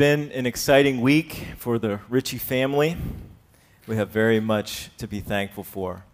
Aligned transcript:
been 0.00 0.32
an 0.32 0.46
exciting 0.46 1.02
week 1.02 1.44
for 1.58 1.78
the 1.78 2.00
Ritchie 2.08 2.38
family. 2.38 2.96
We 3.86 3.96
have 3.96 4.08
very 4.08 4.40
much 4.40 4.88
to 4.96 5.06
be 5.06 5.20
thankful 5.20 5.62
for. 5.62 6.06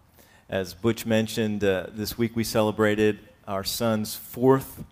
As 0.49 0.75
Butch 0.75 1.07
mentioned, 1.07 1.63
uh, 1.63 1.87
this 1.93 2.19
week 2.19 2.35
we 2.35 2.43
celebrated 2.43 3.21
our 3.47 3.63
son's 3.63 4.17
fourth 4.17 4.83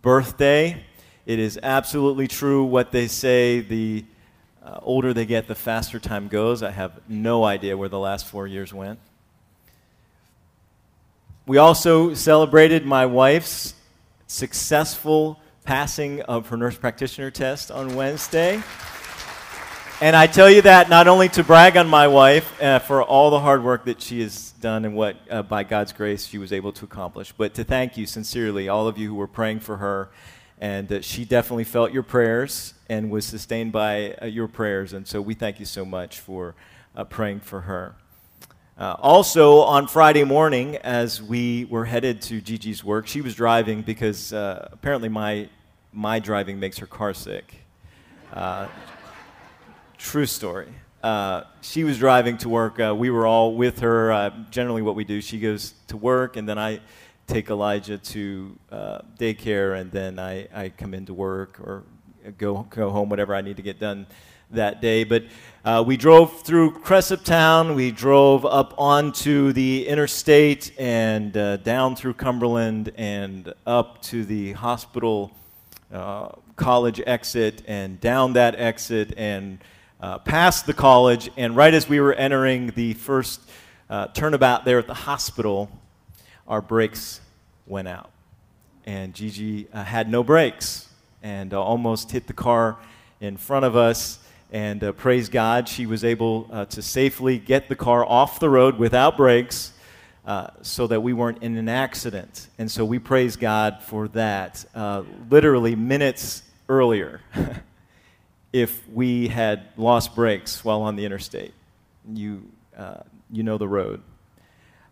birthday. 0.00 0.82
It 1.26 1.38
is 1.38 1.60
absolutely 1.62 2.26
true 2.26 2.64
what 2.64 2.90
they 2.90 3.06
say 3.06 3.60
the 3.60 4.06
uh, 4.64 4.78
older 4.80 5.12
they 5.12 5.26
get, 5.26 5.46
the 5.46 5.54
faster 5.54 5.98
time 5.98 6.26
goes. 6.26 6.62
I 6.62 6.70
have 6.70 7.02
no 7.06 7.44
idea 7.44 7.76
where 7.76 7.90
the 7.90 7.98
last 7.98 8.26
four 8.26 8.46
years 8.46 8.72
went. 8.72 8.98
We 11.46 11.58
also 11.58 12.14
celebrated 12.14 12.86
my 12.86 13.04
wife's 13.04 13.74
successful 14.26 15.38
passing 15.68 16.22
of 16.22 16.48
her 16.48 16.56
nurse 16.56 16.78
practitioner 16.78 17.30
test 17.30 17.70
on 17.70 17.94
Wednesday. 17.94 18.62
And 20.00 20.16
I 20.16 20.26
tell 20.26 20.48
you 20.48 20.62
that 20.62 20.88
not 20.88 21.08
only 21.08 21.28
to 21.28 21.44
brag 21.44 21.76
on 21.76 21.86
my 21.86 22.08
wife 22.08 22.62
uh, 22.62 22.78
for 22.78 23.02
all 23.02 23.28
the 23.28 23.40
hard 23.40 23.62
work 23.62 23.84
that 23.84 24.00
she 24.00 24.22
has 24.22 24.52
done 24.62 24.86
and 24.86 24.96
what, 24.96 25.16
uh, 25.30 25.42
by 25.42 25.64
God's 25.64 25.92
grace, 25.92 26.26
she 26.26 26.38
was 26.38 26.54
able 26.54 26.72
to 26.72 26.86
accomplish, 26.86 27.34
but 27.36 27.52
to 27.52 27.64
thank 27.64 27.98
you 27.98 28.06
sincerely, 28.06 28.70
all 28.70 28.88
of 28.88 28.96
you 28.96 29.08
who 29.08 29.14
were 29.14 29.26
praying 29.26 29.60
for 29.60 29.76
her. 29.76 30.08
And 30.58 30.90
uh, 30.90 31.02
she 31.02 31.26
definitely 31.26 31.64
felt 31.64 31.92
your 31.92 32.02
prayers 32.02 32.72
and 32.88 33.10
was 33.10 33.26
sustained 33.26 33.70
by 33.70 34.14
uh, 34.22 34.24
your 34.24 34.48
prayers. 34.48 34.94
And 34.94 35.06
so 35.06 35.20
we 35.20 35.34
thank 35.34 35.60
you 35.60 35.66
so 35.66 35.84
much 35.84 36.18
for 36.18 36.54
uh, 36.96 37.04
praying 37.04 37.40
for 37.40 37.60
her. 37.60 37.94
Uh, 38.78 38.96
also, 39.00 39.58
on 39.58 39.86
Friday 39.86 40.24
morning, 40.24 40.76
as 40.76 41.20
we 41.20 41.66
were 41.66 41.84
headed 41.84 42.22
to 42.22 42.40
Gigi's 42.40 42.82
work, 42.82 43.06
she 43.06 43.20
was 43.20 43.34
driving 43.34 43.82
because 43.82 44.32
apparently 44.32 45.10
my, 45.10 45.50
my 45.92 46.18
driving 46.18 46.60
makes 46.60 46.78
her 46.78 46.86
car 46.86 47.14
sick. 47.14 47.54
Uh, 48.32 48.68
true 49.96 50.26
story. 50.26 50.68
Uh, 51.02 51.42
she 51.60 51.84
was 51.84 51.98
driving 51.98 52.36
to 52.38 52.48
work. 52.48 52.80
Uh, 52.80 52.94
we 52.94 53.10
were 53.10 53.26
all 53.26 53.54
with 53.54 53.80
her. 53.80 54.12
Uh, 54.12 54.30
generally, 54.50 54.82
what 54.82 54.94
we 54.94 55.04
do, 55.04 55.20
she 55.20 55.38
goes 55.38 55.74
to 55.86 55.96
work, 55.96 56.36
and 56.36 56.48
then 56.48 56.58
I 56.58 56.80
take 57.26 57.50
Elijah 57.50 57.98
to 57.98 58.58
daycare, 59.18 59.80
and 59.80 59.90
then 59.92 60.18
I, 60.18 60.48
I 60.54 60.68
come 60.70 60.94
into 60.94 61.14
work 61.14 61.60
or 61.60 61.84
go, 62.36 62.66
go 62.70 62.90
home, 62.90 63.08
whatever 63.08 63.34
I 63.34 63.40
need 63.40 63.56
to 63.56 63.62
get 63.62 63.78
done 63.78 64.06
that 64.50 64.80
day. 64.80 65.04
But 65.04 65.24
uh, 65.64 65.84
we 65.86 65.96
drove 65.96 66.42
through 66.42 66.78
Cressup 66.78 67.24
Town. 67.24 67.74
We 67.74 67.90
drove 67.90 68.44
up 68.44 68.74
onto 68.78 69.52
the 69.52 69.86
interstate 69.86 70.72
and 70.78 71.36
uh, 71.36 71.58
down 71.58 71.96
through 71.96 72.14
Cumberland 72.14 72.92
and 72.96 73.52
up 73.66 74.02
to 74.02 74.24
the 74.24 74.52
hospital 74.52 75.32
uh, 75.92 76.28
college 76.56 77.00
exit 77.06 77.62
and 77.66 78.00
down 78.00 78.34
that 78.34 78.54
exit 78.56 79.14
and 79.16 79.58
uh, 80.00 80.18
past 80.18 80.66
the 80.66 80.74
college. 80.74 81.30
And 81.36 81.56
right 81.56 81.72
as 81.72 81.88
we 81.88 82.00
were 82.00 82.12
entering 82.12 82.68
the 82.74 82.94
first 82.94 83.40
uh, 83.88 84.08
turnabout 84.08 84.64
there 84.64 84.78
at 84.78 84.86
the 84.86 84.94
hospital, 84.94 85.70
our 86.46 86.60
brakes 86.60 87.20
went 87.66 87.88
out. 87.88 88.10
And 88.86 89.14
Gigi 89.14 89.68
uh, 89.72 89.84
had 89.84 90.10
no 90.10 90.22
brakes 90.22 90.88
and 91.22 91.52
almost 91.52 92.10
hit 92.10 92.26
the 92.26 92.32
car 92.32 92.76
in 93.20 93.36
front 93.36 93.64
of 93.64 93.76
us. 93.76 94.18
And 94.52 94.82
uh, 94.82 94.92
praise 94.92 95.28
God, 95.28 95.68
she 95.68 95.86
was 95.86 96.04
able 96.04 96.48
uh, 96.50 96.64
to 96.66 96.80
safely 96.80 97.38
get 97.38 97.68
the 97.68 97.76
car 97.76 98.04
off 98.04 98.40
the 98.40 98.48
road 98.48 98.78
without 98.78 99.16
brakes 99.16 99.72
uh, 100.28 100.50
so 100.60 100.86
that 100.86 101.00
we 101.00 101.14
weren't 101.14 101.42
in 101.42 101.56
an 101.56 101.70
accident. 101.70 102.48
And 102.58 102.70
so 102.70 102.84
we 102.84 102.98
praise 102.98 103.36
God 103.36 103.82
for 103.82 104.08
that. 104.08 104.62
Uh, 104.74 105.04
literally 105.30 105.74
minutes 105.74 106.42
earlier, 106.68 107.22
if 108.52 108.86
we 108.90 109.28
had 109.28 109.68
lost 109.78 110.14
brakes 110.14 110.62
while 110.62 110.82
on 110.82 110.96
the 110.96 111.06
interstate, 111.06 111.54
you, 112.12 112.42
uh, 112.76 112.98
you 113.30 113.42
know 113.42 113.56
the 113.56 113.66
road. 113.66 114.02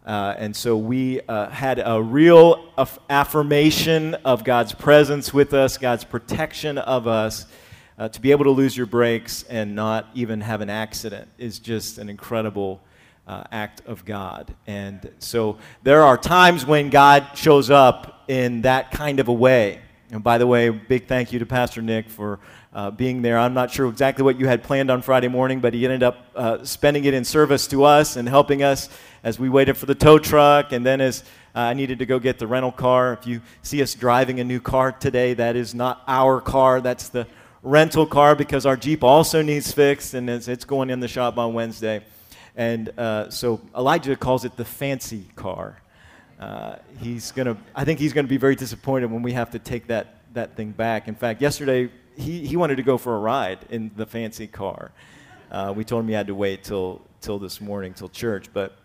Uh, 0.07 0.35
and 0.39 0.57
so 0.57 0.75
we 0.75 1.21
had 1.29 1.83
a 1.85 2.01
real 2.01 2.73
aff- 2.79 2.99
affirmation 3.11 4.15
of 4.25 4.43
God's 4.43 4.73
presence 4.73 5.35
with 5.35 5.53
us, 5.53 5.77
God's 5.77 6.05
protection 6.05 6.79
of 6.79 7.07
us 7.07 7.45
uh, 7.99 8.09
to 8.09 8.21
be 8.23 8.31
able 8.31 8.45
to 8.45 8.51
lose 8.53 8.75
your 8.75 8.87
brakes 8.87 9.43
and 9.51 9.75
not 9.75 10.09
even 10.15 10.41
have 10.41 10.63
an 10.63 10.71
accident 10.71 11.29
is 11.37 11.59
just 11.59 11.99
an 11.99 12.09
incredible 12.09 12.81
uh, 13.27 13.45
act 13.51 13.83
of 13.87 14.05
God. 14.05 14.55
And 14.67 15.11
so 15.19 15.59
there 15.83 16.03
are 16.03 16.17
times 16.17 16.65
when 16.65 16.91
God 16.91 17.27
shows 17.35 17.71
up 17.71 18.25
in 18.29 18.63
that 18.63 18.91
kind 18.91 19.21
of 19.21 19.29
a 19.29 19.33
way. 19.33 19.81
And 20.11 20.23
by 20.23 20.39
the 20.39 20.47
way, 20.47 20.71
big 20.71 21.09
thank 21.09 21.33
you 21.33 21.41
to 21.41 21.47
Pastor 21.47 21.83
Nick 21.83 22.09
for 22.09 22.39
uh, 22.73 22.91
being 22.91 23.23
there. 23.23 23.39
I'm 23.39 23.55
not 23.55 23.71
sure 23.71 23.89
exactly 23.89 24.23
what 24.23 24.39
you 24.39 24.47
had 24.47 24.63
planned 24.63 24.91
on 24.91 25.03
Friday 25.03 25.29
morning, 25.29 25.61
but 25.61 25.75
he 25.75 25.85
ended 25.85 26.03
up 26.03 26.27
uh, 26.37 26.65
spending 26.65 27.05
it 27.07 27.15
in 27.15 27.25
service 27.25 27.67
to 27.69 27.85
us 27.85 28.17
and 28.17 28.29
helping 28.29 28.63
us 28.63 28.89
as 29.25 29.39
we 29.39 29.49
waited 29.49 29.77
for 29.77 29.87
the 29.87 29.95
tow 29.95 30.19
truck 30.19 30.73
and 30.73 30.87
then 30.87 31.01
as 31.01 31.25
uh, 31.55 31.61
I 31.61 31.75
needed 31.75 31.99
to 32.01 32.07
go 32.07 32.19
get 32.21 32.39
the 32.39 32.47
rental 32.47 32.71
car. 32.71 33.15
If 33.15 33.27
you 33.27 33.41
see 33.63 33.83
us 33.83 33.95
driving 33.95 34.39
a 34.39 34.45
new 34.45 34.61
car 34.61 34.93
today, 34.93 35.35
that 35.35 35.57
is 35.57 35.75
not 35.75 36.03
our 36.07 36.41
car, 36.41 36.81
that's 36.81 37.09
the 37.09 37.27
rental 37.63 38.07
car 38.07 38.37
because 38.37 38.67
our 38.67 38.77
Jeep 38.77 39.03
also 39.03 39.43
needs 39.43 39.73
fixed 39.73 40.15
and 40.15 40.31
it's, 40.31 40.47
it's 40.47 40.65
going 40.65 40.91
in 40.91 41.01
the 41.01 41.09
shop 41.09 41.39
on 41.39 41.55
Wednesday. 41.55 42.05
And 42.57 42.91
uh, 42.99 43.31
so 43.31 43.61
Elijah 43.77 44.17
calls 44.17 44.45
it 44.45 44.57
the 44.57 44.65
fancy 44.65 45.27
car. 45.37 45.81
Uh, 46.41 46.77
he's 47.01 47.33
gonna, 47.33 47.57
I 47.75 47.85
think 47.85 47.99
he's 47.99 48.13
going 48.13 48.25
to 48.27 48.31
be 48.31 48.37
very 48.37 48.57
disappointed 48.57 49.11
when 49.11 49.23
we 49.23 49.33
have 49.33 49.51
to 49.51 49.59
take 49.59 49.87
that, 49.89 50.17
that 50.35 50.57
thing 50.57 50.73
back. 50.73 51.09
In 51.09 51.15
fact, 51.15 51.41
yesterday 51.41 51.91
he, 52.17 52.47
he 52.47 52.57
wanted 52.57 52.77
to 52.77 52.83
go 52.83 52.99
for 52.99 53.15
a 53.15 53.19
ride 53.19 53.59
in 53.71 53.91
the 53.97 54.07
fancy 54.07 54.47
car. 54.47 54.91
Uh, 55.51 55.73
we 55.77 55.85
told 55.85 56.03
him 56.03 56.09
he 56.09 56.15
had 56.15 56.27
to 56.27 56.35
wait 56.35 56.65
till, 56.65 57.03
till 57.21 57.39
this 57.39 57.61
morning, 57.61 57.95
till 57.95 58.09
church. 58.09 58.49
But 58.53 58.77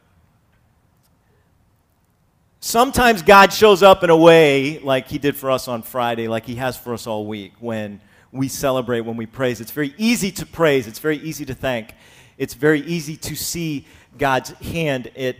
sometimes 2.59 3.21
God 3.21 3.51
shows 3.51 3.83
up 3.83 4.03
in 4.03 4.09
a 4.09 4.17
way 4.17 4.79
like 4.79 5.07
he 5.07 5.17
did 5.17 5.35
for 5.35 5.49
us 5.49 5.67
on 5.67 5.81
Friday, 5.81 6.27
like 6.27 6.45
he 6.45 6.55
has 6.55 6.77
for 6.77 6.93
us 6.93 7.07
all 7.07 7.25
week, 7.25 7.53
when 7.59 8.01
we 8.31 8.47
celebrate, 8.47 9.01
when 9.01 9.17
we 9.17 9.25
praise. 9.25 9.59
It's 9.59 9.71
very 9.71 9.93
easy 9.97 10.31
to 10.33 10.45
praise, 10.45 10.87
it's 10.87 10.99
very 10.99 11.17
easy 11.17 11.45
to 11.45 11.53
thank, 11.53 11.93
it's 12.41 12.55
very 12.55 12.81
easy 12.81 13.17
to 13.17 13.35
see 13.35 13.85
God's 14.17 14.49
hand 14.49 15.11
at, 15.15 15.35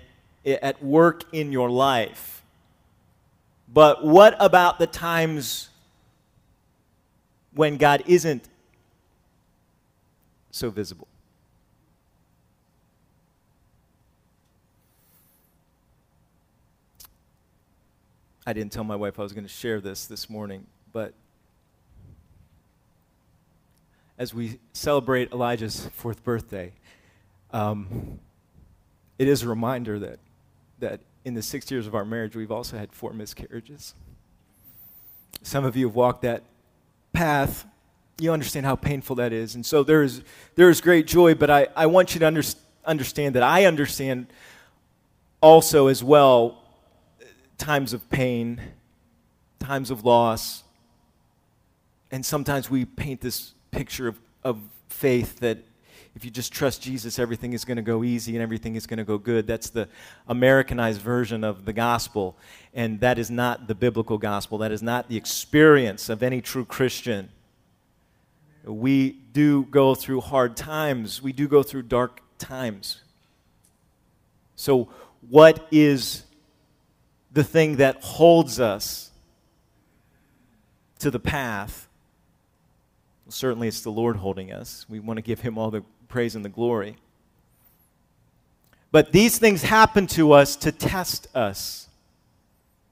at 0.46 0.84
work 0.84 1.24
in 1.32 1.52
your 1.52 1.68
life. 1.68 2.44
But 3.68 4.06
what 4.06 4.36
about 4.40 4.78
the 4.78 4.86
times 4.86 5.70
when 7.56 7.78
God 7.78 8.04
isn't 8.06 8.48
so 10.52 10.70
visible? 10.70 11.08
I 18.46 18.54
didn't 18.54 18.74
tell 18.74 18.84
my 18.84 18.96
wife 18.96 19.20
I 19.20 19.24
was 19.24 19.34
going 19.34 19.44
to 19.44 19.50
share 19.50 19.82
this 19.82 20.06
this 20.06 20.30
morning, 20.30 20.68
but 20.94 21.16
as 24.20 24.36
we 24.36 24.60
celebrate 24.74 25.32
Elijah's 25.32 25.88
fourth 25.96 26.24
birthday, 26.24 26.74
um, 27.54 28.20
it 29.18 29.28
is 29.28 29.44
a 29.44 29.50
reminder 29.50 30.00
that, 30.00 30.20
that 30.80 31.02
in 31.26 31.34
the 31.34 31.42
six 31.42 31.70
years 31.70 31.88
of 31.88 31.96
our 31.96 32.06
marriage, 32.06 32.36
we've 32.36 32.52
also 32.52 32.78
had 32.78 32.92
four 32.92 33.14
miscarriages. 33.14 33.94
Some 35.44 35.66
of 35.66 35.76
you 35.76 35.88
have 35.88 35.96
walked 35.96 36.24
that 36.24 36.44
path. 37.14 37.66
You 38.20 38.32
understand 38.32 38.66
how 38.66 38.76
painful 38.76 39.18
that 39.18 39.34
is. 39.34 39.56
And 39.56 39.66
so 39.66 39.84
there 39.84 40.04
is, 40.04 40.24
there 40.56 40.70
is 40.70 40.82
great 40.82 41.08
joy, 41.08 41.36
but 41.36 41.50
I, 41.50 41.68
I 41.76 41.86
want 41.86 42.14
you 42.14 42.20
to 42.20 42.28
under, 42.28 42.44
understand 42.86 43.36
that 43.36 43.44
I 43.44 43.66
understand 43.66 44.28
also 45.42 45.88
as 45.88 46.04
well 46.04 46.64
times 47.58 47.94
of 47.94 48.10
pain, 48.10 48.62
times 49.60 49.92
of 49.92 50.06
loss. 50.06 50.64
And 52.12 52.26
sometimes 52.26 52.70
we 52.70 52.86
paint 52.86 53.22
this 53.22 53.54
picture 53.72 54.08
of, 54.08 54.20
of 54.44 54.60
faith 54.90 55.40
that 55.40 55.60
if 56.16 56.26
you 56.26 56.32
just 56.32 56.52
trust 56.52 56.82
Jesus, 56.82 57.20
everything 57.20 57.54
is 57.54 57.64
going 57.64 57.78
to 57.78 57.82
go 57.82 58.04
easy 58.04 58.36
and 58.36 58.44
everything 58.44 58.76
is 58.76 58.86
going 58.86 58.98
to 58.98 59.04
go 59.04 59.18
good. 59.18 59.48
That's 59.48 59.70
the 59.70 59.88
Americanized 60.28 61.02
version 61.02 61.44
of 61.44 61.64
the 61.64 61.72
gospel. 61.72 62.38
And 62.74 63.00
that 63.00 63.18
is 63.18 63.32
not 63.32 63.68
the 63.68 63.76
biblical 63.76 64.18
gospel. 64.18 64.58
That 64.58 64.74
is 64.74 64.84
not 64.84 65.08
the 65.08 65.16
experience 65.16 66.10
of 66.10 66.22
any 66.22 66.42
true 66.42 66.66
Christian. 66.66 67.30
We 68.66 69.12
do 69.12 69.64
go 69.64 69.96
through 69.96 70.22
hard 70.22 70.58
times, 70.58 71.22
we 71.22 71.32
do 71.32 71.48
go 71.48 71.64
through 71.64 71.84
dark 71.84 72.22
times. 72.38 73.02
So, 74.56 74.90
what 75.30 75.66
is 75.72 76.26
the 77.32 77.44
thing 77.44 77.78
that 77.78 78.04
holds 78.04 78.60
us 78.60 79.12
to 81.00 81.10
the 81.10 81.20
path 81.20 81.88
certainly 83.34 83.68
it's 83.68 83.82
the 83.82 83.92
Lord 83.92 84.18
holding 84.18 84.52
us. 84.52 84.86
We 84.90 85.00
want 85.00 85.18
to 85.18 85.22
give 85.22 85.42
him 85.42 85.58
all 85.58 85.72
the 85.72 85.84
praise 86.12 86.36
and 86.36 86.46
the 86.46 86.50
glory. 86.50 86.98
But 88.92 89.12
these 89.12 89.40
things 89.40 89.64
happen 89.64 90.06
to 90.08 90.34
us 90.34 90.56
to 90.58 90.72
test 90.72 91.28
us. 91.36 91.88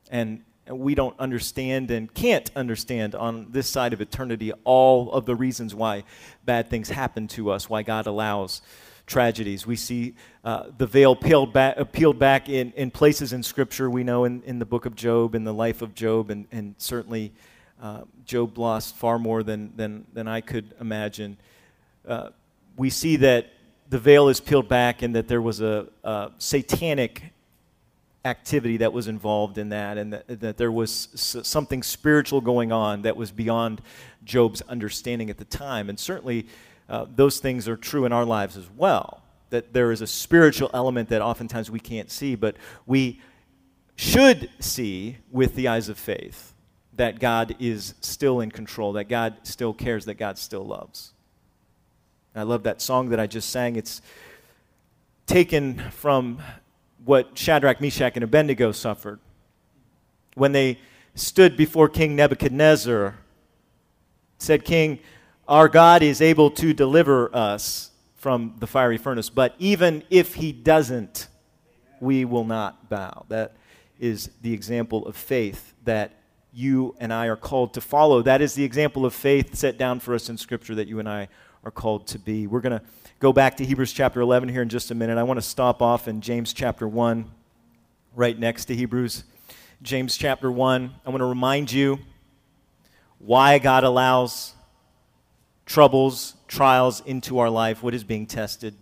And 0.10 0.42
we 0.68 0.96
don't 0.96 1.20
understand 1.20 1.92
and 1.92 2.12
can't 2.14 2.50
understand 2.56 3.16
on 3.16 3.48
this 3.52 3.68
side 3.68 3.92
of 3.92 4.02
eternity 4.02 4.54
all 4.64 5.12
of 5.12 5.26
the 5.26 5.36
reasons 5.36 5.76
why 5.76 6.04
bad 6.46 6.70
things 6.70 6.90
happen 6.90 7.28
to 7.28 7.52
us, 7.52 7.70
why 7.70 7.84
God 7.84 8.08
allows 8.08 8.62
tragedies. 9.06 9.68
We 9.68 9.76
see 9.76 10.14
uh, 10.46 10.68
the 10.78 10.88
veil 10.88 11.16
peeled 11.16 11.52
back, 11.52 11.78
uh, 11.78 11.84
peeled 11.84 12.20
back 12.20 12.48
in, 12.48 12.72
in 12.74 12.92
places 12.92 13.34
in 13.34 13.44
Scripture. 13.44 13.90
We 13.90 14.04
know 14.04 14.24
in, 14.26 14.42
in 14.44 14.60
the 14.60 14.66
book 14.66 14.86
of 14.86 14.96
Job, 14.96 15.36
in 15.36 15.44
the 15.44 15.54
life 15.54 15.82
of 15.82 15.96
Job, 15.96 16.30
and, 16.30 16.48
and 16.52 16.76
certainly 16.78 17.34
uh, 17.82 18.04
Job 18.26 18.58
lost 18.58 18.96
far 18.96 19.20
more 19.20 19.44
than, 19.44 19.74
than, 19.76 20.06
than 20.14 20.28
I 20.28 20.42
could 20.42 20.74
imagine. 20.80 21.38
Uh, 22.08 22.30
we 22.80 22.90
see 22.90 23.18
that 23.18 23.52
the 23.90 24.00
veil 24.00 24.30
is 24.30 24.40
peeled 24.40 24.70
back 24.70 25.02
and 25.02 25.14
that 25.14 25.28
there 25.28 25.42
was 25.42 25.60
a, 25.60 25.88
a 26.06 26.32
satanic 26.38 27.34
activity 28.24 28.78
that 28.78 28.94
was 28.94 29.10
involved 29.10 29.58
in 29.58 29.70
that, 29.70 29.98
and 29.98 30.14
that, 30.14 30.40
that 30.40 30.58
there 30.58 30.72
was 30.72 31.10
something 31.44 31.84
spiritual 31.84 32.40
going 32.40 32.72
on 32.72 33.02
that 33.02 33.18
was 33.18 33.32
beyond 33.32 33.82
Job's 34.24 34.62
understanding 34.62 35.30
at 35.30 35.38
the 35.38 35.46
time. 35.46 35.90
And 35.90 36.00
certainly, 36.00 36.48
uh, 36.88 37.06
those 37.14 37.40
things 37.40 37.68
are 37.68 37.76
true 37.76 38.06
in 38.06 38.14
our 38.14 38.24
lives 38.24 38.56
as 38.56 38.70
well. 38.78 39.24
That 39.50 39.74
there 39.74 39.92
is 39.92 40.02
a 40.02 40.08
spiritual 40.08 40.70
element 40.74 41.10
that 41.10 41.22
oftentimes 41.22 41.70
we 41.70 41.82
can't 41.82 42.10
see, 42.10 42.36
but 42.36 42.56
we 42.86 43.20
should 43.98 44.50
see 44.60 45.18
with 45.32 45.56
the 45.56 45.68
eyes 45.68 45.90
of 45.90 45.98
faith 45.98 46.54
that 46.94 47.20
God 47.20 47.56
is 47.60 47.96
still 48.00 48.40
in 48.40 48.52
control, 48.52 48.94
that 48.94 49.10
God 49.10 49.36
still 49.44 49.74
cares, 49.74 50.06
that 50.06 50.16
God 50.16 50.38
still 50.38 50.66
loves. 50.66 51.14
I 52.36 52.44
love 52.44 52.64
that 52.64 52.82
song 52.82 53.10
that 53.10 53.20
I 53.20 53.28
just 53.28 53.50
sang. 53.50 53.76
It's 53.76 54.02
taken 55.26 55.80
from 55.92 56.42
what 57.04 57.38
Shadrach, 57.38 57.82
Meshach, 57.82 58.14
and 58.16 58.24
Abednego 58.24 58.72
suffered 58.72 59.20
when 60.36 60.52
they 60.52 60.80
stood 61.16 61.58
before 61.58 61.90
King 61.90 62.16
Nebuchadnezzar. 62.16 63.16
Said, 64.38 64.64
King, 64.64 65.00
our 65.48 65.68
God 65.68 66.04
is 66.04 66.22
able 66.22 66.52
to 66.52 66.74
deliver 66.74 67.36
us 67.36 67.92
from 68.16 68.56
the 68.60 68.68
fiery 68.68 68.98
furnace, 68.98 69.30
but 69.30 69.56
even 69.60 70.04
if 70.10 70.36
he 70.36 70.52
doesn't, 70.52 71.28
we 72.00 72.26
will 72.26 72.46
not 72.46 72.90
bow. 72.90 73.26
That 73.30 73.54
is 74.00 74.30
the 74.42 74.54
example 74.54 75.06
of 75.08 75.16
faith 75.16 75.74
that 75.84 76.14
you 76.54 76.96
and 77.00 77.12
I 77.14 77.28
are 77.28 77.36
called 77.36 77.74
to 77.74 77.82
follow. 77.82 78.22
That 78.22 78.42
is 78.42 78.54
the 78.54 78.64
example 78.64 79.06
of 79.06 79.14
faith 79.14 79.56
set 79.56 79.78
down 79.78 80.00
for 80.00 80.14
us 80.14 80.30
in 80.30 80.38
Scripture 80.38 80.76
that 80.76 80.88
you 80.88 81.00
and 81.00 81.10
I 81.10 81.28
are 81.64 81.72
called 81.72 82.08
to 82.08 82.20
be. 82.20 82.48
We're 82.48 82.62
going 82.62 82.80
to 82.80 82.86
go 83.20 83.34
back 83.34 83.58
to 83.58 83.66
Hebrews 83.66 83.94
chapter 83.94 84.22
11 84.22 84.50
here 84.50 84.62
in 84.62 84.70
just 84.70 84.92
a 84.92 84.96
minute. 84.96 85.18
I 85.18 85.24
want 85.24 85.38
to 85.38 85.46
stop 85.46 85.82
off 85.82 86.08
in 86.08 86.22
James 86.22 86.54
chapter 86.54 86.88
1, 86.88 87.30
right 88.16 88.38
next 88.38 88.66
to 88.66 88.76
Hebrews. 88.76 89.24
James 89.82 90.18
chapter 90.18 90.52
1. 90.52 90.94
I 91.06 91.10
want 91.10 91.22
to 91.22 91.26
remind 91.26 91.72
you 91.72 92.00
why 93.18 93.60
God 93.60 93.84
allows 93.84 94.54
troubles, 95.66 96.36
trials 96.48 97.02
into 97.06 97.40
our 97.40 97.50
life, 97.50 97.84
what 97.84 97.94
is 97.94 98.04
being 98.04 98.26
tested. 98.26 98.76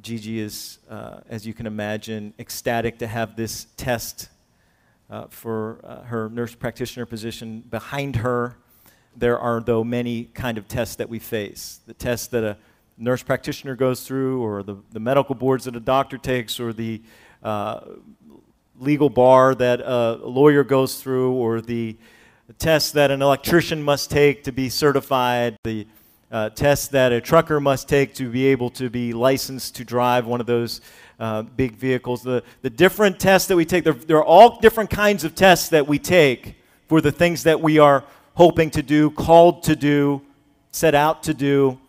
Gigi 0.00 0.40
is, 0.40 0.78
uh, 0.90 1.20
as 1.28 1.46
you 1.46 1.54
can 1.54 1.66
imagine, 1.66 2.34
ecstatic 2.38 2.98
to 2.98 3.06
have 3.06 3.36
this 3.36 3.66
test 3.76 4.28
uh, 5.08 5.26
for 5.28 5.80
uh, 5.84 6.02
her 6.04 6.28
nurse 6.28 6.54
practitioner 6.54 7.06
position 7.06 7.60
behind 7.60 8.16
her 8.16 8.56
there 9.16 9.38
are, 9.38 9.60
though, 9.60 9.84
many 9.84 10.24
kind 10.34 10.58
of 10.58 10.68
tests 10.68 10.96
that 10.96 11.08
we 11.08 11.18
face. 11.18 11.80
The 11.86 11.94
tests 11.94 12.26
that 12.28 12.44
a 12.44 12.56
nurse 12.98 13.22
practitioner 13.22 13.74
goes 13.74 14.06
through, 14.06 14.42
or 14.42 14.62
the, 14.62 14.76
the 14.92 15.00
medical 15.00 15.34
boards 15.34 15.64
that 15.64 15.76
a 15.76 15.80
doctor 15.80 16.18
takes, 16.18 16.60
or 16.60 16.72
the 16.72 17.02
uh, 17.42 17.80
legal 18.78 19.10
bar 19.10 19.54
that 19.54 19.80
a 19.80 20.18
lawyer 20.22 20.64
goes 20.64 21.00
through, 21.00 21.32
or 21.32 21.60
the 21.60 21.96
tests 22.58 22.92
that 22.92 23.10
an 23.10 23.22
electrician 23.22 23.82
must 23.82 24.10
take 24.10 24.44
to 24.44 24.52
be 24.52 24.68
certified, 24.68 25.56
the 25.64 25.86
uh, 26.30 26.50
tests 26.50 26.88
that 26.88 27.12
a 27.12 27.20
trucker 27.20 27.60
must 27.60 27.88
take 27.88 28.14
to 28.14 28.30
be 28.30 28.46
able 28.46 28.70
to 28.70 28.90
be 28.90 29.12
licensed 29.12 29.76
to 29.76 29.84
drive 29.84 30.26
one 30.26 30.40
of 30.40 30.46
those 30.46 30.80
uh, 31.20 31.42
big 31.42 31.76
vehicles. 31.76 32.22
The, 32.22 32.42
the 32.62 32.70
different 32.70 33.18
tests 33.18 33.48
that 33.48 33.56
we 33.56 33.64
take, 33.64 33.84
there, 33.84 33.92
there 33.92 34.18
are 34.18 34.24
all 34.24 34.60
different 34.60 34.90
kinds 34.90 35.24
of 35.24 35.34
tests 35.34 35.68
that 35.70 35.86
we 35.86 35.98
take 35.98 36.56
for 36.88 37.00
the 37.00 37.12
things 37.12 37.42
that 37.44 37.60
we 37.60 37.78
are 37.78 38.04
hoping 38.36 38.70
to 38.70 38.82
do, 38.82 39.10
called 39.10 39.62
to 39.64 39.74
do, 39.74 40.22
set 40.70 40.94
out 40.94 41.22
to 41.24 41.34
do. 41.34 41.80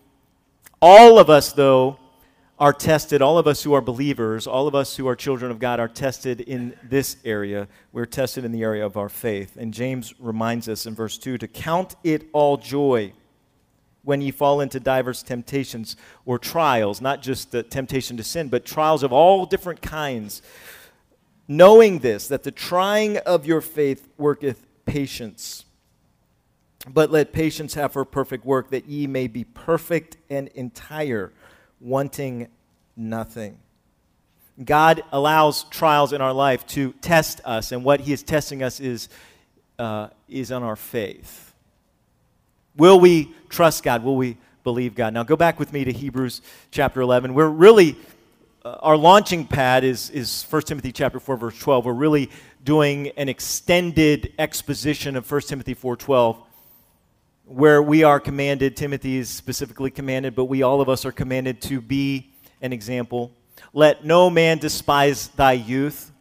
All 0.81 1.19
of 1.19 1.29
us, 1.29 1.51
though, 1.51 1.99
are 2.57 2.71
tested. 2.71 3.21
All 3.21 3.37
of 3.37 3.47
us 3.47 3.63
who 3.63 3.73
are 3.73 3.81
believers, 3.81 4.47
all 4.47 4.65
of 4.67 4.73
us 4.73 4.95
who 4.95 5.07
are 5.07 5.15
children 5.15 5.51
of 5.51 5.59
God, 5.59 5.79
are 5.79 5.89
tested 5.89 6.41
in 6.41 6.73
this 6.81 7.17
area. 7.25 7.67
We're 7.91 8.05
tested 8.05 8.45
in 8.45 8.53
the 8.53 8.63
area 8.63 8.85
of 8.85 8.95
our 8.95 9.09
faith. 9.09 9.57
And 9.57 9.73
James 9.73 10.13
reminds 10.19 10.69
us 10.69 10.85
in 10.85 10.95
verse 10.95 11.17
2 11.17 11.37
to 11.37 11.47
count 11.47 11.95
it 12.03 12.27
all 12.31 12.57
joy 12.57 13.11
when 14.03 14.21
ye 14.21 14.31
fall 14.31 14.61
into 14.61 14.79
diverse 14.79 15.21
temptations 15.21 15.97
or 16.25 16.39
trials, 16.39 17.01
not 17.01 17.21
just 17.21 17.51
the 17.51 17.61
temptation 17.61 18.15
to 18.15 18.23
sin, 18.23 18.47
but 18.47 18.63
trials 18.63 19.03
of 19.03 19.11
all 19.11 19.45
different 19.45 19.81
kinds. 19.81 20.41
Knowing 21.45 21.99
this, 21.99 22.29
that 22.29 22.43
the 22.43 22.51
trying 22.51 23.17
of 23.17 23.45
your 23.45 23.59
faith 23.59 24.07
worketh 24.17 24.65
patience. 24.85 25.65
But 26.93 27.11
let 27.11 27.33
patience 27.33 27.73
have 27.73 27.93
her 27.93 28.05
perfect 28.05 28.45
work, 28.45 28.69
that 28.71 28.85
ye 28.85 29.07
may 29.07 29.27
be 29.27 29.43
perfect 29.43 30.17
and 30.29 30.47
entire, 30.49 31.33
wanting 31.79 32.47
nothing. 32.95 33.57
God 34.63 35.03
allows 35.11 35.65
trials 35.65 36.13
in 36.13 36.21
our 36.21 36.33
life 36.33 36.65
to 36.67 36.93
test 36.93 37.41
us, 37.45 37.71
and 37.71 37.83
what 37.83 37.99
He 38.01 38.13
is 38.13 38.23
testing 38.23 38.63
us 38.63 38.79
is, 38.79 39.09
uh, 39.77 40.07
is 40.27 40.51
on 40.51 40.63
our 40.63 40.75
faith. 40.75 41.53
Will 42.75 42.99
we 42.99 43.33
trust 43.49 43.83
God? 43.83 44.03
Will 44.03 44.15
we 44.15 44.37
believe 44.63 44.95
God? 44.95 45.13
Now, 45.13 45.23
go 45.23 45.35
back 45.35 45.59
with 45.59 45.73
me 45.73 45.83
to 45.83 45.91
Hebrews 45.91 46.41
chapter 46.71 47.01
11. 47.01 47.33
We're 47.33 47.47
really, 47.47 47.97
uh, 48.65 48.77
our 48.81 48.97
launching 48.97 49.45
pad 49.45 49.83
is, 49.83 50.09
is 50.09 50.45
1 50.49 50.63
Timothy 50.63 50.91
chapter 50.91 51.19
4, 51.19 51.37
verse 51.37 51.59
12. 51.59 51.85
We're 51.85 51.93
really 51.93 52.29
doing 52.63 53.09
an 53.09 53.29
extended 53.29 54.33
exposition 54.39 55.15
of 55.15 55.29
1 55.29 55.41
Timothy 55.41 55.75
4.12 55.75 56.46
where 57.47 57.81
we 57.81 58.03
are 58.03 58.19
commanded, 58.19 58.75
Timothy 58.75 59.17
is 59.17 59.29
specifically 59.29 59.89
commanded, 59.89 60.35
but 60.35 60.45
we 60.45 60.63
all 60.63 60.81
of 60.81 60.89
us 60.89 61.05
are 61.05 61.11
commanded 61.11 61.61
to 61.61 61.79
be 61.79 62.29
an 62.61 62.73
example. 62.73 63.31
Let 63.73 64.03
no 64.03 64.29
man 64.29 64.57
despise 64.57 65.29
thy 65.29 65.53
youth. 65.53 66.11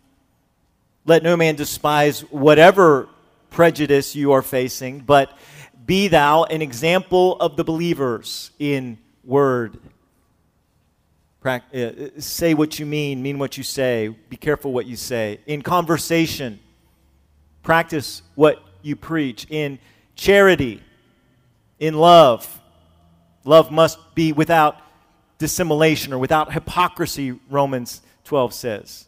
Let 1.04 1.22
no 1.22 1.36
man 1.36 1.56
despise 1.56 2.20
whatever 2.30 3.08
prejudice 3.50 4.14
you 4.14 4.32
are 4.32 4.42
facing, 4.42 5.00
but 5.00 5.36
be 5.84 6.08
thou 6.08 6.44
an 6.44 6.62
example 6.62 7.36
of 7.40 7.56
the 7.56 7.64
believers 7.64 8.50
in 8.58 8.98
word. 9.24 9.78
Uh, 11.44 11.60
say 12.18 12.54
what 12.54 12.78
you 12.80 12.86
mean, 12.86 13.22
mean 13.22 13.38
what 13.38 13.56
you 13.56 13.62
say, 13.62 14.08
be 14.28 14.36
careful 14.36 14.72
what 14.72 14.84
you 14.84 14.96
say. 14.96 15.38
In 15.46 15.62
conversation, 15.62 16.58
practice 17.62 18.22
what 18.34 18.64
you 18.82 18.96
preach. 18.96 19.46
In 19.48 19.78
charity, 20.16 20.82
in 21.78 21.94
love. 21.94 22.60
Love 23.44 23.70
must 23.70 23.98
be 24.14 24.32
without 24.32 24.80
dissimulation 25.38 26.12
or 26.12 26.18
without 26.18 26.52
hypocrisy, 26.52 27.38
Romans 27.50 28.02
12 28.24 28.54
says. 28.54 29.06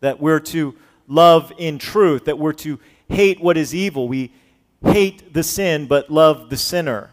That 0.00 0.20
we're 0.20 0.40
to 0.40 0.76
love 1.08 1.52
in 1.58 1.78
truth, 1.78 2.26
that 2.26 2.38
we're 2.38 2.52
to 2.54 2.78
hate 3.08 3.40
what 3.40 3.56
is 3.56 3.74
evil. 3.74 4.08
We 4.08 4.32
hate 4.84 5.34
the 5.34 5.42
sin 5.42 5.86
but 5.86 6.10
love 6.10 6.50
the 6.50 6.56
sinner. 6.56 7.10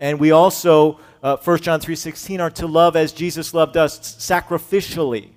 And 0.00 0.20
we 0.20 0.30
also, 0.30 1.00
uh, 1.22 1.36
1 1.36 1.58
John 1.58 1.80
3.16, 1.80 2.40
are 2.40 2.50
to 2.50 2.66
love 2.66 2.96
as 2.96 3.12
Jesus 3.12 3.54
loved 3.54 3.76
us 3.76 3.98
sacrificially. 3.98 5.30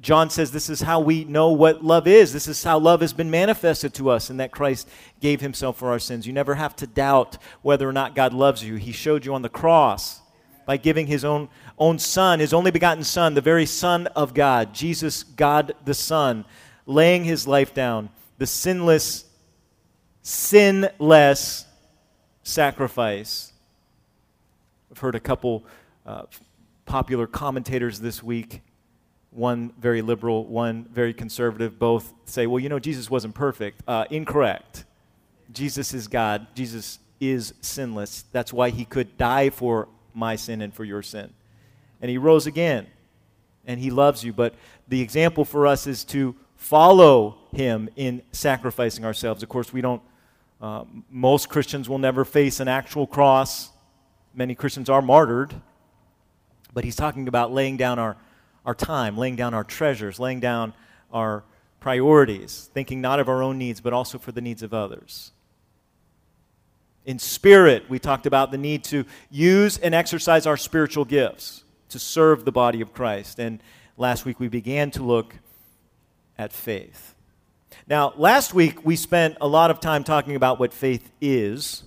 John 0.00 0.30
says 0.30 0.52
this 0.52 0.70
is 0.70 0.80
how 0.80 1.00
we 1.00 1.24
know 1.24 1.50
what 1.50 1.84
love 1.84 2.06
is. 2.06 2.32
This 2.32 2.48
is 2.48 2.62
how 2.62 2.78
love 2.78 3.00
has 3.00 3.12
been 3.12 3.30
manifested 3.30 3.92
to 3.94 4.10
us, 4.10 4.30
and 4.30 4.40
that 4.40 4.50
Christ 4.50 4.88
gave 5.20 5.40
himself 5.40 5.76
for 5.76 5.90
our 5.90 5.98
sins. 5.98 6.26
You 6.26 6.32
never 6.32 6.54
have 6.54 6.74
to 6.76 6.86
doubt 6.86 7.38
whether 7.62 7.88
or 7.88 7.92
not 7.92 8.14
God 8.14 8.32
loves 8.32 8.64
you. 8.64 8.76
He 8.76 8.92
showed 8.92 9.24
you 9.24 9.34
on 9.34 9.42
the 9.42 9.48
cross 9.48 10.20
by 10.64 10.76
giving 10.76 11.06
his 11.06 11.24
own, 11.24 11.48
own 11.78 11.98
Son, 11.98 12.40
his 12.40 12.54
only 12.54 12.70
begotten 12.70 13.04
Son, 13.04 13.34
the 13.34 13.40
very 13.40 13.66
Son 13.66 14.06
of 14.08 14.34
God, 14.34 14.74
Jesus, 14.74 15.22
God 15.22 15.74
the 15.84 15.94
Son, 15.94 16.44
laying 16.86 17.24
his 17.24 17.46
life 17.46 17.74
down, 17.74 18.10
the 18.38 18.46
sinless, 18.46 19.24
sinless 20.22 21.66
sacrifice. 22.42 23.52
I've 24.90 24.98
heard 24.98 25.14
a 25.14 25.20
couple 25.20 25.64
uh, 26.04 26.22
popular 26.84 27.26
commentators 27.26 28.00
this 28.00 28.22
week 28.22 28.62
one 29.36 29.72
very 29.78 30.00
liberal, 30.00 30.46
one 30.46 30.86
very 30.90 31.12
conservative, 31.12 31.78
both 31.78 32.14
say, 32.24 32.46
well, 32.46 32.58
you 32.58 32.70
know, 32.70 32.78
Jesus 32.78 33.10
wasn't 33.10 33.34
perfect. 33.34 33.82
Uh, 33.86 34.06
incorrect. 34.10 34.84
Jesus 35.52 35.92
is 35.92 36.08
God. 36.08 36.46
Jesus 36.54 36.98
is 37.20 37.52
sinless. 37.60 38.24
That's 38.32 38.52
why 38.52 38.70
he 38.70 38.84
could 38.84 39.18
die 39.18 39.50
for 39.50 39.88
my 40.14 40.36
sin 40.36 40.62
and 40.62 40.72
for 40.72 40.84
your 40.84 41.02
sin. 41.02 41.32
And 42.00 42.10
he 42.10 42.16
rose 42.16 42.46
again. 42.46 42.86
And 43.66 43.78
he 43.78 43.90
loves 43.90 44.24
you. 44.24 44.32
But 44.32 44.54
the 44.88 45.02
example 45.02 45.44
for 45.44 45.66
us 45.66 45.86
is 45.86 46.04
to 46.04 46.34
follow 46.56 47.36
him 47.52 47.90
in 47.96 48.22
sacrificing 48.32 49.04
ourselves. 49.04 49.42
Of 49.42 49.50
course, 49.50 49.72
we 49.72 49.82
don't, 49.82 50.00
uh, 50.62 50.84
most 51.10 51.50
Christians 51.50 51.88
will 51.88 51.98
never 51.98 52.24
face 52.24 52.60
an 52.60 52.68
actual 52.68 53.06
cross. 53.06 53.70
Many 54.34 54.54
Christians 54.54 54.88
are 54.88 55.02
martyred. 55.02 55.54
But 56.72 56.84
he's 56.84 56.96
talking 56.96 57.28
about 57.28 57.52
laying 57.52 57.76
down 57.76 57.98
our, 57.98 58.16
our 58.66 58.74
time, 58.74 59.16
laying 59.16 59.36
down 59.36 59.54
our 59.54 59.64
treasures, 59.64 60.18
laying 60.20 60.40
down 60.40 60.74
our 61.12 61.44
priorities, 61.80 62.68
thinking 62.74 63.00
not 63.00 63.20
of 63.20 63.28
our 63.28 63.42
own 63.42 63.56
needs, 63.56 63.80
but 63.80 63.92
also 63.92 64.18
for 64.18 64.32
the 64.32 64.40
needs 64.40 64.62
of 64.62 64.74
others. 64.74 65.30
In 67.04 67.20
spirit, 67.20 67.88
we 67.88 68.00
talked 68.00 68.26
about 68.26 68.50
the 68.50 68.58
need 68.58 68.82
to 68.84 69.04
use 69.30 69.78
and 69.78 69.94
exercise 69.94 70.44
our 70.44 70.56
spiritual 70.56 71.04
gifts 71.04 71.62
to 71.90 72.00
serve 72.00 72.44
the 72.44 72.50
body 72.50 72.80
of 72.80 72.92
Christ. 72.92 73.38
And 73.38 73.62
last 73.96 74.24
week 74.24 74.40
we 74.40 74.48
began 74.48 74.90
to 74.90 75.04
look 75.04 75.36
at 76.36 76.52
faith. 76.52 77.14
Now, 77.86 78.12
last 78.16 78.52
week 78.52 78.84
we 78.84 78.96
spent 78.96 79.36
a 79.40 79.46
lot 79.46 79.70
of 79.70 79.78
time 79.78 80.02
talking 80.02 80.34
about 80.34 80.58
what 80.58 80.72
faith 80.72 81.08
is. 81.20 81.84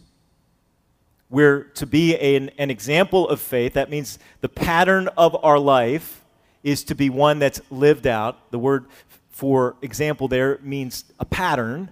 We're 1.29 1.63
to 1.75 1.85
be 1.85 2.17
an, 2.17 2.51
an 2.57 2.71
example 2.71 3.27
of 3.27 3.41
faith. 3.41 3.73
That 3.73 3.89
means 3.89 4.17
the 4.39 4.47
pattern 4.47 5.09
of 5.17 5.35
our 5.43 5.59
life 5.59 6.18
is 6.63 6.83
to 6.85 6.95
be 6.95 7.09
one 7.09 7.39
that's 7.39 7.61
lived 7.69 8.07
out. 8.07 8.51
The 8.51 8.59
word 8.59 8.85
for 9.29 9.75
example 9.81 10.27
there 10.27 10.59
means 10.61 11.05
a 11.19 11.25
pattern. 11.25 11.91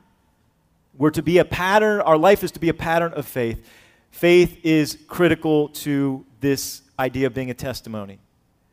We're 0.97 1.12
to 1.12 1.21
be 1.21 1.38
a 1.38 1.45
pattern, 1.45 2.01
our 2.01 2.17
life 2.17 2.43
is 2.43 2.51
to 2.51 2.59
be 2.59 2.69
a 2.69 2.74
pattern 2.74 3.13
of 3.13 3.25
faith. 3.25 3.65
Faith 4.12 4.59
is 4.63 4.97
critical 5.07 5.69
to 5.69 6.25
this 6.39 6.81
idea 7.00 7.27
of 7.27 7.33
being 7.33 7.51
a 7.51 7.53
testimony. 7.53 8.19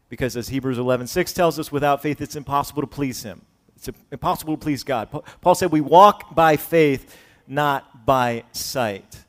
Because 0.08 0.36
as 0.36 0.48
Hebrews 0.48 0.78
11:6 0.78 1.32
tells 1.32 1.58
us, 1.58 1.70
without 1.70 2.02
faith 2.02 2.20
it's 2.20 2.36
impossible 2.36 2.82
to 2.82 2.86
please 2.86 3.22
him. 3.22 3.42
It's 3.76 3.90
impossible 4.10 4.56
to 4.56 4.60
please 4.60 4.82
God. 4.82 5.08
Paul 5.40 5.54
said 5.54 5.70
we 5.70 5.80
walk 5.80 6.34
by 6.34 6.56
faith, 6.56 7.16
not 7.46 8.06
by 8.06 8.44
sight. 8.52 9.24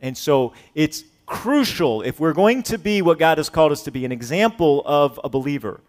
And 0.00 0.16
so 0.16 0.52
it's 0.74 1.04
crucial 1.28 2.02
if 2.02 2.18
we're 2.18 2.32
going 2.32 2.62
to 2.64 2.78
be 2.78 3.02
what 3.02 3.18
God 3.18 3.38
has 3.38 3.48
called 3.48 3.70
us 3.70 3.82
to 3.84 3.90
be, 3.90 4.04
an 4.04 4.12
example 4.12 4.82
of 4.84 5.20
a 5.22 5.28
believer, 5.28 5.80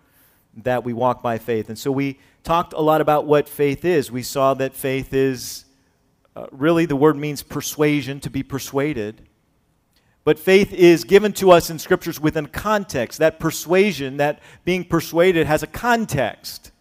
that 0.56 0.84
we 0.84 0.94
walk 0.94 1.24
by 1.24 1.38
faith. 1.38 1.70
And 1.70 1.80
so 1.80 1.92
we 1.92 2.20
talked 2.44 2.74
a 2.74 2.82
lot 2.82 3.02
about 3.02 3.26
what 3.26 3.48
faith 3.50 3.86
is. 3.86 4.12
We 4.12 4.24
saw 4.24 4.54
that 4.56 4.74
faith 4.74 5.14
is 5.14 5.66
uh, 6.36 6.48
really 6.52 6.86
the 6.86 6.96
word 6.96 7.18
means 7.18 7.42
persuasion, 7.42 8.20
to 8.20 8.30
be 8.30 8.44
persuaded. 8.44 9.28
But 10.24 10.38
faith 10.38 10.74
is 10.74 11.04
given 11.04 11.34
to 11.34 11.52
us 11.52 11.70
in 11.70 11.80
scriptures 11.80 12.20
within 12.20 12.48
context. 12.48 13.20
That 13.20 13.40
persuasion, 13.40 14.18
that 14.18 14.40
being 14.66 14.84
persuaded, 14.84 15.48
has 15.48 15.64
a 15.64 15.68
context. 15.68 16.72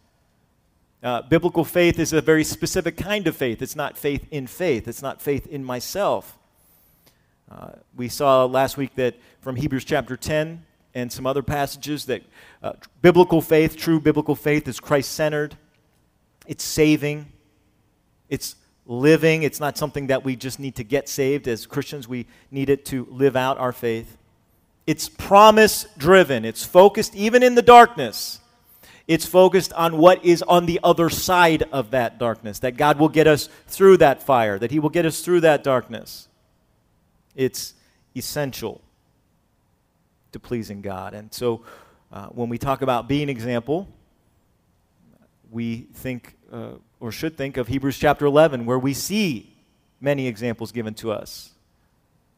Uh, 1.03 1.23
biblical 1.23 1.65
faith 1.65 1.99
is 1.99 2.13
a 2.13 2.21
very 2.21 2.45
specific 2.45 2.97
kind 2.97 3.27
of 3.27 3.37
faith. 3.37 3.63
It's 3.63 3.77
not 3.77 3.97
faith 3.97 4.27
in 4.31 4.47
faith, 4.47 4.89
it's 4.89 5.03
not 5.03 5.23
faith 5.23 5.47
in 5.47 5.65
myself. 5.65 6.38
Uh, 7.51 7.71
we 7.97 8.09
saw 8.09 8.45
last 8.45 8.77
week 8.77 8.95
that 8.97 9.15
from 9.41 9.57
Hebrews 9.57 9.85
chapter 9.85 10.17
10 10.17 10.65
and 10.95 11.13
some 11.13 11.27
other 11.27 11.43
passages 11.43 12.07
that 12.07 12.23
uh, 12.63 12.73
biblical 13.03 13.41
faith, 13.41 13.77
true 13.77 14.01
biblical 14.01 14.35
faith, 14.35 14.69
is 14.69 14.81
Christ 14.81 15.13
centered, 15.13 15.57
it's 16.47 16.65
saving, 16.65 17.33
it's 18.29 18.57
living. 18.89 19.43
It's 19.43 19.61
not 19.61 19.79
something 19.79 20.09
that 20.09 20.25
we 20.25 20.35
just 20.35 20.59
need 20.59 20.77
to 20.77 20.85
get 20.85 21.09
saved. 21.09 21.47
As 21.47 21.67
Christians, 21.67 22.09
we 22.09 22.27
need 22.51 22.71
it 22.71 22.85
to 22.87 23.07
live 23.11 23.37
out 23.37 23.59
our 23.59 23.73
faith. 23.73 24.17
It's 24.87 25.09
promise 25.09 25.87
driven, 25.99 26.45
it's 26.45 26.65
focused 26.65 27.15
even 27.15 27.43
in 27.43 27.55
the 27.55 27.63
darkness. 27.63 28.41
It's 29.07 29.25
focused 29.25 29.73
on 29.73 29.97
what 29.97 30.23
is 30.23 30.43
on 30.43 30.67
the 30.67 30.81
other 30.85 31.09
side 31.09 31.63
of 31.73 31.93
that 31.93 32.19
darkness, 32.19 32.59
that 32.59 32.77
God 32.77 32.99
will 32.99 33.09
get 33.09 33.27
us 33.27 33.49
through 33.67 33.99
that 33.99 34.23
fire, 34.23 34.59
that 34.59 34.71
He 34.71 34.79
will 34.79 34.91
get 34.91 35.07
us 35.07 35.23
through 35.23 35.41
that 35.41 35.65
darkness. 35.65 36.28
It's 37.39 37.75
essential 38.17 38.83
to 40.33 40.41
pleasing 40.41 40.83
God. 40.83 41.15
And 41.15 41.33
so 41.33 41.63
uh, 42.13 42.27
when 42.27 42.49
we 42.49 42.59
talk 42.59 42.83
about 42.83 43.09
being 43.09 43.23
an 43.23 43.29
example, 43.29 43.89
we 45.49 45.87
think 45.95 46.37
uh, 46.53 46.73
or 46.99 47.13
should 47.13 47.37
think 47.37 47.57
of 47.57 47.69
Hebrews 47.69 47.97
chapter 47.97 48.27
11, 48.27 48.67
where 48.67 48.79
we 48.79 48.93
see 48.93 49.57
many 50.01 50.27
examples 50.27 50.73
given 50.73 50.95
to 50.95 51.13
us 51.13 51.53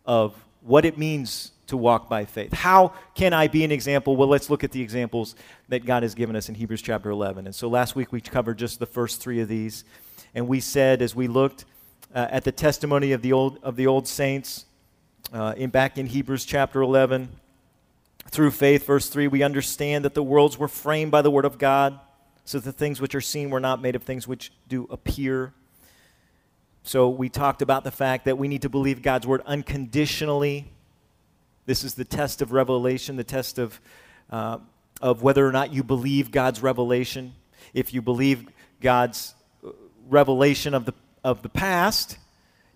of 0.04 0.34
what 0.60 0.84
it 0.84 0.98
means 0.98 1.52
to 1.68 1.78
walk 1.78 2.10
by 2.10 2.26
faith. 2.26 2.52
How 2.52 2.92
can 3.14 3.32
I 3.32 3.48
be 3.48 3.64
an 3.64 3.72
example? 3.72 4.16
Well, 4.16 4.28
let's 4.28 4.50
look 4.50 4.64
at 4.64 4.70
the 4.70 4.82
examples 4.82 5.34
that 5.70 5.86
God 5.86 6.02
has 6.02 6.14
given 6.14 6.36
us 6.36 6.50
in 6.50 6.56
Hebrews 6.56 6.82
chapter 6.82 7.08
11. 7.08 7.46
And 7.46 7.54
so 7.54 7.68
last 7.68 7.96
week 7.96 8.12
we 8.12 8.20
covered 8.20 8.58
just 8.58 8.80
the 8.80 8.86
first 8.86 9.22
three 9.22 9.40
of 9.40 9.48
these. 9.48 9.84
And 10.34 10.46
we 10.46 10.60
said, 10.60 11.00
as 11.00 11.14
we 11.14 11.26
looked 11.26 11.64
uh, 12.14 12.26
at 12.30 12.44
the 12.44 12.52
testimony 12.52 13.12
of 13.12 13.22
the 13.22 13.32
old, 13.32 13.60
of 13.62 13.76
the 13.76 13.86
old 13.86 14.06
saints, 14.06 14.66
uh, 15.32 15.54
in, 15.56 15.70
back 15.70 15.98
in 15.98 16.06
Hebrews 16.06 16.44
chapter 16.44 16.80
11, 16.80 17.28
through 18.30 18.50
faith, 18.50 18.86
verse 18.86 19.08
3, 19.08 19.28
we 19.28 19.42
understand 19.42 20.04
that 20.04 20.14
the 20.14 20.22
worlds 20.22 20.58
were 20.58 20.68
framed 20.68 21.10
by 21.10 21.22
the 21.22 21.30
word 21.30 21.44
of 21.44 21.58
God 21.58 21.98
so 22.44 22.58
the 22.58 22.72
things 22.72 23.00
which 23.00 23.14
are 23.14 23.20
seen 23.20 23.50
were 23.50 23.60
not 23.60 23.80
made 23.80 23.94
of 23.94 24.02
things 24.02 24.26
which 24.26 24.50
do 24.68 24.88
appear. 24.90 25.52
So 26.82 27.08
we 27.08 27.28
talked 27.28 27.62
about 27.62 27.84
the 27.84 27.92
fact 27.92 28.24
that 28.24 28.38
we 28.38 28.48
need 28.48 28.62
to 28.62 28.68
believe 28.68 29.02
God's 29.02 29.26
word 29.26 29.42
unconditionally. 29.46 30.66
This 31.66 31.84
is 31.84 31.94
the 31.94 32.04
test 32.04 32.42
of 32.42 32.50
revelation, 32.50 33.14
the 33.14 33.22
test 33.22 33.58
of, 33.58 33.80
uh, 34.30 34.58
of 35.00 35.22
whether 35.22 35.46
or 35.46 35.52
not 35.52 35.72
you 35.72 35.84
believe 35.84 36.32
God's 36.32 36.60
revelation. 36.60 37.34
If 37.72 37.94
you 37.94 38.02
believe 38.02 38.48
God's 38.80 39.34
uh, 39.64 39.70
revelation 40.08 40.74
of 40.74 40.86
the, 40.86 40.94
of 41.22 41.42
the 41.42 41.48
past, 41.48 42.18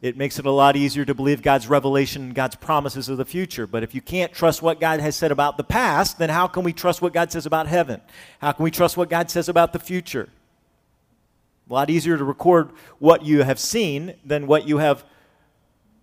it 0.05 0.19
makes 0.19 0.39
it 0.39 0.45
a 0.45 0.51
lot 0.51 0.77
easier 0.77 1.03
to 1.07 1.15
believe 1.15 1.41
God's 1.41 1.67
revelation 1.67 2.25
and 2.25 2.35
God's 2.35 2.57
promises 2.57 3.09
of 3.09 3.17
the 3.17 3.25
future. 3.25 3.67
But 3.67 3.83
if 3.83 3.95
you 3.95 4.03
can't 4.03 4.35
trust 4.35 4.61
what 4.61 4.79
God 4.79 5.01
has 5.01 5.17
said 5.17 5.33
about 5.33 5.57
the 5.57 5.65
past, 5.65 6.19
then 6.19 6.29
how 6.29 6.47
can 6.47 6.63
we 6.63 6.75
trust 6.75 7.01
what 7.01 7.15
God 7.15 7.33
says 7.33 7.47
about 7.47 7.69
heaven? 7.69 8.03
How 8.39 8.53
can 8.53 8.65
we 8.65 8.71
trust 8.71 8.99
what 8.99 9.09
God 9.09 9.31
says 9.31 9.49
about 9.49 9.73
the 9.73 9.79
future? 9.79 10.29
A 11.71 11.73
lot 11.73 11.89
easier 11.89 12.19
to 12.19 12.25
record 12.25 12.69
what 12.99 13.25
you 13.25 13.45
have 13.45 13.59
seen 13.59 14.13
than 14.23 14.47
what 14.47 14.69
you 14.69 14.77
have 14.77 15.05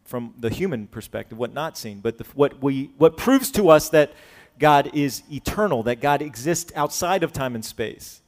from 0.03 0.33
the 0.39 0.49
human 0.49 0.87
perspective, 0.87 1.37
what 1.37 1.53
not 1.53 1.77
seen. 1.77 1.99
But 1.99 2.17
the, 2.17 2.23
what, 2.33 2.59
we, 2.59 2.89
what 2.97 3.17
proves 3.17 3.51
to 3.51 3.69
us 3.69 3.89
that 3.89 4.13
God 4.57 4.89
is 4.95 5.21
eternal, 5.31 5.83
that 5.83 6.01
God 6.01 6.23
exists 6.23 6.71
outside 6.75 7.21
of 7.21 7.33
time 7.33 7.53
and 7.53 7.63
space 7.63 8.20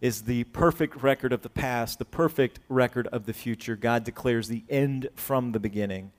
is 0.00 0.22
the 0.22 0.44
perfect 0.44 1.02
record 1.02 1.32
of 1.32 1.42
the 1.42 1.48
past, 1.48 1.98
the 1.98 2.04
perfect 2.04 2.60
record 2.68 3.06
of 3.08 3.26
the 3.26 3.32
future. 3.32 3.76
God 3.76 4.04
declares 4.04 4.48
the 4.48 4.64
end 4.68 5.08
from 5.14 5.52
the 5.52 5.60
beginning. 5.60 6.12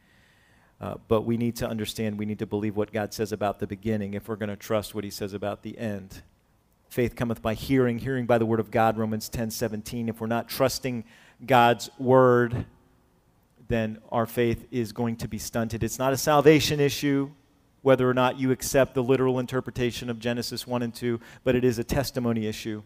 Uh, 0.81 0.95
but 1.07 1.21
we 1.21 1.37
need 1.37 1.55
to 1.57 1.67
understand, 1.67 2.17
we 2.17 2.25
need 2.25 2.39
to 2.39 2.45
believe 2.45 2.75
what 2.75 2.91
God 2.91 3.13
says 3.13 3.31
about 3.31 3.59
the 3.59 3.67
beginning 3.67 4.13
if 4.13 4.27
we're 4.27 4.37
going 4.37 4.49
to 4.49 4.55
trust 4.55 4.95
what 4.95 5.03
he 5.03 5.09
says 5.09 5.33
about 5.33 5.61
the 5.61 5.77
end. 5.77 6.21
Faith 6.89 7.15
cometh 7.15 7.41
by 7.41 7.53
hearing, 7.53 7.99
hearing 7.99 8.25
by 8.25 8.37
the 8.37 8.45
word 8.45 8.59
of 8.59 8.71
God, 8.71 8.97
Romans 8.97 9.29
10 9.29 9.51
17. 9.51 10.09
If 10.09 10.21
we're 10.21 10.27
not 10.27 10.47
trusting 10.47 11.03
God's 11.45 11.89
word, 11.99 12.65
then 13.67 13.99
our 14.11 14.25
faith 14.25 14.65
is 14.71 14.91
going 14.91 15.17
to 15.17 15.27
be 15.27 15.37
stunted. 15.37 15.83
It's 15.83 15.99
not 15.99 16.13
a 16.13 16.17
salvation 16.17 16.79
issue, 16.79 17.29
whether 17.81 18.09
or 18.09 18.13
not 18.13 18.39
you 18.39 18.51
accept 18.51 18.95
the 18.95 19.03
literal 19.03 19.37
interpretation 19.37 20.09
of 20.09 20.17
Genesis 20.17 20.65
1 20.65 20.81
and 20.81 20.93
2, 20.93 21.19
but 21.43 21.55
it 21.55 21.63
is 21.63 21.77
a 21.77 21.83
testimony 21.83 22.47
issue. 22.47 22.81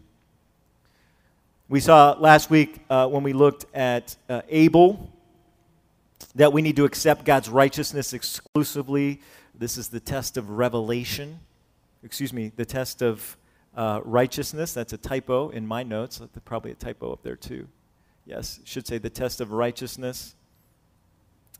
We 1.66 1.80
saw 1.80 2.14
last 2.18 2.50
week 2.50 2.84
uh, 2.90 3.08
when 3.08 3.22
we 3.22 3.32
looked 3.32 3.64
at 3.72 4.18
uh, 4.28 4.42
Abel 4.50 5.10
that 6.34 6.52
we 6.52 6.60
need 6.60 6.76
to 6.76 6.84
accept 6.84 7.24
God's 7.24 7.48
righteousness 7.48 8.12
exclusively. 8.12 9.22
This 9.54 9.78
is 9.78 9.88
the 9.88 9.98
test 9.98 10.36
of 10.36 10.50
revelation. 10.50 11.40
Excuse 12.02 12.34
me, 12.34 12.52
the 12.54 12.66
test 12.66 13.00
of 13.00 13.38
uh, 13.74 14.02
righteousness. 14.04 14.74
That's 14.74 14.92
a 14.92 14.98
typo 14.98 15.48
in 15.48 15.66
my 15.66 15.82
notes. 15.82 16.20
Probably 16.44 16.70
a 16.70 16.74
typo 16.74 17.14
up 17.14 17.22
there 17.22 17.34
too. 17.34 17.66
Yes, 18.26 18.60
should 18.64 18.86
say 18.86 18.98
the 18.98 19.08
test 19.08 19.40
of 19.40 19.50
righteousness. 19.50 20.34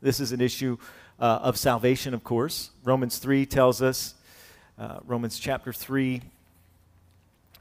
This 0.03 0.21
is 0.21 0.33
an 0.33 0.43
issue 0.43 0.77
uh, 1.19 1.39
of 1.41 1.57
salvation, 1.57 2.13
of 2.13 2.23
course. 2.23 2.73
Romans 2.85 3.17
3 3.17 3.47
tells 3.47 3.81
us, 3.81 4.17
uh, 4.79 4.99
Romans 5.07 5.39
chapter 5.39 5.73
3 5.73 6.21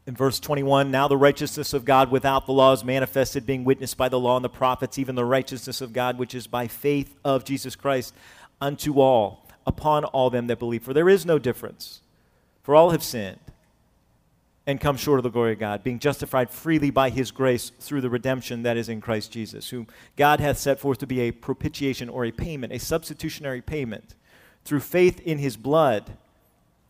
in 0.05 0.15
verse 0.15 0.39
21, 0.39 0.91
now 0.91 1.07
the 1.07 1.17
righteousness 1.17 1.73
of 1.73 1.85
God 1.85 2.11
without 2.11 2.45
the 2.45 2.51
law 2.51 2.73
is 2.73 2.83
manifested, 2.83 3.45
being 3.45 3.63
witnessed 3.63 3.97
by 3.97 4.09
the 4.09 4.19
law 4.19 4.35
and 4.35 4.43
the 4.43 4.49
prophets, 4.49 4.99
even 4.99 5.15
the 5.15 5.23
righteousness 5.23 5.79
of 5.79 5.93
God 5.93 6.17
which 6.17 6.35
is 6.35 6.45
by 6.45 6.67
faith 6.67 7.15
of 7.23 7.45
Jesus 7.45 7.75
Christ 7.75 8.13
unto 8.59 8.99
all, 8.99 9.47
upon 9.65 10.03
all 10.03 10.29
them 10.29 10.47
that 10.47 10.59
believe. 10.59 10.83
For 10.83 10.93
there 10.93 11.07
is 11.07 11.25
no 11.25 11.39
difference, 11.39 12.01
for 12.63 12.75
all 12.75 12.89
have 12.89 13.03
sinned 13.03 13.39
and 14.65 14.79
come 14.79 14.97
short 14.97 15.19
of 15.19 15.23
the 15.23 15.29
glory 15.29 15.53
of 15.53 15.59
God, 15.59 15.83
being 15.83 15.99
justified 15.99 16.49
freely 16.49 16.89
by 16.89 17.09
his 17.09 17.31
grace 17.31 17.71
through 17.79 18.01
the 18.01 18.09
redemption 18.09 18.63
that 18.63 18.77
is 18.77 18.89
in 18.89 19.01
Christ 19.01 19.31
Jesus, 19.31 19.69
whom 19.69 19.87
God 20.17 20.39
hath 20.39 20.57
set 20.57 20.79
forth 20.79 20.97
to 20.99 21.07
be 21.07 21.21
a 21.21 21.31
propitiation 21.31 22.09
or 22.09 22.25
a 22.25 22.31
payment, 22.31 22.73
a 22.73 22.79
substitutionary 22.79 23.61
payment, 23.61 24.15
through 24.63 24.79
faith 24.79 25.19
in 25.21 25.37
his 25.37 25.57
blood 25.57 26.17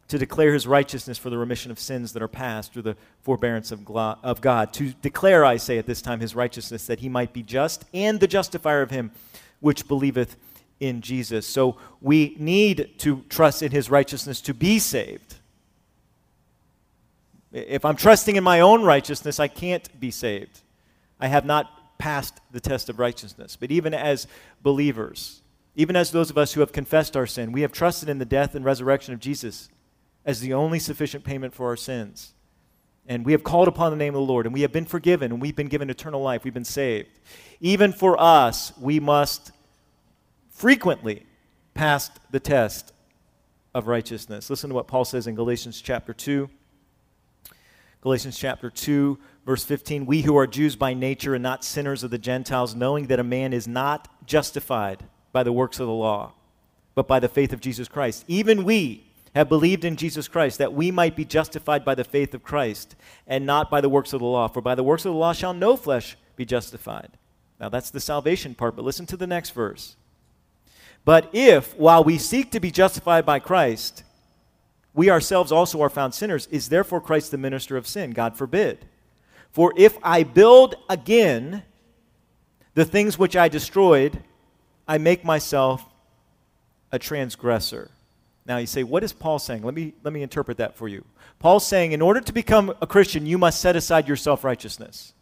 to 0.10 0.18
declare 0.18 0.54
his 0.54 0.68
righteousness 0.68 1.18
for 1.18 1.30
the 1.30 1.38
remission 1.38 1.72
of 1.72 1.80
sins 1.80 2.14
that 2.14 2.22
are 2.22 2.28
past 2.28 2.74
through 2.74 2.82
the 2.82 2.98
forbearance 3.22 3.72
of, 3.72 3.90
of 3.90 4.42
God. 4.42 4.74
To 4.74 4.94
declare, 5.02 5.46
I 5.46 5.58
say 5.58 5.78
at 5.78 5.86
this 5.86 6.02
time, 6.02 6.20
his 6.20 6.36
righteousness, 6.36 6.88
that 6.88 7.00
he 7.00 7.10
might 7.10 7.34
be 7.34 7.42
just 7.42 7.86
and 7.94 8.20
the 8.20 8.28
justifier 8.28 8.82
of 8.82 8.92
him 8.92 9.12
which 9.60 9.88
believeth 9.88 10.36
in 10.80 11.02
Jesus. 11.02 11.48
So 11.48 11.78
we 12.02 12.36
need 12.38 13.00
to 13.00 13.24
trust 13.30 13.64
in 13.64 13.72
his 13.72 13.90
righteousness 13.90 14.42
to 14.42 14.54
be 14.54 14.80
saved. 14.80 15.36
If 17.54 17.86
I'm 17.86 17.96
trusting 17.96 18.36
in 18.36 18.44
my 18.44 18.60
own 18.60 18.84
righteousness, 18.84 19.40
I 19.40 19.48
can't 19.48 19.88
be 20.00 20.12
saved. 20.12 20.60
I 21.20 21.28
have 21.28 21.46
not 21.46 21.98
passed 21.98 22.40
the 22.52 22.60
test 22.60 22.90
of 22.90 23.00
righteousness. 23.00 23.56
But 23.56 23.72
even 23.72 23.94
as 23.94 24.28
believers, 24.62 25.42
even 25.76 25.96
as 25.96 26.12
those 26.12 26.30
of 26.30 26.38
us 26.38 26.54
who 26.54 26.60
have 26.60 26.74
confessed 26.74 27.16
our 27.16 27.28
sin, 27.28 27.52
we 27.52 27.62
have 27.62 27.72
trusted 27.72 28.10
in 28.10 28.18
the 28.18 28.26
death 28.26 28.56
and 28.56 28.66
resurrection 28.66 29.14
of 29.14 29.20
Jesus 29.20 29.70
as 30.25 30.39
the 30.39 30.53
only 30.53 30.80
sufficient 30.80 31.24
payment 31.24 31.53
for 31.53 31.68
our 31.68 31.75
sins. 31.75 32.34
And 33.06 33.25
we 33.25 33.34
have 33.34 33.44
called 33.44 33.68
upon 33.68 33.92
the 33.92 33.98
name 33.98 34.15
of 34.15 34.22
the 34.22 34.32
Lord, 34.32 34.46
and 34.46 34.53
we 34.53 34.62
have 34.62 34.72
been 34.72 34.86
forgiven, 34.86 35.32
and 35.32 35.42
we've 35.42 35.56
been 35.56 35.68
given 35.68 35.89
eternal 35.89 36.22
life. 36.22 36.44
We've 36.44 36.53
been 36.53 36.63
saved. 36.63 37.10
Even 37.60 37.92
for 37.92 38.20
us, 38.20 38.72
we 38.80 39.00
must 39.00 39.51
frequently 40.50 41.25
pass 41.74 42.10
the 42.32 42.39
test 42.39 42.94
of 43.74 43.88
righteousness. 43.88 44.50
Listen 44.50 44.70
to 44.70 44.75
what 44.75 44.88
Paul 44.88 45.03
says 45.03 45.27
in 45.27 45.36
Galatians 45.36 45.82
chapter 45.82 46.13
2. 46.13 46.50
Galatians 48.01 48.38
chapter 48.38 48.70
2, 48.70 49.18
verse 49.46 49.63
15. 49.65 50.06
We 50.06 50.22
who 50.22 50.38
are 50.38 50.48
Jews 50.48 50.75
by 50.75 50.94
nature 50.94 51.34
and 51.36 51.44
not 51.44 51.63
sinners 51.63 52.03
of 52.03 52.12
the 52.12 52.18
Gentiles, 52.18 52.75
knowing 52.75 53.08
that 53.08 53.20
a 53.20 53.24
man 53.24 53.53
is 53.53 53.68
not 53.68 54.08
justified 54.25 55.03
by 55.32 55.44
the 55.44 55.53
works 55.53 55.80
of 55.80 55.88
the 55.88 55.94
law, 55.94 56.34
but 56.96 57.08
by 57.08 57.20
the 57.20 57.30
faith 57.30 57.51
of 57.51 57.60
Jesus 57.60 57.88
Christ. 57.88 58.24
Even 58.27 58.63
we 58.63 59.06
have 59.36 59.50
believed 59.50 59.84
in 59.84 59.96
Jesus 59.96 60.28
Christ, 60.28 60.60
that 60.60 60.74
we 60.74 60.92
might 60.92 61.16
be 61.16 61.25
justified 61.25 61.84
by 61.84 61.96
the 61.96 62.04
faith 62.04 62.34
of 62.34 62.44
Christ, 62.44 62.96
and 63.25 63.46
not 63.46 63.70
by 63.70 63.82
the 63.82 63.90
works 63.90 64.13
of 64.13 64.20
the 64.20 64.25
law. 64.25 64.48
For 64.48 64.62
by 64.62 64.75
the 64.75 64.84
works 64.84 65.06
of 65.06 65.13
the 65.13 65.20
law 65.20 65.34
shall 65.34 65.54
no 65.54 65.75
flesh 65.75 66.16
be 66.36 66.46
justified. 66.46 67.18
Now 67.60 67.70
that's 67.70 67.92
the 67.92 68.00
salvation 68.00 68.56
part, 68.56 68.75
but 68.75 68.86
listen 68.86 69.06
to 69.08 69.18
the 69.18 69.28
next 69.28 69.52
verse. 69.52 69.96
But 71.06 71.30
if, 71.34 71.75
while 71.78 72.04
we 72.04 72.18
seek 72.18 72.52
to 72.52 72.60
be 72.60 72.72
justified 72.72 73.25
by 73.25 73.40
Christ, 73.40 74.04
we 74.94 75.10
ourselves 75.10 75.52
also 75.52 75.82
are 75.82 75.90
found 75.90 76.13
sinners, 76.13 76.48
is 76.48 76.70
therefore 76.70 77.02
Christ 77.02 77.32
the 77.32 77.38
minister 77.38 77.75
of 77.75 77.88
sin? 77.88 78.12
God 78.12 78.38
forbid. 78.38 78.86
For 79.52 79.74
if 79.75 79.98
I 80.04 80.24
build 80.24 80.75
again 80.90 81.63
the 82.74 82.86
things 82.86 83.18
which 83.18 83.36
I 83.36 83.48
destroyed, 83.48 84.22
I 84.88 84.98
make 84.98 85.24
myself 85.24 85.86
a 86.92 87.00
transgressor. 87.00 87.92
Now 88.46 88.58
you 88.58 88.68
say, 88.68 88.84
what 88.84 89.04
is 89.04 89.14
Paul 89.14 89.40
saying? 89.40 89.64
Let 89.64 89.74
me, 89.74 89.94
let 90.04 90.14
me 90.14 90.22
interpret 90.22 90.58
that 90.58 90.76
for 90.76 90.88
you. 90.88 91.06
Paul's 91.40 91.66
saying, 91.66 91.94
in 91.94 92.02
order 92.02 92.20
to 92.20 92.34
become 92.34 92.74
a 92.82 92.88
Christian, 92.88 93.26
you 93.26 93.38
must 93.38 93.62
set 93.62 93.76
aside 93.76 94.08
your 94.08 94.18
self 94.18 94.44
righteousness. 94.44 95.14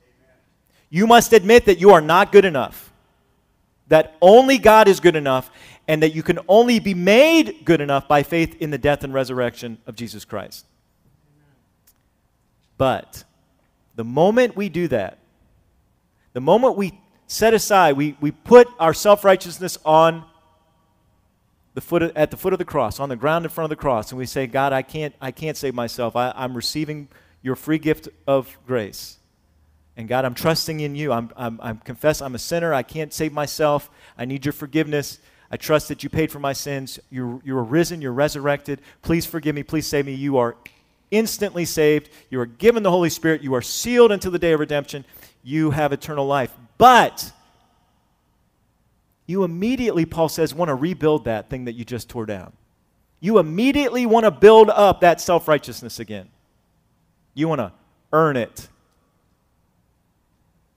You 0.90 1.08
must 1.08 1.32
admit 1.32 1.66
that 1.66 1.80
you 1.80 1.92
are 1.92 2.02
not 2.02 2.32
good 2.32 2.46
enough, 2.46 2.92
that 3.88 4.18
only 4.22 4.58
God 4.58 4.88
is 4.88 5.00
good 5.00 5.16
enough, 5.16 5.50
and 5.88 6.04
that 6.04 6.14
you 6.14 6.24
can 6.24 6.40
only 6.48 6.80
be 6.80 6.94
made 6.94 7.64
good 7.64 7.80
enough 7.80 8.08
by 8.08 8.24
faith 8.24 8.62
in 8.62 8.72
the 8.72 8.78
death 8.78 9.04
and 9.04 9.14
resurrection 9.14 9.78
of 9.88 9.96
Jesus 9.96 10.26
Christ. 10.26 10.66
But 12.78 13.24
the 13.96 14.04
moment 14.04 14.56
we 14.56 14.68
do 14.68 14.88
that, 14.90 15.20
the 16.34 16.42
moment 16.42 16.76
we 16.76 17.00
set 17.28 17.54
aside, 17.54 17.96
we, 17.96 18.18
we 18.20 18.32
put 18.32 18.68
our 18.80 18.94
self 18.94 19.24
righteousness 19.24 19.78
on 19.86 20.26
the 21.74 21.82
foot 21.82 22.04
of, 22.04 22.18
at 22.18 22.32
the 22.32 22.38
foot 22.38 22.54
of 22.54 22.60
the 22.60 22.66
cross, 22.66 23.00
on 23.00 23.10
the 23.10 23.16
ground 23.16 23.46
in 23.46 23.50
front 23.50 23.66
of 23.66 23.70
the 23.70 23.82
cross, 23.82 24.12
and 24.12 24.20
we 24.20 24.26
say, 24.26 24.48
God, 24.48 24.74
I 24.74 24.82
can't, 24.82 25.16
I 25.22 25.32
can't 25.32 25.56
save 25.56 25.74
myself. 25.74 26.16
I, 26.16 26.34
I'm 26.36 26.56
receiving 26.56 27.08
your 27.42 27.56
free 27.56 27.80
gift 27.80 28.10
of 28.28 28.58
grace. 28.68 29.18
And 29.98 30.08
God, 30.08 30.26
I'm 30.26 30.34
trusting 30.34 30.80
in 30.80 30.96
you. 30.96 31.12
I'm, 31.12 31.32
I'm, 31.36 31.60
I'm 31.62 31.78
confess 31.78 32.22
I'm 32.22 32.36
a 32.36 32.40
sinner. 32.40 32.74
I 32.74 32.84
can't 32.84 33.14
save 33.14 33.34
myself. 33.34 33.90
I 34.18 34.26
need 34.26 34.46
your 34.46 34.54
forgiveness. 34.54 35.20
I 35.50 35.58
trust 35.58 35.90
that 35.90 36.02
you 36.02 36.10
paid 36.10 36.32
for 36.32 36.40
my 36.40 36.54
sins. 36.54 37.00
You're, 37.10 37.42
you're 37.44 37.64
risen. 37.64 38.02
You're 38.02 38.14
resurrected. 38.14 38.82
Please 39.02 39.26
forgive 39.26 39.54
me. 39.54 39.64
Please 39.64 39.86
save 39.86 40.06
me. 40.06 40.14
You 40.14 40.38
are 40.38 40.56
instantly 41.12 41.66
saved. 41.66 42.10
You 42.30 42.40
are 42.40 42.46
given 42.46 42.84
the 42.84 42.92
Holy 42.92 43.10
Spirit. 43.10 43.42
You 43.42 43.54
are 43.56 43.62
sealed 43.62 44.14
until 44.14 44.32
the 44.32 44.40
day 44.40 44.54
of 44.54 44.62
redemption. 44.62 45.04
You 45.44 45.72
have 45.72 45.92
eternal 45.92 46.26
life. 46.26 46.54
But 46.78 47.34
you 49.32 49.46
immediately, 49.46 50.06
Paul 50.06 50.30
says, 50.30 50.54
want 50.54 50.70
to 50.70 50.76
rebuild 50.76 51.26
that 51.26 51.50
thing 51.50 51.66
that 51.66 51.74
you 51.74 51.86
just 51.86 52.10
tore 52.10 52.26
down. 52.26 52.52
You 53.22 53.38
immediately 53.40 54.06
want 54.06 54.26
to 54.26 54.32
build 54.32 54.70
up 54.70 55.02
that 55.02 55.22
self 55.22 55.48
righteousness 55.48 56.00
again. 56.00 56.30
You 57.34 57.48
want 57.48 57.60
to 57.60 57.72
earn 58.12 58.36
it. 58.36 58.68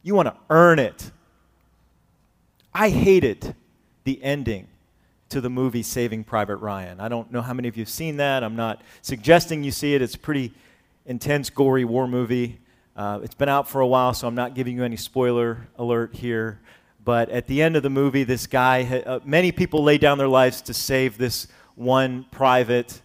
You 0.03 0.15
want 0.15 0.29
to 0.29 0.37
earn 0.51 0.79
it. 0.79 1.11
I 2.73 2.91
hated 2.91 3.57
the 4.05 4.23
ending 4.23 4.69
to 5.31 5.41
the 5.41 5.51
movie 5.51 5.83
Saving 5.83 6.23
Private 6.23 6.57
Ryan. 6.57 7.01
I 7.01 7.09
don't 7.09 7.33
know 7.33 7.43
how 7.43 7.55
many 7.55 7.67
of 7.67 7.77
you 7.77 7.83
have 7.83 7.89
seen 7.89 8.19
that. 8.19 8.45
I'm 8.45 8.57
not 8.57 8.83
suggesting 9.03 9.65
you 9.65 9.73
see 9.73 9.95
it. 9.95 10.03
It's 10.03 10.15
a 10.15 10.19
pretty 10.19 10.53
intense, 11.07 11.51
gory 11.51 11.85
war 11.85 12.07
movie. 12.07 12.61
Uh, 12.95 13.19
it's 13.25 13.35
been 13.35 13.49
out 13.49 13.69
for 13.69 13.81
a 13.81 13.87
while, 13.87 14.15
so 14.15 14.29
I'm 14.29 14.37
not 14.37 14.55
giving 14.55 14.77
you 14.77 14.85
any 14.85 14.97
spoiler 14.97 15.67
alert 15.77 16.15
here. 16.15 16.61
But 17.05 17.29
at 17.29 17.47
the 17.47 17.61
end 17.61 17.77
of 17.77 17.83
the 17.83 17.91
movie, 17.91 18.25
this 18.25 18.47
guy, 18.47 19.03
uh, 19.05 19.21
many 19.25 19.53
people 19.53 19.83
lay 19.83 19.99
down 19.99 20.17
their 20.17 20.29
lives 20.29 20.63
to 20.63 20.75
save 20.75 21.19
this 21.19 21.49
one 21.75 22.25
private, 22.31 23.03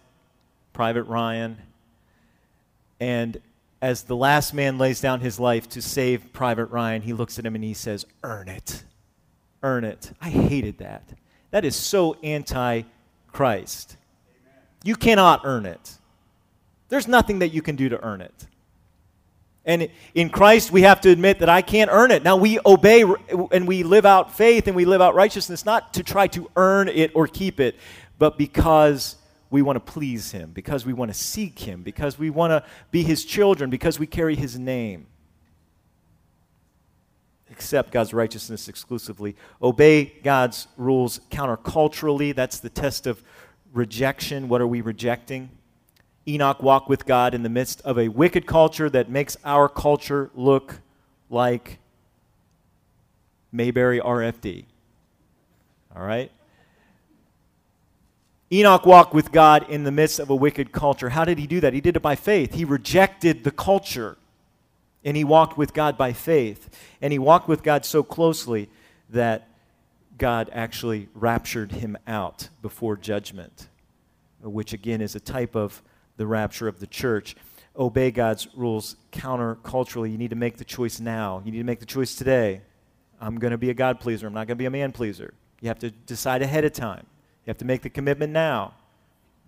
Private 0.72 1.02
Ryan. 1.04 1.58
And 2.98 3.40
as 3.82 4.04
the 4.04 4.16
last 4.16 4.54
man 4.54 4.78
lays 4.78 5.00
down 5.00 5.20
his 5.20 5.38
life 5.38 5.68
to 5.70 5.82
save 5.82 6.32
Private 6.32 6.66
Ryan, 6.66 7.02
he 7.02 7.12
looks 7.12 7.38
at 7.38 7.44
him 7.44 7.54
and 7.54 7.64
he 7.64 7.74
says, 7.74 8.06
Earn 8.22 8.48
it. 8.48 8.84
Earn 9.62 9.84
it. 9.84 10.12
I 10.20 10.30
hated 10.30 10.78
that. 10.78 11.12
That 11.50 11.64
is 11.64 11.76
so 11.76 12.14
anti 12.22 12.82
Christ. 13.32 13.96
You 14.82 14.96
cannot 14.96 15.42
earn 15.44 15.66
it. 15.66 15.96
There's 16.88 17.06
nothing 17.06 17.40
that 17.40 17.48
you 17.48 17.60
can 17.60 17.76
do 17.76 17.88
to 17.90 18.02
earn 18.02 18.20
it. 18.20 18.46
And 19.64 19.88
in 20.14 20.30
Christ, 20.30 20.72
we 20.72 20.82
have 20.82 21.00
to 21.02 21.10
admit 21.10 21.40
that 21.40 21.48
I 21.48 21.60
can't 21.60 21.90
earn 21.92 22.10
it. 22.10 22.22
Now, 22.22 22.36
we 22.36 22.58
obey 22.64 23.04
and 23.52 23.68
we 23.68 23.82
live 23.82 24.06
out 24.06 24.34
faith 24.34 24.66
and 24.66 24.74
we 24.74 24.84
live 24.84 25.02
out 25.02 25.14
righteousness 25.14 25.66
not 25.66 25.94
to 25.94 26.02
try 26.02 26.26
to 26.28 26.50
earn 26.56 26.88
it 26.88 27.12
or 27.14 27.26
keep 27.26 27.60
it, 27.60 27.76
but 28.18 28.38
because 28.38 29.16
we 29.50 29.62
want 29.62 29.76
to 29.76 29.92
please 29.92 30.30
Him, 30.30 30.52
because 30.52 30.86
we 30.86 30.92
want 30.92 31.10
to 31.10 31.14
seek 31.14 31.58
Him, 31.58 31.82
because 31.82 32.18
we 32.18 32.30
want 32.30 32.52
to 32.52 32.64
be 32.90 33.02
His 33.02 33.24
children, 33.24 33.68
because 33.68 33.98
we 33.98 34.06
carry 34.06 34.34
His 34.34 34.58
name. 34.58 35.06
Accept 37.50 37.90
God's 37.90 38.14
righteousness 38.14 38.68
exclusively. 38.68 39.36
Obey 39.60 40.04
God's 40.22 40.68
rules 40.76 41.20
counterculturally. 41.30 42.34
That's 42.34 42.60
the 42.60 42.70
test 42.70 43.06
of 43.06 43.22
rejection. 43.72 44.48
What 44.48 44.60
are 44.60 44.66
we 44.66 44.80
rejecting? 44.80 45.50
Enoch 46.30 46.62
walked 46.62 46.88
with 46.88 47.06
God 47.06 47.34
in 47.34 47.42
the 47.42 47.48
midst 47.48 47.80
of 47.82 47.98
a 47.98 48.08
wicked 48.08 48.46
culture 48.46 48.88
that 48.88 49.10
makes 49.10 49.36
our 49.44 49.68
culture 49.68 50.30
look 50.34 50.80
like 51.28 51.78
Mayberry 53.50 54.00
RFD. 54.00 54.64
All 55.94 56.02
right? 56.04 56.30
Enoch 58.52 58.86
walked 58.86 59.12
with 59.12 59.32
God 59.32 59.68
in 59.68 59.84
the 59.84 59.90
midst 59.90 60.20
of 60.20 60.30
a 60.30 60.36
wicked 60.36 60.70
culture. 60.70 61.08
How 61.08 61.24
did 61.24 61.38
he 61.38 61.46
do 61.46 61.60
that? 61.60 61.72
He 61.72 61.80
did 61.80 61.96
it 61.96 62.02
by 62.02 62.14
faith. 62.14 62.54
He 62.54 62.64
rejected 62.64 63.42
the 63.42 63.50
culture 63.50 64.16
and 65.04 65.16
he 65.16 65.24
walked 65.24 65.56
with 65.56 65.72
God 65.72 65.96
by 65.96 66.12
faith. 66.12 66.68
And 67.00 67.12
he 67.12 67.18
walked 67.18 67.48
with 67.48 67.62
God 67.62 67.84
so 67.84 68.02
closely 68.02 68.68
that 69.08 69.48
God 70.18 70.50
actually 70.52 71.08
raptured 71.14 71.72
him 71.72 71.96
out 72.06 72.48
before 72.60 72.96
judgment, 72.96 73.68
which 74.42 74.72
again 74.72 75.00
is 75.00 75.14
a 75.14 75.20
type 75.20 75.56
of 75.56 75.82
the 76.16 76.26
rapture 76.26 76.68
of 76.68 76.80
the 76.80 76.86
church. 76.86 77.36
Obey 77.76 78.10
God's 78.10 78.48
rules 78.54 78.96
counterculturally. 79.12 80.10
You 80.10 80.18
need 80.18 80.30
to 80.30 80.36
make 80.36 80.56
the 80.56 80.64
choice 80.64 81.00
now. 81.00 81.40
You 81.44 81.52
need 81.52 81.58
to 81.58 81.64
make 81.64 81.80
the 81.80 81.86
choice 81.86 82.14
today. 82.14 82.62
I'm 83.20 83.38
going 83.38 83.52
to 83.52 83.58
be 83.58 83.70
a 83.70 83.74
God 83.74 84.00
pleaser. 84.00 84.26
I'm 84.26 84.32
not 84.32 84.46
going 84.46 84.56
to 84.56 84.62
be 84.62 84.66
a 84.66 84.70
man 84.70 84.92
pleaser. 84.92 85.34
You 85.60 85.68
have 85.68 85.78
to 85.80 85.90
decide 85.90 86.42
ahead 86.42 86.64
of 86.64 86.72
time. 86.72 87.06
You 87.44 87.50
have 87.50 87.58
to 87.58 87.64
make 87.64 87.82
the 87.82 87.90
commitment 87.90 88.32
now. 88.32 88.74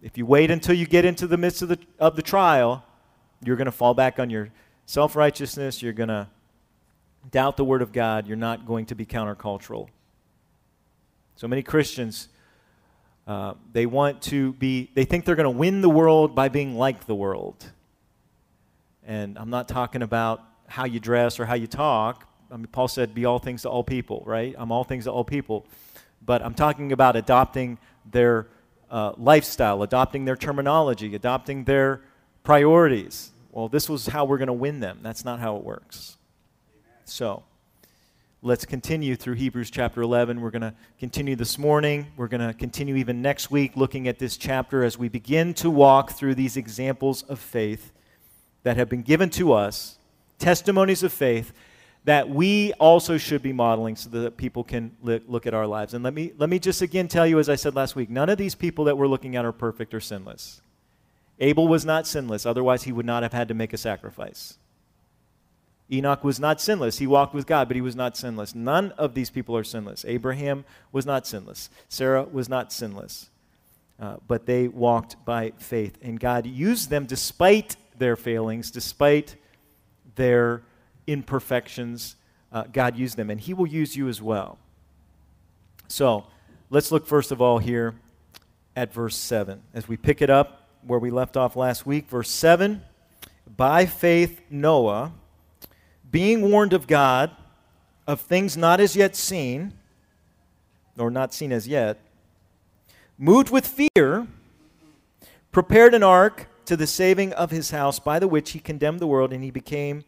If 0.03 0.19
you 0.19 0.27
wait 0.27 0.51
until 0.51 0.75
you 0.75 0.87
get 0.87 1.05
into 1.05 1.27
the 1.27 1.37
midst 1.37 1.63
of 1.63 1.69
the, 1.69 1.79
of 1.99 2.17
the 2.17 2.23
trial, 2.23 2.85
you're 3.45 3.57
going 3.57 3.67
to 3.67 3.73
fall 3.73 3.95
back 3.95 4.19
on 4.19 4.31
your 4.31 4.49
self 4.87 5.17
righteousness. 5.17 5.83
You're 5.83 5.93
going 5.93 6.09
to 6.09 6.29
doubt 7.31 7.57
the 7.57 7.65
Word 7.65 7.83
of 7.83 7.93
God. 7.93 8.27
You're 8.27 8.37
not 8.37 8.67
going 8.67 8.87
to 8.87 8.95
be 8.95 9.07
countercultural. 9.07 9.89
So 11.37 11.49
many 11.49 11.63
Christians 11.63 12.29
uh, 13.27 13.55
they 13.73 13.87
want 13.87 14.23
to 14.23 14.53
be, 14.55 14.91
they 14.95 15.05
think 15.05 15.25
they're 15.25 15.37
going 15.37 15.45
to 15.45 15.51
win 15.51 15.81
the 15.81 15.89
world 15.89 16.35
by 16.35 16.49
being 16.49 16.77
like 16.77 17.07
the 17.07 17.15
world. 17.15 17.65
And 19.05 19.39
I'm 19.39 19.51
not 19.51 19.69
talking 19.69 20.03
about 20.03 20.43
how 20.67 20.85
you 20.85 21.01
dress 21.01 21.39
or 21.39 21.47
how 21.47 21.55
you 21.55 21.67
talk. 21.67 22.29
I 22.51 22.57
mean, 22.57 22.67
Paul 22.67 22.89
said, 22.89 23.15
be 23.15 23.25
all 23.25 23.39
things 23.39 23.63
to 23.63 23.69
all 23.69 23.85
people, 23.85 24.23
right? 24.27 24.55
I'm 24.59 24.73
all 24.73 24.85
things 24.85 25.05
to 25.05 25.13
all 25.13 25.25
people. 25.25 25.67
But 26.25 26.43
I'm 26.43 26.55
talking 26.55 26.93
about 26.93 27.17
adopting 27.17 27.79
their 28.11 28.49
uh, 28.91 29.13
lifestyle, 29.17 29.83
adopting 29.83 30.25
their 30.25 30.37
terminology, 30.37 31.15
adopting 31.15 31.65
their 31.65 32.03
priorities. 32.45 33.33
Well, 33.51 33.69
this 33.69 33.89
was 33.89 34.07
how 34.07 34.25
we're 34.25 34.39
going 34.39 34.49
to 34.49 34.53
win 34.53 34.81
them. 34.81 35.01
That's 35.03 35.25
not 35.25 35.41
how 35.41 35.57
it 35.57 35.65
works. 35.65 36.17
So, 37.05 37.43
let's 38.45 38.65
continue 38.65 39.15
through 39.15 39.35
Hebrews 39.35 39.71
chapter 39.71 40.03
11. 40.03 40.41
We're 40.41 40.51
going 40.51 40.63
to 40.63 40.75
continue 40.99 41.37
this 41.37 41.59
morning. 41.59 42.09
We're 42.17 42.27
going 42.27 42.45
to 42.45 42.53
continue 42.53 42.97
even 42.97 43.23
next 43.23 43.53
week 43.53 43.77
looking 43.77 44.09
at 44.09 44.19
this 44.19 44.37
chapter 44.37 44.83
as 44.83 44.99
we 44.99 45.09
begin 45.09 45.55
to 45.55 45.71
walk 45.71 46.11
through 46.11 46.35
these 46.35 46.57
examples 46.57 47.23
of 47.23 47.39
faith 47.39 47.93
that 48.65 48.77
have 48.77 48.89
been 48.89 49.03
given 49.03 49.31
to 49.31 49.53
us, 49.53 49.97
testimonies 50.41 51.05
of 51.05 51.13
faith 51.13 51.53
that 52.05 52.29
we 52.29 52.73
also 52.81 53.17
should 53.17 53.43
be 53.43 53.53
modeling 53.53 53.95
so 53.95 54.11
that 54.11 54.37
people 54.37 54.65
can 54.65 54.91
look 55.01 55.47
at 55.47 55.55
our 55.55 55.69
lives. 55.69 55.95
And 55.95 56.03
let 56.03 56.13
me, 56.13 56.33
let 56.37 56.51
me 56.51 56.59
just 56.59 56.83
again 56.83 57.07
tell 57.07 57.29
you, 57.29 57.39
as 57.39 57.49
I 57.49 57.55
said 57.55 57.77
last 57.77 57.95
week, 57.95 58.11
none 58.11 58.29
of 58.29 58.39
these 58.39 58.57
people 58.57 58.87
that 58.87 58.99
we're 58.99 59.07
looking 59.07 59.37
at 59.37 59.45
are 59.45 59.53
perfect 59.53 59.95
or 59.95 60.01
sinless. 60.01 60.61
Abel 61.39 61.69
was 61.69 61.85
not 61.85 62.09
sinless, 62.09 62.45
otherwise, 62.45 62.83
he 62.83 62.91
would 62.91 63.07
not 63.07 63.23
have 63.23 63.33
had 63.33 63.47
to 63.49 63.55
make 63.55 63.73
a 63.73 63.79
sacrifice. 63.79 64.59
Enoch 65.91 66.25
was 66.25 66.41
not 66.41 66.61
sinless. 66.61 66.99
He 66.99 67.07
walked 67.07 67.35
with 67.35 67.47
God, 67.47 67.69
but 67.69 67.75
he 67.75 67.81
was 67.81 67.97
not 67.97 68.17
sinless. 68.17 68.55
None 68.55 68.93
of 68.93 69.15
these 69.15 69.31
people 69.31 69.57
are 69.57 69.65
sinless. 69.65 70.05
Abraham 70.07 70.65
was 70.91 71.05
not 71.05 71.27
sinless. 71.27 71.69
Sarah 71.89 72.25
was 72.25 72.49
not 72.49 72.73
sinless. 72.73 73.29
Uh, 74.01 74.17
but 74.27 74.47
they 74.47 74.69
walked 74.69 75.23
by 75.25 75.53
faith. 75.59 75.99
And 76.03 76.19
God 76.19 76.47
used 76.47 76.91
them 76.91 77.07
despite 77.07 77.77
their 77.99 78.17
failings, 78.17 78.71
despite 78.71 79.37
their 80.15 80.63
imperfections. 81.07 82.17
Uh, 82.51 82.65
God 82.73 82.97
used 82.97 83.17
them, 83.17 83.31
and 83.31 83.41
He 83.41 83.55
will 83.55 83.67
use 83.67 83.97
you 83.97 84.09
as 84.09 84.21
well. 84.21 84.59
So 85.89 86.27
let's 86.71 86.91
look 86.91 87.07
first 87.07 87.33
of 87.33 87.41
all 87.43 87.59
here 87.59 87.95
at 88.75 88.93
verse 88.93 89.17
7. 89.17 89.61
As 89.75 89.89
we 89.89 89.97
pick 89.97 90.23
it 90.23 90.31
up 90.31 90.69
where 90.87 90.99
we 90.99 91.11
left 91.11 91.37
off 91.37 91.55
last 91.55 91.87
week, 91.87 92.09
verse 92.09 92.31
7 92.31 92.83
By 93.57 93.87
faith, 93.87 94.41
Noah 94.51 95.13
being 96.13 96.51
warned 96.51 96.75
of 96.75 96.87
God 96.87 97.33
of 98.07 98.21
things 98.21 98.57
not 98.57 98.79
as 98.79 98.95
yet 98.95 99.17
seen, 99.17 99.73
or 100.99 101.11
not 101.11 101.33
seen 101.33 101.51
as 101.51 101.67
yet, 101.67 101.99
moved 103.19 103.51
with 103.51 103.67
fear, 103.67 104.27
prepared 105.51 105.95
an 105.95 106.03
ark 106.03 106.49
to 106.67 106.77
the 106.77 106.87
saving 106.87 107.33
of 107.33 107.51
his 107.51 107.71
house, 107.71 107.99
by 107.99 108.19
the 108.19 108.29
which 108.29 108.51
he 108.51 108.61
condemned 108.61 109.01
the 109.01 109.07
world, 109.07 109.33
and 109.33 109.43
he 109.43 109.51
became 109.51 110.05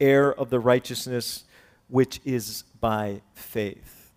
heir 0.00 0.32
of 0.32 0.50
the 0.50 0.58
righteousness 0.58 1.44
which 1.88 2.20
is 2.24 2.64
by 2.80 3.20
faith. 3.34 4.10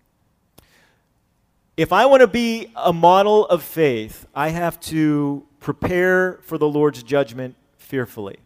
If 1.76 1.92
I 1.92 2.06
want 2.06 2.22
to 2.22 2.26
be 2.26 2.72
a 2.74 2.92
model 2.92 3.46
of 3.48 3.62
faith, 3.62 4.26
I 4.34 4.48
have 4.48 4.80
to 4.80 5.46
prepare 5.60 6.38
for 6.42 6.56
the 6.56 6.68
Lord's 6.68 7.02
judgment 7.02 7.54
fearfully 7.76 8.38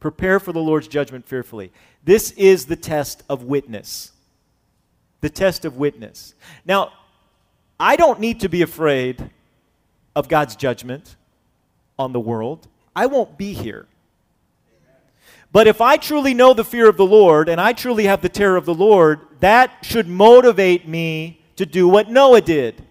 prepare 0.00 0.38
for 0.40 0.52
the 0.52 0.60
Lord's 0.60 0.88
judgment 0.88 1.26
fearfully. 1.26 1.72
This 2.04 2.30
is 2.32 2.66
the 2.66 2.76
test 2.76 3.22
of 3.28 3.44
witness. 3.44 4.12
The 5.20 5.30
test 5.30 5.64
of 5.64 5.76
witness. 5.76 6.34
Now, 6.64 6.92
I 7.78 7.96
don't 7.96 8.20
need 8.20 8.40
to 8.40 8.48
be 8.48 8.62
afraid 8.62 9.30
of 10.14 10.28
God's 10.28 10.56
judgment 10.56 11.16
on 11.98 12.12
the 12.12 12.20
world. 12.20 12.68
I 12.94 13.06
won't 13.06 13.36
be 13.36 13.52
here. 13.52 13.86
But 15.52 15.66
if 15.66 15.80
I 15.80 15.96
truly 15.96 16.34
know 16.34 16.52
the 16.52 16.64
fear 16.64 16.88
of 16.88 16.96
the 16.96 17.06
Lord 17.06 17.48
and 17.48 17.60
I 17.60 17.72
truly 17.72 18.04
have 18.04 18.20
the 18.20 18.28
terror 18.28 18.56
of 18.56 18.66
the 18.66 18.74
Lord, 18.74 19.20
that 19.40 19.72
should 19.82 20.08
motivate 20.08 20.86
me 20.86 21.40
to 21.56 21.64
do 21.64 21.88
what 21.88 22.10
Noah 22.10 22.42
did 22.42 22.82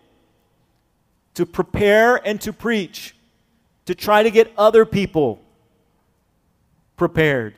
to 1.35 1.45
prepare 1.45 2.15
and 2.25 2.41
to 2.41 2.51
preach, 2.51 3.15
to 3.85 3.93
try 3.93 4.23
to 4.23 4.31
get 4.31 4.51
other 4.57 4.85
people 4.85 5.41
prepared 6.95 7.55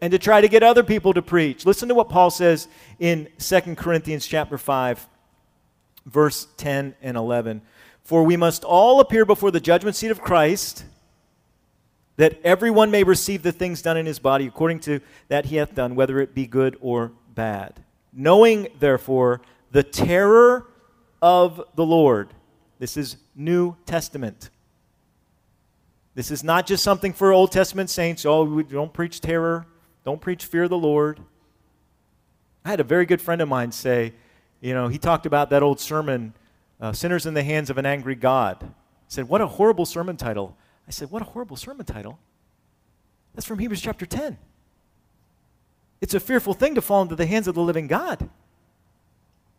and 0.00 0.10
to 0.12 0.18
try 0.18 0.40
to 0.40 0.48
get 0.48 0.62
other 0.62 0.82
people 0.82 1.12
to 1.14 1.22
preach. 1.22 1.66
Listen 1.66 1.88
to 1.88 1.94
what 1.94 2.08
Paul 2.08 2.30
says 2.30 2.68
in 2.98 3.28
2 3.38 3.74
Corinthians 3.76 4.26
chapter 4.26 4.58
5 4.58 5.06
verse 6.06 6.48
10 6.56 6.94
and 7.02 7.16
11. 7.16 7.62
For 8.02 8.22
we 8.22 8.36
must 8.36 8.64
all 8.64 9.00
appear 9.00 9.24
before 9.24 9.50
the 9.50 9.60
judgment 9.60 9.96
seat 9.96 10.10
of 10.10 10.20
Christ 10.20 10.84
that 12.16 12.40
everyone 12.44 12.90
may 12.90 13.04
receive 13.04 13.42
the 13.42 13.52
things 13.52 13.82
done 13.82 13.96
in 13.96 14.06
his 14.06 14.18
body 14.18 14.46
according 14.46 14.80
to 14.80 15.00
that 15.28 15.46
he 15.46 15.56
hath 15.56 15.74
done 15.74 15.94
whether 15.94 16.20
it 16.20 16.34
be 16.34 16.46
good 16.46 16.76
or 16.80 17.12
bad. 17.34 17.82
Knowing 18.12 18.68
therefore 18.78 19.40
the 19.70 19.82
terror 19.82 20.66
of 21.22 21.62
the 21.76 21.84
Lord. 21.84 22.34
This 22.78 22.96
is 22.96 23.16
New 23.34 23.76
Testament. 23.86 24.50
This 26.20 26.30
is 26.30 26.44
not 26.44 26.66
just 26.66 26.84
something 26.84 27.14
for 27.14 27.32
Old 27.32 27.50
Testament 27.50 27.88
saints. 27.88 28.26
Oh, 28.26 28.60
don't 28.60 28.92
preach 28.92 29.22
terror, 29.22 29.64
don't 30.04 30.20
preach 30.20 30.44
fear 30.44 30.64
of 30.64 30.68
the 30.68 30.76
Lord. 30.76 31.18
I 32.62 32.68
had 32.68 32.78
a 32.78 32.84
very 32.84 33.06
good 33.06 33.22
friend 33.22 33.40
of 33.40 33.48
mine 33.48 33.72
say, 33.72 34.12
you 34.60 34.74
know, 34.74 34.88
he 34.88 34.98
talked 34.98 35.24
about 35.24 35.48
that 35.48 35.62
old 35.62 35.80
sermon, 35.80 36.34
uh, 36.78 36.92
Sinners 36.92 37.24
in 37.24 37.32
the 37.32 37.42
Hands 37.42 37.70
of 37.70 37.78
an 37.78 37.86
Angry 37.86 38.14
God. 38.14 38.58
He 38.60 38.68
said, 39.08 39.30
What 39.30 39.40
a 39.40 39.46
horrible 39.46 39.86
sermon 39.86 40.18
title. 40.18 40.58
I 40.86 40.90
said, 40.90 41.10
What 41.10 41.22
a 41.22 41.24
horrible 41.24 41.56
sermon 41.56 41.86
title. 41.86 42.18
That's 43.34 43.46
from 43.46 43.58
Hebrews 43.58 43.80
chapter 43.80 44.04
10. 44.04 44.36
It's 46.02 46.12
a 46.12 46.20
fearful 46.20 46.52
thing 46.52 46.74
to 46.74 46.82
fall 46.82 47.00
into 47.00 47.16
the 47.16 47.24
hands 47.24 47.48
of 47.48 47.54
the 47.54 47.62
living 47.62 47.86
God. 47.86 48.28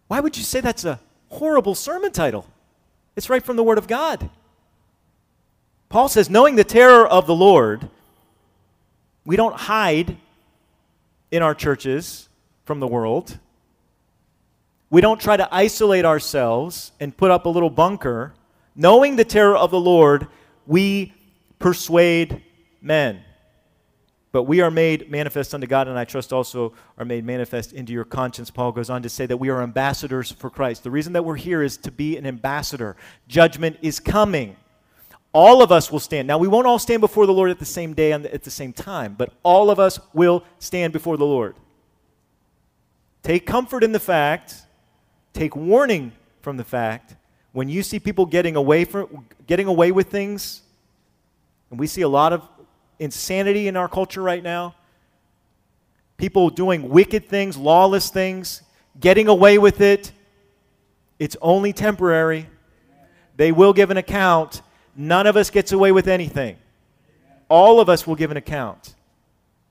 Why 0.09 0.19
would 0.19 0.37
you 0.37 0.43
say 0.43 0.61
that's 0.61 0.85
a 0.85 0.99
horrible 1.29 1.73
sermon 1.73 2.11
title? 2.11 2.45
It's 3.15 3.31
right 3.31 3.43
from 3.43 3.55
the 3.55 3.63
Word 3.63 3.79
of 3.79 3.87
God. 3.87 4.29
Paul 5.91 6.07
says, 6.07 6.29
knowing 6.29 6.55
the 6.55 6.63
terror 6.63 7.05
of 7.05 7.27
the 7.27 7.35
Lord, 7.35 7.89
we 9.25 9.35
don't 9.35 9.55
hide 9.55 10.15
in 11.31 11.43
our 11.43 11.53
churches 11.53 12.29
from 12.63 12.79
the 12.79 12.87
world. 12.87 13.37
We 14.89 15.01
don't 15.01 15.19
try 15.19 15.35
to 15.35 15.53
isolate 15.53 16.05
ourselves 16.05 16.93
and 17.01 17.15
put 17.15 17.29
up 17.29 17.45
a 17.45 17.49
little 17.49 17.69
bunker. 17.69 18.33
Knowing 18.73 19.17
the 19.17 19.25
terror 19.25 19.57
of 19.57 19.69
the 19.69 19.79
Lord, 19.79 20.27
we 20.65 21.13
persuade 21.59 22.41
men. 22.81 23.21
But 24.31 24.43
we 24.43 24.61
are 24.61 24.71
made 24.71 25.11
manifest 25.11 25.53
unto 25.53 25.67
God, 25.67 25.89
and 25.89 25.99
I 25.99 26.05
trust 26.05 26.31
also 26.31 26.71
are 26.97 27.03
made 27.03 27.25
manifest 27.25 27.73
into 27.73 27.91
your 27.91 28.05
conscience. 28.05 28.49
Paul 28.49 28.71
goes 28.71 28.89
on 28.89 29.03
to 29.03 29.09
say 29.09 29.25
that 29.25 29.35
we 29.35 29.49
are 29.49 29.61
ambassadors 29.61 30.31
for 30.31 30.49
Christ. 30.49 30.83
The 30.83 30.91
reason 30.91 31.11
that 31.13 31.25
we're 31.25 31.35
here 31.35 31.61
is 31.61 31.75
to 31.79 31.91
be 31.91 32.15
an 32.15 32.25
ambassador. 32.25 32.95
Judgment 33.27 33.77
is 33.81 33.99
coming. 33.99 34.55
All 35.33 35.61
of 35.61 35.71
us 35.71 35.91
will 35.91 35.99
stand. 35.99 36.27
Now, 36.27 36.37
we 36.37 36.47
won't 36.47 36.67
all 36.67 36.79
stand 36.79 36.99
before 36.99 37.25
the 37.25 37.33
Lord 37.33 37.51
at 37.51 37.59
the 37.59 37.65
same 37.65 37.93
day 37.93 38.11
and 38.11 38.25
at 38.25 38.43
the 38.43 38.51
same 38.51 38.73
time, 38.73 39.15
but 39.17 39.33
all 39.43 39.69
of 39.69 39.79
us 39.79 39.99
will 40.13 40.43
stand 40.59 40.91
before 40.91 41.15
the 41.15 41.25
Lord. 41.25 41.55
Take 43.23 43.45
comfort 43.45 43.83
in 43.83 43.91
the 43.91 43.99
fact, 43.99 44.55
take 45.33 45.55
warning 45.55 46.11
from 46.41 46.57
the 46.57 46.63
fact, 46.63 47.15
when 47.53 47.69
you 47.69 47.83
see 47.83 47.99
people 47.99 48.25
getting 48.25 48.55
away, 48.55 48.85
from, 48.85 49.25
getting 49.47 49.67
away 49.67 49.91
with 49.91 50.09
things, 50.09 50.61
and 51.69 51.79
we 51.79 51.87
see 51.87 52.01
a 52.01 52.09
lot 52.09 52.33
of 52.33 52.47
insanity 52.99 53.67
in 53.67 53.77
our 53.77 53.87
culture 53.87 54.21
right 54.21 54.43
now, 54.43 54.75
people 56.17 56.49
doing 56.49 56.89
wicked 56.89 57.27
things, 57.29 57.57
lawless 57.57 58.09
things, 58.09 58.61
getting 58.99 59.27
away 59.27 59.57
with 59.57 59.81
it, 59.81 60.11
it's 61.19 61.37
only 61.41 61.71
temporary. 61.73 62.49
They 63.37 63.51
will 63.51 63.73
give 63.73 63.91
an 63.91 63.97
account 63.97 64.61
None 64.95 65.27
of 65.27 65.37
us 65.37 65.49
gets 65.49 65.71
away 65.71 65.91
with 65.91 66.07
anything. 66.07 66.57
All 67.49 67.79
of 67.79 67.89
us 67.89 68.05
will 68.05 68.15
give 68.15 68.31
an 68.31 68.37
account. 68.37 68.95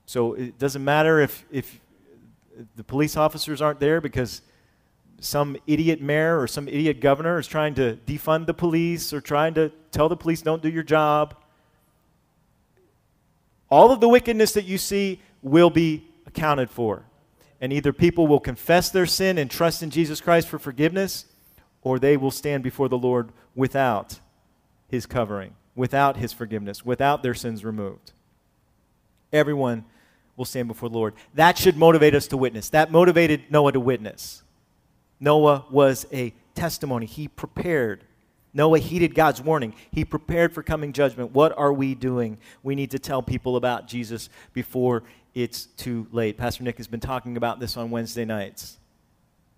So 0.05 0.33
it 0.33 0.57
doesn't 0.59 0.83
matter 0.83 1.19
if, 1.19 1.45
if 1.51 1.79
the 2.75 2.83
police 2.83 3.15
officers 3.15 3.61
aren't 3.61 3.79
there 3.79 4.01
because 4.01 4.41
some 5.19 5.55
idiot 5.67 6.01
mayor 6.01 6.39
or 6.39 6.47
some 6.47 6.67
idiot 6.67 6.99
governor 6.99 7.39
is 7.39 7.47
trying 7.47 7.75
to 7.75 7.97
defund 8.07 8.47
the 8.47 8.53
police 8.53 9.13
or 9.13 9.21
trying 9.21 9.53
to 9.53 9.71
tell 9.91 10.09
the 10.09 10.17
police 10.17 10.41
don't 10.41 10.61
do 10.61 10.69
your 10.69 10.83
job. 10.83 11.35
All 13.69 13.91
of 13.91 14.01
the 14.01 14.09
wickedness 14.09 14.51
that 14.53 14.65
you 14.65 14.77
see 14.77 15.21
will 15.41 15.69
be 15.69 16.07
accounted 16.25 16.69
for. 16.69 17.05
And 17.61 17.71
either 17.71 17.93
people 17.93 18.25
will 18.25 18.39
confess 18.39 18.89
their 18.89 19.05
sin 19.05 19.37
and 19.37 19.49
trust 19.49 19.83
in 19.83 19.91
Jesus 19.91 20.19
Christ 20.19 20.47
for 20.47 20.57
forgiveness, 20.57 21.25
or 21.83 21.99
they 21.99 22.17
will 22.17 22.31
stand 22.31 22.63
before 22.63 22.89
the 22.89 22.97
Lord 22.97 23.29
without 23.55 24.19
his 24.91 25.05
covering, 25.05 25.55
without 25.73 26.17
his 26.17 26.33
forgiveness, 26.33 26.85
without 26.85 27.23
their 27.23 27.33
sins 27.33 27.63
removed. 27.63 28.11
Everyone 29.31 29.85
will 30.35 30.43
stand 30.43 30.67
before 30.67 30.89
the 30.89 30.97
Lord. 30.97 31.13
That 31.33 31.57
should 31.57 31.77
motivate 31.77 32.13
us 32.13 32.27
to 32.27 32.37
witness. 32.37 32.69
That 32.69 32.91
motivated 32.91 33.43
Noah 33.49 33.71
to 33.71 33.79
witness. 33.79 34.43
Noah 35.19 35.65
was 35.71 36.05
a 36.11 36.33
testimony. 36.55 37.05
He 37.05 37.29
prepared. 37.29 38.03
Noah 38.53 38.79
heeded 38.79 39.15
God's 39.15 39.41
warning. 39.41 39.73
He 39.91 40.03
prepared 40.03 40.53
for 40.53 40.61
coming 40.61 40.91
judgment. 40.91 41.31
What 41.31 41.57
are 41.57 41.71
we 41.71 41.95
doing? 41.95 42.37
We 42.61 42.75
need 42.75 42.91
to 42.91 42.99
tell 42.99 43.21
people 43.21 43.55
about 43.55 43.87
Jesus 43.87 44.29
before 44.51 45.03
it's 45.33 45.67
too 45.77 46.07
late. 46.11 46.37
Pastor 46.37 46.63
Nick 46.63 46.75
has 46.77 46.87
been 46.87 46.99
talking 46.99 47.37
about 47.37 47.61
this 47.61 47.77
on 47.77 47.91
Wednesday 47.91 48.25
nights. 48.25 48.77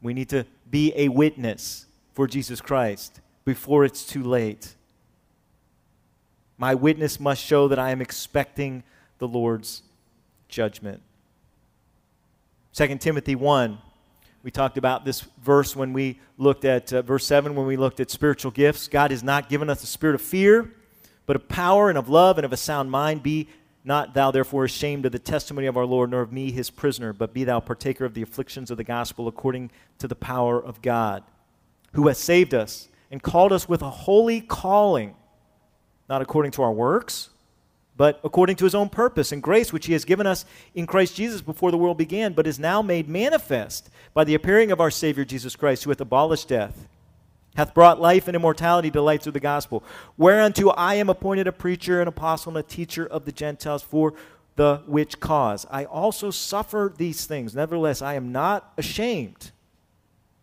We 0.04 0.14
need 0.14 0.30
to 0.30 0.46
be 0.70 0.94
a 0.96 1.08
witness 1.08 1.88
for 2.14 2.28
Jesus 2.28 2.62
Christ 2.62 3.20
before 3.46 3.84
it's 3.84 4.06
too 4.06 4.22
late. 4.22 4.76
My 6.58 6.76
witness 6.76 7.20
must 7.20 7.44
show 7.44 7.68
that 7.68 7.80
I 7.80 7.92
am 7.92 8.02
expecting 8.02 8.84
the 9.18 9.28
Lord's 9.28 9.84
judgment. 10.48 11.02
2 12.74 12.98
Timothy 12.98 13.36
1. 13.36 13.78
We 14.44 14.52
talked 14.52 14.78
about 14.78 15.06
this 15.06 15.22
verse 15.42 15.76
when 15.76 15.94
we 15.94 16.20
looked 16.38 16.66
at 16.66 16.92
uh, 16.92 17.02
verse 17.02 17.26
7 17.26 17.56
when 17.56 17.66
we 17.66 17.78
looked 17.78 18.00
at 18.00 18.12
spiritual 18.12 18.52
gifts. 18.52 18.88
God 18.88 19.12
has 19.12 19.24
not 19.24 19.48
given 19.48 19.70
us 19.70 19.84
a 19.84 19.88
spirit 19.88 20.16
of 20.16 20.22
fear, 20.22 20.70
but 21.26 21.38
of 21.38 21.48
power 21.48 21.88
and 21.88 21.98
of 21.98 22.10
love 22.10 22.38
and 22.38 22.44
of 22.44 22.52
a 22.52 22.58
sound 22.58 22.92
mind. 22.92 23.24
Be 23.24 23.48
not 23.86 24.14
thou 24.14 24.32
therefore 24.32 24.66
ashamed 24.66 25.06
of 25.06 25.12
the 25.12 25.20
testimony 25.20 25.68
of 25.68 25.78
our 25.78 25.86
Lord, 25.86 26.12
nor 26.12 26.22
of 26.22 26.32
me 26.32 26.52
his 26.52 26.70
prisoner, 26.70 27.14
but 27.14 27.34
be 27.34 27.44
thou 27.44 27.60
partaker 27.60 28.06
of 28.06 28.14
the 28.14 28.22
afflictions 28.22 28.72
of 28.72 28.78
the 28.78 28.84
gospel 28.84 29.28
according 29.28 29.72
to 30.00 30.08
the 30.08 30.16
power 30.16 30.62
of 30.62 30.82
God, 30.82 31.24
who 31.94 32.08
has 32.08 32.18
saved 32.18 32.54
us 32.54 32.90
and 33.12 33.22
called 33.22 33.54
us 33.54 33.70
with 33.70 33.82
a 33.82 33.90
holy 33.90 34.42
calling, 34.42 35.16
not 36.10 36.22
according 36.22 36.52
to 36.52 36.64
our 36.64 36.72
works, 36.72 37.30
but 37.96 38.20
according 38.24 38.56
to 38.56 38.64
his 38.64 38.76
own 38.76 38.90
purpose 38.90 39.32
and 39.32 39.44
grace, 39.44 39.72
which 39.72 39.86
he 39.86 39.94
has 39.94 40.06
given 40.06 40.26
us 40.26 40.46
in 40.74 40.88
Christ 40.88 41.16
Jesus 41.16 41.42
before 41.42 41.72
the 41.72 41.78
world 41.78 41.98
began, 41.98 42.34
but 42.34 42.48
is 42.48 42.60
now 42.60 42.82
made 42.82 43.08
manifest 43.08 43.90
by 44.14 44.24
the 44.24 44.34
appearing 44.34 44.72
of 44.72 44.82
our 44.82 44.92
Savior 44.92 45.26
Jesus 45.26 45.56
Christ, 45.56 45.84
who 45.84 45.92
hath 45.92 46.02
abolished 46.02 46.48
death 46.48 46.88
hath 47.56 47.74
brought 47.74 48.02
life 48.02 48.28
and 48.28 48.36
immortality 48.36 48.90
to 48.92 49.02
light 49.02 49.22
through 49.22 49.32
the 49.32 49.40
gospel, 49.40 49.84
whereunto 50.18 50.70
I 50.70 50.96
am 50.96 51.10
appointed 51.10 51.48
a 51.48 51.52
preacher, 51.52 52.02
an 52.02 52.08
apostle, 52.08 52.52
and 52.52 52.66
a 52.66 52.68
teacher 52.68 53.06
of 53.06 53.26
the 53.26 53.32
Gentiles 53.32 53.84
for 53.84 54.14
the 54.56 54.82
which 54.86 55.20
cause. 55.20 55.66
I 55.70 55.86
also 55.86 56.32
suffer 56.32 56.94
these 56.96 57.26
things. 57.26 57.56
Nevertheless, 57.56 58.02
I 58.02 58.16
am 58.16 58.32
not 58.32 58.74
ashamed, 58.78 59.52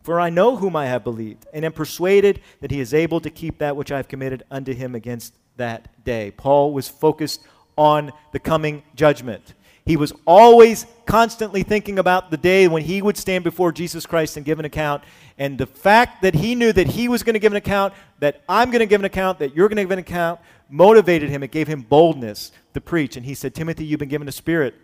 for 0.02 0.20
I 0.20 0.30
know 0.30 0.56
whom 0.56 0.76
I 0.76 0.86
have 0.86 1.04
believed, 1.04 1.46
and 1.52 1.64
am 1.64 1.72
persuaded 1.72 2.40
that 2.60 2.70
he 2.70 2.80
is 2.80 2.94
able 2.94 3.20
to 3.20 3.30
keep 3.30 3.58
that 3.58 3.76
which 3.76 3.92
I 3.92 3.96
have 3.96 4.08
committed 4.08 4.44
unto 4.50 4.72
him 4.72 4.94
against 4.94 5.34
that 5.60 6.04
day. 6.04 6.32
Paul 6.36 6.72
was 6.72 6.88
focused 6.88 7.42
on 7.76 8.12
the 8.32 8.38
coming 8.38 8.82
judgment. 8.94 9.54
He 9.86 9.96
was 9.96 10.12
always 10.26 10.86
constantly 11.06 11.62
thinking 11.62 11.98
about 11.98 12.30
the 12.30 12.36
day 12.36 12.68
when 12.68 12.82
he 12.82 13.00
would 13.00 13.16
stand 13.16 13.44
before 13.44 13.72
Jesus 13.72 14.06
Christ 14.06 14.36
and 14.36 14.44
give 14.44 14.58
an 14.58 14.64
account. 14.64 15.02
And 15.38 15.56
the 15.56 15.66
fact 15.66 16.22
that 16.22 16.34
he 16.34 16.54
knew 16.54 16.72
that 16.72 16.88
he 16.88 17.08
was 17.08 17.22
going 17.22 17.34
to 17.34 17.40
give 17.40 17.52
an 17.52 17.56
account, 17.56 17.94
that 18.20 18.42
I'm 18.48 18.70
going 18.70 18.80
to 18.80 18.86
give 18.86 19.00
an 19.00 19.06
account, 19.06 19.38
that 19.38 19.54
you're 19.54 19.68
going 19.68 19.76
to 19.76 19.82
give 19.82 19.90
an 19.90 19.98
account, 19.98 20.40
motivated 20.68 21.30
him. 21.30 21.42
It 21.42 21.50
gave 21.50 21.66
him 21.66 21.82
boldness 21.82 22.52
to 22.74 22.80
preach. 22.80 23.16
And 23.16 23.26
he 23.26 23.34
said, 23.34 23.54
Timothy, 23.54 23.84
you've 23.84 23.98
been 23.98 24.08
given 24.08 24.28
a 24.28 24.32
spirit, 24.32 24.74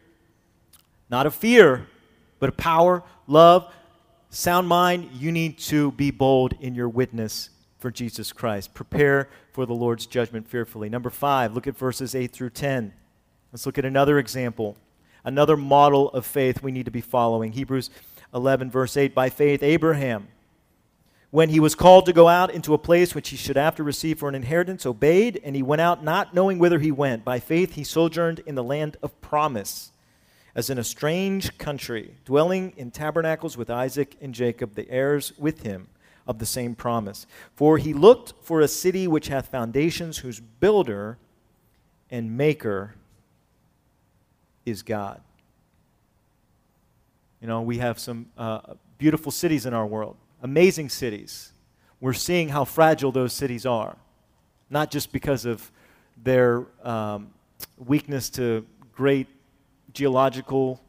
not 1.11 1.27
of 1.27 1.35
fear, 1.35 1.87
but 2.39 2.49
of 2.49 2.57
power, 2.57 3.03
love, 3.27 3.73
sound 4.31 4.67
mind. 4.67 5.11
You 5.13 5.31
need 5.31 5.59
to 5.59 5.93
be 5.93 6.11
bold 6.11 6.55
in 6.61 6.75
your 6.75 6.89
witness 6.89 7.51
for 7.79 7.91
Jesus 7.91 8.33
Christ. 8.33 8.75
Prepare 8.75 9.29
for 9.57 9.65
the 9.65 9.73
Lord's 9.73 10.05
judgment 10.05 10.47
fearfully. 10.47 10.91
Number 10.91 11.09
five, 11.09 11.55
look 11.55 11.67
at 11.67 11.79
verses 11.79 12.15
8 12.15 12.31
through 12.31 12.51
10. 12.51 12.93
Let's 13.51 13.65
look 13.65 13.79
at 13.79 13.87
another 13.87 14.19
example 14.19 14.77
another 15.25 15.57
model 15.57 16.11
of 16.11 16.27
faith 16.27 16.63
we 16.63 16.71
need 16.71 16.85
to 16.85 16.91
be 16.91 17.01
following. 17.01 17.53
Hebrews 17.53 17.89
11, 18.35 18.71
verse 18.71 18.99
8 18.99 19.15
By 19.15 19.31
faith, 19.31 19.63
Abraham, 19.63 20.29
when 21.31 21.49
he 21.49 21.59
was 21.59 21.75
called 21.75 22.05
to 22.05 22.13
go 22.13 22.29
out 22.29 22.51
into 22.51 22.75
a 22.75 22.79
place 22.79 23.15
which 23.15 23.31
he 23.31 23.37
should 23.39 23.57
after 23.57 23.83
receive 23.83 24.19
for 24.19 24.29
an 24.29 24.35
inheritance, 24.35 24.85
obeyed, 24.85 25.41
and 25.43 25.57
he 25.57 25.63
went 25.63 25.81
out 25.81 26.05
not 26.05 26.35
knowing 26.35 26.59
whither 26.59 26.79
he 26.79 26.93
went. 26.93 27.25
By 27.25 27.41
faith, 27.41 27.77
he 27.77 27.83
sojourned 27.83 28.41
in 28.41 28.57
the 28.57 28.63
land 28.63 28.99
of 29.03 29.19
promise, 29.23 29.91
as 30.55 30.69
in 30.69 30.77
a 30.77 30.85
strange 30.85 31.57
country, 31.57 32.13
dwelling 32.27 32.75
in 32.77 32.91
tabernacles 32.91 33.57
with 33.57 33.71
Isaac 33.71 34.19
and 34.21 34.35
Jacob, 34.35 34.75
the 34.75 34.91
heirs 34.91 35.33
with 35.39 35.63
him 35.63 35.89
of 36.27 36.39
the 36.39 36.47
same 36.47 36.75
promise. 36.75 37.27
For 37.55 37.79
he 37.79 37.93
looked 37.93 38.35
for 38.43 38.61
a 38.61 38.69
city 38.69 39.07
which 39.07 39.29
hath 39.29 39.49
foundations, 39.49 40.19
whose 40.19 40.41
builder 40.41 41.19
and 42.11 42.37
maker 42.37 42.95
is 44.65 44.83
God. 44.83 45.21
You 47.41 47.47
know, 47.47 47.63
we 47.63 47.79
have 47.79 47.99
some 47.99 48.27
uh, 48.37 48.75
beautiful 48.99 49.31
cities 49.31 49.67
in 49.67 49.75
our 49.75 49.87
world, 49.87 50.17
amazing 50.43 50.89
cities. 50.89 51.53
We're 52.01 52.13
seeing 52.13 52.49
how 52.49 52.65
fragile 52.65 53.13
those 53.13 53.33
cities 53.33 53.65
are, 53.65 53.97
not 54.69 54.91
just 54.91 55.13
because 55.13 55.45
of 55.45 55.71
their 56.23 56.67
um, 56.83 57.31
weakness 57.77 58.31
to 58.31 58.67
great 58.95 59.29
geological 59.93 60.81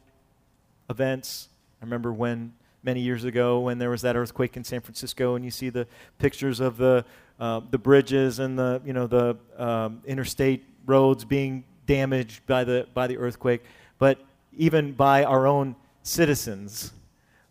events. 0.89 1.50
I 1.82 1.86
remember 1.86 2.12
when 2.12 2.54
many 2.88 3.02
years 3.02 3.26
ago 3.26 3.60
when 3.60 3.78
there 3.78 3.89
was 3.89 4.02
that 4.02 4.15
earthquake 4.15 4.56
in 4.56 4.63
San 4.63 4.80
Francisco, 4.80 5.36
and 5.36 5.43
you 5.43 5.52
see 5.52 5.69
the 5.69 5.86
pictures 6.19 6.62
of 6.62 6.78
the 6.78 7.04
uh, 7.38 7.60
the 7.69 7.78
bridges 7.78 8.39
and 8.39 8.58
the 8.58 8.82
you 8.86 8.93
know 8.93 9.08
the 9.08 9.38
um, 9.58 10.02
interstate 10.06 10.63
roads 10.86 11.26
being 11.26 11.65
damaged 11.86 12.45
by 12.47 12.63
the, 12.63 12.88
by 12.93 13.06
the 13.06 13.17
earthquake, 13.17 13.62
but 14.00 14.17
even 14.58 14.93
by 14.93 15.26
our 15.26 15.45
own 15.45 15.76
citizens 16.02 16.93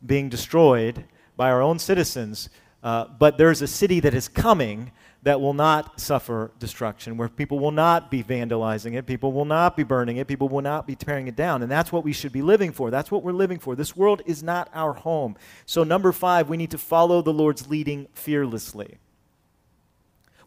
being 0.05 0.29
destroyed 0.31 1.05
by 1.37 1.51
our 1.51 1.61
own 1.61 1.79
citizens. 1.79 2.49
Uh, 2.83 3.05
but 3.19 3.37
there's 3.37 3.61
a 3.61 3.67
city 3.67 4.01
that 4.01 4.15
is 4.15 4.29
coming 4.29 4.91
that 5.27 5.41
will 5.41 5.55
not 5.55 6.01
suffer 6.01 6.51
destruction, 6.59 7.17
where 7.17 7.29
people 7.29 7.59
will 7.59 7.71
not 7.71 8.11
be 8.11 8.23
vandalizing 8.23 8.97
it, 8.97 9.07
people 9.07 9.33
will 9.33 9.45
not 9.45 9.77
be 9.77 9.83
burning 9.83 10.17
it, 10.17 10.27
people 10.27 10.49
will 10.49 10.63
not 10.63 10.87
be 10.87 10.95
tearing 10.95 11.29
it 11.29 11.37
down. 11.37 11.63
And 11.63 11.71
that's 11.71 11.93
what 11.93 12.05
we 12.05 12.13
should 12.13 12.33
be 12.33 12.43
living 12.43 12.73
for. 12.73 12.91
That's 12.91 13.11
what 13.11 13.23
we're 13.23 13.33
living 13.33 13.59
for. 13.59 13.77
This 13.77 13.97
world 13.97 14.23
is 14.25 14.43
not 14.43 14.71
our 14.73 14.95
home. 14.95 15.37
So, 15.67 15.85
number 15.85 16.13
five, 16.13 16.49
we 16.49 16.57
need 16.57 16.71
to 16.71 16.79
follow 16.79 17.23
the 17.23 17.33
Lord's 17.33 17.69
leading 17.69 18.07
fearlessly. 18.15 18.99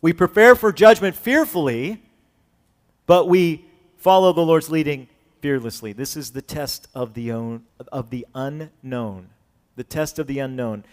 We 0.01 0.13
prepare 0.13 0.55
for 0.55 0.71
judgment 0.71 1.15
fearfully, 1.15 2.01
but 3.05 3.27
we 3.27 3.65
Follow 3.99 4.31
the 4.31 4.41
Lord's 4.41 4.69
leading 4.69 5.09
fearlessly. 5.41 5.91
This 5.91 6.15
is 6.15 6.31
the 6.31 6.41
test 6.41 6.87
of 6.95 7.15
the, 7.15 7.33
own, 7.33 7.65
of 7.91 8.09
the 8.11 8.25
unknown. 8.33 9.27
The 9.75 9.83
test 9.83 10.19
of 10.19 10.27
the 10.27 10.39
unknown. 10.39 10.85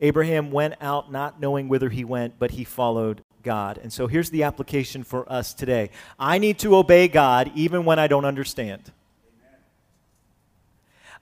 Abraham 0.00 0.50
went 0.50 0.76
out 0.80 1.12
not 1.12 1.38
knowing 1.38 1.68
whither 1.68 1.90
he 1.90 2.04
went, 2.04 2.38
but 2.38 2.52
he 2.52 2.64
followed 2.64 3.20
God. 3.44 3.78
And 3.78 3.92
so 3.92 4.06
here's 4.06 4.30
the 4.30 4.42
application 4.42 5.04
for 5.04 5.30
us 5.30 5.54
today 5.54 5.90
I 6.18 6.38
need 6.38 6.58
to 6.60 6.74
obey 6.76 7.06
God 7.08 7.52
even 7.54 7.84
when 7.84 7.98
I 7.98 8.08
don't 8.08 8.24
understand. 8.24 8.90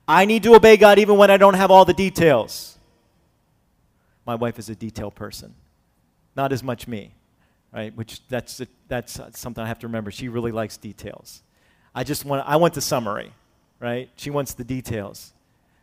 I 0.09 0.25
need 0.25 0.43
to 0.45 0.55
obey 0.55 0.77
God 0.77 0.99
even 0.99 1.17
when 1.17 1.31
I 1.31 1.37
don't 1.37 1.55
have 1.55 1.71
all 1.71 1.85
the 1.85 1.95
details. 1.95 2.79
My 4.27 4.35
wife 4.35 4.59
is 4.59 4.69
a 4.69 4.75
detail 4.75 5.11
person, 5.11 5.55
not 6.35 6.53
as 6.53 6.63
much 6.63 6.89
me 6.89 7.13
right? 7.73 7.97
Which 7.97 8.21
that's, 8.29 8.61
that's 8.89 9.21
something 9.39 9.65
I 9.65 9.67
have 9.67 9.79
to 9.81 9.87
remember. 9.87 10.11
She 10.11 10.29
really 10.29 10.53
likes 10.53 10.77
details. 10.77 11.43
I 11.95 12.05
just 12.05 12.25
want, 12.25 12.47
I 12.47 12.57
want 12.57 12.75
the 12.75 12.81
summary, 12.81 13.33
right? 13.81 14.11
She 14.17 14.31
wants 14.31 14.55
the 14.55 14.65
details. 14.65 15.33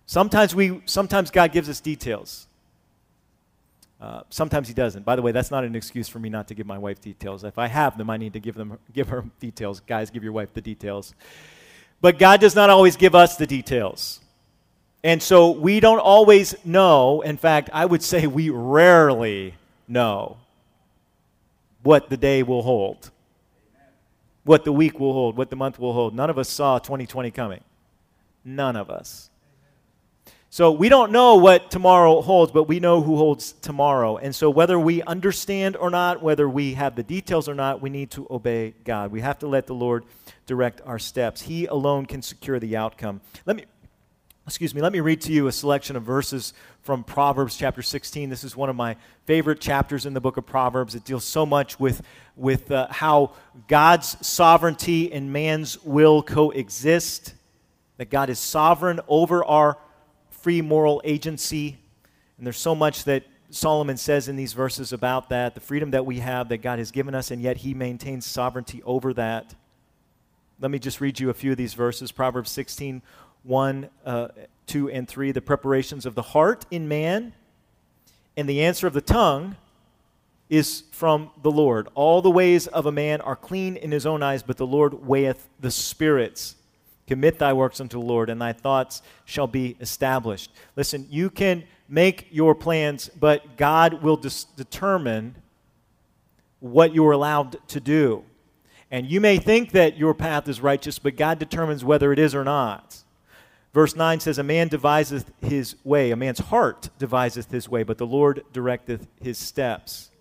Sometimes 0.06 0.56
we, 0.56 0.82
sometimes 0.86 1.32
God 1.32 1.52
gives 1.52 1.70
us 1.70 1.80
details. 1.80 2.48
Uh, 4.00 4.22
sometimes 4.30 4.68
he 4.68 4.74
doesn't. 4.74 5.04
By 5.04 5.16
the 5.16 5.22
way, 5.22 5.32
that's 5.32 5.52
not 5.52 5.64
an 5.66 5.76
excuse 5.76 6.08
for 6.08 6.20
me 6.20 6.30
not 6.30 6.48
to 6.48 6.56
give 6.56 6.66
my 6.66 6.78
wife 6.78 7.02
details. 7.02 7.44
If 7.44 7.58
I 7.58 7.68
have 7.68 7.98
them, 7.98 8.10
I 8.10 8.18
need 8.18 8.34
to 8.34 8.40
give 8.40 8.56
them, 8.56 8.80
give 8.94 9.10
her 9.10 9.26
details. 9.40 9.82
Guys, 9.82 10.10
give 10.10 10.24
your 10.24 10.32
wife 10.32 10.54
the 10.54 10.62
details. 10.62 11.14
But 12.00 12.18
God 12.18 12.40
does 12.40 12.56
not 12.56 12.70
always 12.70 12.96
give 12.96 13.14
us 13.14 13.36
the 13.36 13.46
details. 13.46 14.22
And 15.04 15.22
so 15.22 15.52
we 15.52 15.80
don't 15.80 16.00
always 16.00 16.56
know. 16.66 17.22
In 17.22 17.36
fact, 17.36 17.70
I 17.74 17.86
would 17.86 18.04
say 18.04 18.26
we 18.26 18.50
rarely 18.50 19.56
know 19.88 20.38
what 21.84 22.10
the 22.10 22.18
day 22.18 22.44
will 22.44 22.62
hold, 22.62 23.12
what 24.44 24.64
the 24.64 24.72
week 24.72 25.00
will 25.00 25.14
hold, 25.14 25.38
what 25.38 25.50
the 25.50 25.56
month 25.56 25.80
will 25.80 25.94
hold. 25.94 26.14
None 26.16 26.30
of 26.30 26.38
us 26.38 26.50
saw 26.50 26.80
2020 26.80 27.32
coming. 27.32 27.64
None 28.44 28.76
of 28.76 28.90
us. 28.90 29.29
So 30.52 30.72
we 30.72 30.90
don't 30.90 31.12
know 31.12 31.36
what 31.36 31.70
tomorrow 31.70 32.22
holds, 32.22 32.52
but 32.52 32.64
we 32.64 32.80
know 32.80 33.02
who 33.02 33.18
holds 33.18 33.52
tomorrow. 33.52 34.18
And 34.18 34.34
so 34.34 34.50
whether 34.50 34.80
we 34.80 35.04
understand 35.04 35.78
or 35.78 35.92
not, 35.92 36.24
whether 36.24 36.50
we 36.50 36.74
have 36.74 36.96
the 36.96 37.04
details 37.04 37.48
or 37.48 37.54
not, 37.54 37.82
we 37.82 37.92
need 37.92 38.10
to 38.12 38.26
obey 38.32 38.74
God. 38.84 39.12
We 39.12 39.22
have 39.22 39.38
to 39.40 39.48
let 39.48 39.68
the 39.68 39.76
Lord 39.76 40.06
direct 40.48 40.82
our 40.86 40.98
steps. 40.98 41.44
He 41.44 41.68
alone 41.68 42.08
can 42.08 42.24
secure 42.24 42.60
the 42.60 42.78
outcome. 42.78 43.22
Let 43.46 43.58
me 43.58 43.66
excuse 44.48 44.74
me, 44.74 44.82
let 44.82 44.92
me 44.92 45.00
read 45.00 45.22
to 45.22 45.32
you 45.32 45.46
a 45.46 45.52
selection 45.52 45.96
of 45.96 46.02
verses 46.02 46.54
from 46.82 47.04
Proverbs 47.04 47.56
chapter 47.56 47.84
16. 47.84 48.32
This 48.32 48.44
is 48.44 48.56
one 48.56 48.68
of 48.68 48.76
my 48.76 48.96
favorite 49.26 49.62
chapters 49.62 50.08
in 50.08 50.16
the 50.16 50.20
book 50.20 50.38
of 50.38 50.48
Proverbs. 50.48 50.96
It 50.96 51.06
deals 51.06 51.24
so 51.24 51.46
much 51.46 51.80
with, 51.80 52.02
with 52.36 52.72
uh, 52.72 52.88
how 52.90 53.34
God's 53.68 54.18
sovereignty 54.26 55.14
and 55.14 55.32
man's 55.32 55.80
will 55.84 56.24
coexist, 56.24 57.36
that 57.98 58.10
God 58.10 58.32
is 58.32 58.40
sovereign 58.40 59.00
over 59.08 59.46
our 59.46 59.78
free 60.42 60.62
moral 60.62 61.02
agency. 61.04 61.78
And 62.38 62.46
there's 62.46 62.58
so 62.58 62.76
much 62.76 63.04
that 63.06 63.24
Solomon 63.52 63.98
says 63.98 64.28
in 64.28 64.36
these 64.36 64.54
verses 64.54 64.94
about 64.94 65.30
that, 65.30 65.56
the 65.56 65.62
freedom 65.62 65.92
that 65.92 66.06
we 66.06 66.20
have 66.20 66.50
that 66.50 66.60
God 66.60 66.80
has 66.80 66.92
given 66.92 67.16
us, 67.16 67.32
and 67.32 67.42
yet 67.42 67.58
he 67.58 67.74
maintains 67.74 68.26
sovereignty 68.26 68.82
over 68.84 69.14
that. 69.14 69.56
Let 70.60 70.72
me 70.72 70.80
just 70.80 71.02
read 71.02 71.20
you 71.20 71.30
a 71.30 71.34
few 71.34 71.52
of 71.52 71.58
these 71.58 71.74
verses. 71.74 72.12
Proverbs 72.12 72.52
16, 72.52 73.02
1, 73.44 73.90
uh, 74.06 74.28
2, 74.68 74.90
and 74.90 75.08
3, 75.08 75.32
the 75.32 75.42
preparations 75.42 76.06
of 76.06 76.16
the 76.16 76.22
heart 76.22 76.66
in 76.70 76.88
man 76.88 77.34
and 78.38 78.48
the 78.48 78.62
answer 78.62 78.88
of 78.88 78.94
the 78.94 79.02
tongue 79.02 79.56
is 80.50 80.84
from 80.92 81.30
the 81.42 81.52
Lord. 81.52 81.88
All 81.94 82.22
the 82.22 82.32
ways 82.32 82.68
of 82.68 82.86
a 82.86 82.92
man 82.92 83.22
are 83.22 83.36
clean 83.36 83.76
in 83.76 83.92
his 83.92 84.06
own 84.06 84.24
eyes, 84.24 84.44
but 84.44 84.58
the 84.58 84.66
Lord 84.66 85.06
weigheth 85.06 85.48
the 85.60 85.72
spirits. 85.72 86.56
Commit 87.10 87.40
thy 87.40 87.54
works 87.54 87.82
unto 87.82 88.00
the 88.00 88.06
Lord, 88.06 88.30
and 88.30 88.40
thy 88.40 88.54
thoughts 88.54 89.02
shall 89.26 89.48
be 89.48 89.76
established. 89.80 90.52
Listen, 90.76 91.08
you 91.10 91.32
can 91.32 91.64
make 91.88 92.28
your 92.30 92.54
plans, 92.54 93.10
but 93.20 93.58
God 93.58 94.04
will 94.04 94.16
dis- 94.16 94.44
determine 94.44 95.34
what 96.60 96.94
you're 96.94 97.14
allowed 97.14 97.58
to 97.70 97.80
do. 97.80 98.24
And 98.92 99.10
you 99.10 99.20
may 99.20 99.40
think 99.40 99.72
that 99.72 99.98
your 99.98 100.14
path 100.14 100.48
is 100.48 100.62
righteous, 100.62 101.00
but 101.00 101.16
God 101.16 101.40
determines 101.40 101.84
whether 101.84 102.14
it 102.14 102.20
is 102.20 102.36
or 102.36 102.44
not. 102.44 102.98
Verse 103.74 103.96
9 103.96 104.20
says, 104.20 104.38
A 104.38 104.44
man 104.44 104.68
deviseth 104.68 105.32
his 105.42 105.78
way, 105.84 106.12
a 106.12 106.16
man's 106.16 106.38
heart 106.38 106.90
deviseth 107.00 107.50
his 107.50 107.68
way, 107.68 107.82
but 107.82 107.98
the 107.98 108.06
Lord 108.06 108.44
directeth 108.54 109.08
his 109.20 109.40
steps. 109.40 110.12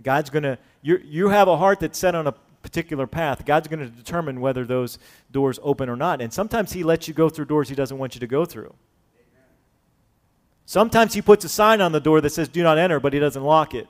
God's 0.00 0.30
going 0.30 0.44
to, 0.44 0.58
you 0.80 1.30
have 1.30 1.48
a 1.48 1.56
heart 1.56 1.80
that's 1.80 1.98
set 1.98 2.14
on 2.14 2.28
a 2.28 2.34
particular 2.72 3.06
path. 3.06 3.44
God's 3.44 3.68
going 3.68 3.80
to 3.80 3.88
determine 3.88 4.40
whether 4.40 4.64
those 4.64 4.98
doors 5.30 5.60
open 5.62 5.90
or 5.90 5.96
not. 5.96 6.22
And 6.22 6.32
sometimes 6.32 6.72
He 6.72 6.82
lets 6.82 7.06
you 7.06 7.12
go 7.12 7.28
through 7.28 7.44
doors 7.44 7.68
He 7.68 7.74
doesn't 7.74 7.98
want 7.98 8.14
you 8.14 8.20
to 8.20 8.26
go 8.26 8.46
through. 8.46 8.74
Sometimes 10.64 11.12
He 11.12 11.20
puts 11.20 11.44
a 11.44 11.50
sign 11.50 11.82
on 11.82 11.92
the 11.92 12.00
door 12.00 12.22
that 12.22 12.30
says, 12.30 12.48
Do 12.48 12.62
not 12.62 12.78
enter, 12.78 12.98
but 12.98 13.12
He 13.12 13.18
doesn't 13.18 13.44
lock 13.44 13.74
it. 13.74 13.88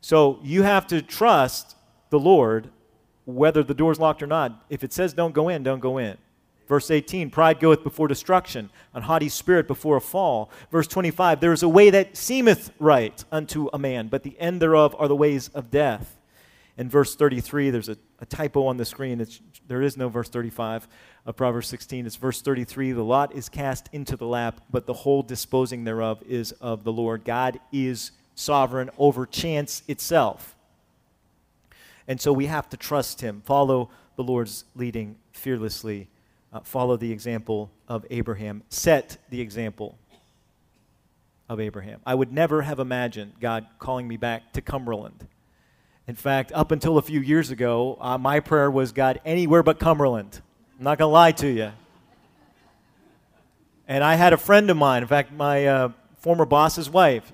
So 0.00 0.38
you 0.44 0.62
have 0.62 0.86
to 0.88 1.02
trust 1.02 1.74
the 2.10 2.20
Lord 2.20 2.70
whether 3.24 3.64
the 3.64 3.74
door's 3.74 3.98
locked 3.98 4.22
or 4.22 4.28
not. 4.28 4.64
If 4.70 4.84
it 4.84 4.92
says 4.92 5.12
don't 5.12 5.34
go 5.34 5.48
in, 5.48 5.64
don't 5.64 5.80
go 5.80 5.98
in. 5.98 6.16
Verse 6.68 6.92
18, 6.92 7.30
pride 7.30 7.58
goeth 7.58 7.82
before 7.82 8.06
destruction, 8.06 8.70
an 8.94 9.02
haughty 9.02 9.28
spirit 9.28 9.66
before 9.66 9.96
a 9.96 10.00
fall. 10.00 10.50
Verse 10.70 10.86
25, 10.86 11.40
there 11.40 11.52
is 11.52 11.64
a 11.64 11.68
way 11.68 11.90
that 11.90 12.16
seemeth 12.16 12.70
right 12.78 13.24
unto 13.32 13.68
a 13.72 13.78
man, 13.78 14.06
but 14.06 14.22
the 14.22 14.38
end 14.38 14.62
thereof 14.62 14.94
are 14.98 15.08
the 15.08 15.16
ways 15.16 15.48
of 15.48 15.70
death. 15.72 16.15
In 16.78 16.88
verse 16.88 17.14
33, 17.14 17.70
there's 17.70 17.88
a, 17.88 17.96
a 18.20 18.26
typo 18.26 18.66
on 18.66 18.76
the 18.76 18.84
screen. 18.84 19.20
It's, 19.20 19.40
there 19.66 19.82
is 19.82 19.96
no 19.96 20.08
verse 20.08 20.28
35 20.28 20.86
of 21.24 21.36
Proverbs 21.36 21.68
16. 21.68 22.06
It's 22.06 22.16
verse 22.16 22.42
33 22.42 22.92
the 22.92 23.02
lot 23.02 23.34
is 23.34 23.48
cast 23.48 23.88
into 23.92 24.16
the 24.16 24.26
lap, 24.26 24.60
but 24.70 24.86
the 24.86 24.92
whole 24.92 25.22
disposing 25.22 25.84
thereof 25.84 26.22
is 26.28 26.52
of 26.52 26.84
the 26.84 26.92
Lord. 26.92 27.24
God 27.24 27.58
is 27.72 28.12
sovereign 28.34 28.90
over 28.98 29.24
chance 29.24 29.82
itself. 29.88 30.54
And 32.06 32.20
so 32.20 32.32
we 32.32 32.46
have 32.46 32.68
to 32.68 32.76
trust 32.76 33.20
him, 33.20 33.42
follow 33.44 33.90
the 34.16 34.22
Lord's 34.22 34.64
leading 34.74 35.16
fearlessly 35.32 36.08
uh, 36.56 36.60
follow 36.60 36.96
the 36.96 37.12
example 37.12 37.70
of 37.88 38.06
Abraham, 38.10 38.62
set 38.70 39.18
the 39.30 39.40
example 39.40 39.98
of 41.48 41.60
Abraham. 41.60 42.00
I 42.06 42.14
would 42.14 42.32
never 42.32 42.62
have 42.62 42.78
imagined 42.78 43.34
God 43.40 43.66
calling 43.78 44.08
me 44.08 44.16
back 44.16 44.52
to 44.54 44.60
Cumberland. 44.60 45.26
In 46.08 46.14
fact, 46.14 46.52
up 46.52 46.70
until 46.70 46.98
a 46.98 47.02
few 47.02 47.20
years 47.20 47.50
ago, 47.50 47.98
uh, 48.00 48.16
my 48.16 48.40
prayer 48.40 48.70
was 48.70 48.92
God, 48.92 49.20
anywhere 49.24 49.62
but 49.62 49.78
Cumberland. 49.78 50.40
I'm 50.78 50.84
not 50.84 50.98
going 50.98 51.08
to 51.08 51.12
lie 51.12 51.32
to 51.32 51.48
you. 51.48 51.72
And 53.88 54.04
I 54.04 54.14
had 54.14 54.32
a 54.32 54.36
friend 54.36 54.70
of 54.70 54.76
mine, 54.76 55.02
in 55.02 55.08
fact, 55.08 55.32
my 55.32 55.66
uh, 55.66 55.88
former 56.18 56.44
boss's 56.44 56.90
wife, 56.90 57.32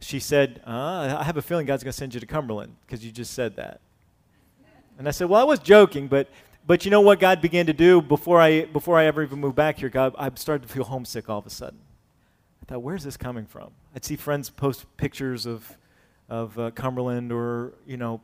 she 0.00 0.20
said, 0.20 0.60
uh, 0.66 1.16
I 1.18 1.22
have 1.22 1.36
a 1.36 1.42
feeling 1.42 1.66
God's 1.66 1.82
going 1.82 1.92
to 1.92 1.96
send 1.96 2.14
you 2.14 2.20
to 2.20 2.26
Cumberland 2.26 2.74
because 2.86 3.04
you 3.04 3.10
just 3.10 3.32
said 3.32 3.56
that. 3.56 3.80
And 4.98 5.08
I 5.08 5.10
said, 5.10 5.28
Well, 5.28 5.40
I 5.40 5.44
was 5.44 5.58
joking, 5.58 6.06
but 6.06 6.28
but 6.66 6.84
you 6.84 6.90
know 6.90 7.00
what 7.02 7.20
God 7.20 7.42
began 7.42 7.66
to 7.66 7.72
do 7.74 8.00
before 8.00 8.40
I, 8.40 8.64
before 8.64 8.98
I 8.98 9.04
ever 9.04 9.22
even 9.22 9.38
moved 9.38 9.56
back 9.56 9.78
here? 9.78 9.90
God, 9.90 10.14
I 10.18 10.30
started 10.34 10.66
to 10.66 10.72
feel 10.72 10.84
homesick 10.84 11.28
all 11.28 11.38
of 11.38 11.46
a 11.46 11.50
sudden. 11.50 11.78
I 12.62 12.64
thought, 12.66 12.82
where's 12.82 13.04
this 13.04 13.18
coming 13.18 13.44
from? 13.44 13.70
I'd 13.94 14.04
see 14.04 14.16
friends 14.16 14.48
post 14.48 14.86
pictures 14.96 15.44
of, 15.44 15.76
of 16.28 16.58
uh, 16.58 16.70
Cumberland 16.70 17.32
or, 17.32 17.74
you 17.86 17.96
know, 17.96 18.20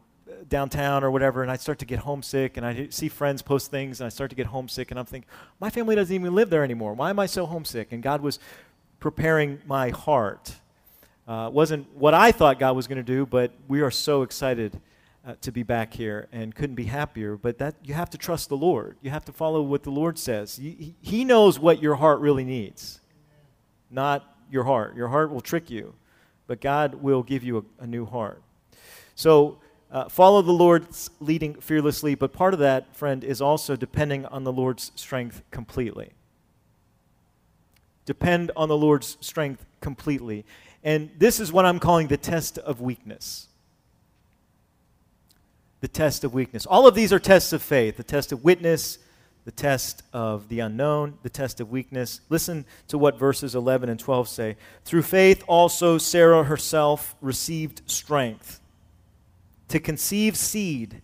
downtown 0.48 1.04
or 1.04 1.10
whatever, 1.10 1.42
and 1.42 1.50
I'd 1.50 1.60
start 1.60 1.78
to 1.80 1.84
get 1.84 1.98
homesick, 1.98 2.56
and 2.56 2.64
I'd 2.64 2.94
see 2.94 3.08
friends 3.08 3.42
post 3.42 3.70
things, 3.70 4.00
and 4.00 4.06
I 4.06 4.08
start 4.08 4.30
to 4.30 4.36
get 4.36 4.46
homesick, 4.46 4.90
and 4.90 4.98
I'm 4.98 5.06
thinking, 5.06 5.28
my 5.58 5.70
family 5.70 5.94
doesn't 5.96 6.14
even 6.14 6.34
live 6.34 6.50
there 6.50 6.64
anymore. 6.64 6.94
Why 6.94 7.10
am 7.10 7.18
I 7.18 7.26
so 7.26 7.46
homesick? 7.46 7.92
And 7.92 8.02
God 8.02 8.20
was 8.20 8.38
preparing 9.00 9.60
my 9.66 9.90
heart. 9.90 10.54
Uh, 11.26 11.50
wasn't 11.52 11.94
what 11.94 12.14
I 12.14 12.32
thought 12.32 12.58
God 12.58 12.74
was 12.74 12.86
going 12.86 12.98
to 12.98 13.02
do, 13.02 13.26
but 13.26 13.52
we 13.68 13.80
are 13.82 13.90
so 13.90 14.22
excited 14.22 14.80
uh, 15.26 15.34
to 15.42 15.52
be 15.52 15.62
back 15.62 15.92
here 15.92 16.26
and 16.32 16.54
couldn't 16.54 16.76
be 16.76 16.84
happier. 16.84 17.36
But 17.36 17.58
that 17.58 17.76
you 17.84 17.94
have 17.94 18.10
to 18.10 18.18
trust 18.18 18.48
the 18.48 18.56
Lord. 18.56 18.96
You 19.02 19.10
have 19.10 19.24
to 19.26 19.32
follow 19.32 19.62
what 19.62 19.82
the 19.82 19.90
Lord 19.90 20.18
says. 20.18 20.56
He, 20.56 20.94
he 21.00 21.24
knows 21.24 21.58
what 21.58 21.82
your 21.82 21.96
heart 21.96 22.20
really 22.20 22.44
needs, 22.44 23.00
not 23.90 24.24
your 24.50 24.64
heart. 24.64 24.96
Your 24.96 25.08
heart 25.08 25.30
will 25.30 25.40
trick 25.40 25.70
you, 25.70 25.94
but 26.50 26.60
God 26.60 26.96
will 26.96 27.22
give 27.22 27.44
you 27.44 27.58
a, 27.58 27.84
a 27.84 27.86
new 27.86 28.04
heart. 28.04 28.42
So 29.14 29.60
uh, 29.92 30.08
follow 30.08 30.42
the 30.42 30.50
Lord's 30.50 31.08
leading 31.20 31.54
fearlessly, 31.54 32.16
but 32.16 32.32
part 32.32 32.54
of 32.54 32.58
that, 32.58 32.96
friend, 32.96 33.22
is 33.22 33.40
also 33.40 33.76
depending 33.76 34.26
on 34.26 34.42
the 34.42 34.52
Lord's 34.52 34.90
strength 34.96 35.42
completely. 35.52 36.10
Depend 38.04 38.50
on 38.56 38.68
the 38.68 38.76
Lord's 38.76 39.16
strength 39.20 39.64
completely. 39.80 40.44
And 40.82 41.10
this 41.16 41.38
is 41.38 41.52
what 41.52 41.66
I'm 41.66 41.78
calling 41.78 42.08
the 42.08 42.16
test 42.16 42.58
of 42.58 42.80
weakness 42.80 43.46
the 45.80 45.88
test 45.88 46.24
of 46.24 46.34
weakness. 46.34 46.66
All 46.66 46.88
of 46.88 46.96
these 46.96 47.12
are 47.12 47.20
tests 47.20 47.52
of 47.52 47.62
faith 47.62 47.96
the 47.96 48.02
test 48.02 48.32
of 48.32 48.42
witness, 48.42 48.98
the 49.50 49.56
test 49.56 50.04
of 50.12 50.48
the 50.48 50.60
unknown, 50.60 51.18
the 51.24 51.28
test 51.28 51.58
of 51.58 51.72
weakness. 51.72 52.20
Listen 52.28 52.64
to 52.86 52.96
what 52.96 53.18
verses 53.18 53.56
11 53.56 53.88
and 53.88 53.98
12 53.98 54.28
say. 54.28 54.56
Through 54.84 55.02
faith, 55.02 55.42
also 55.48 55.98
Sarah 55.98 56.44
herself 56.44 57.16
received 57.20 57.82
strength 57.86 58.60
to 59.66 59.80
conceive 59.80 60.36
seed 60.36 61.02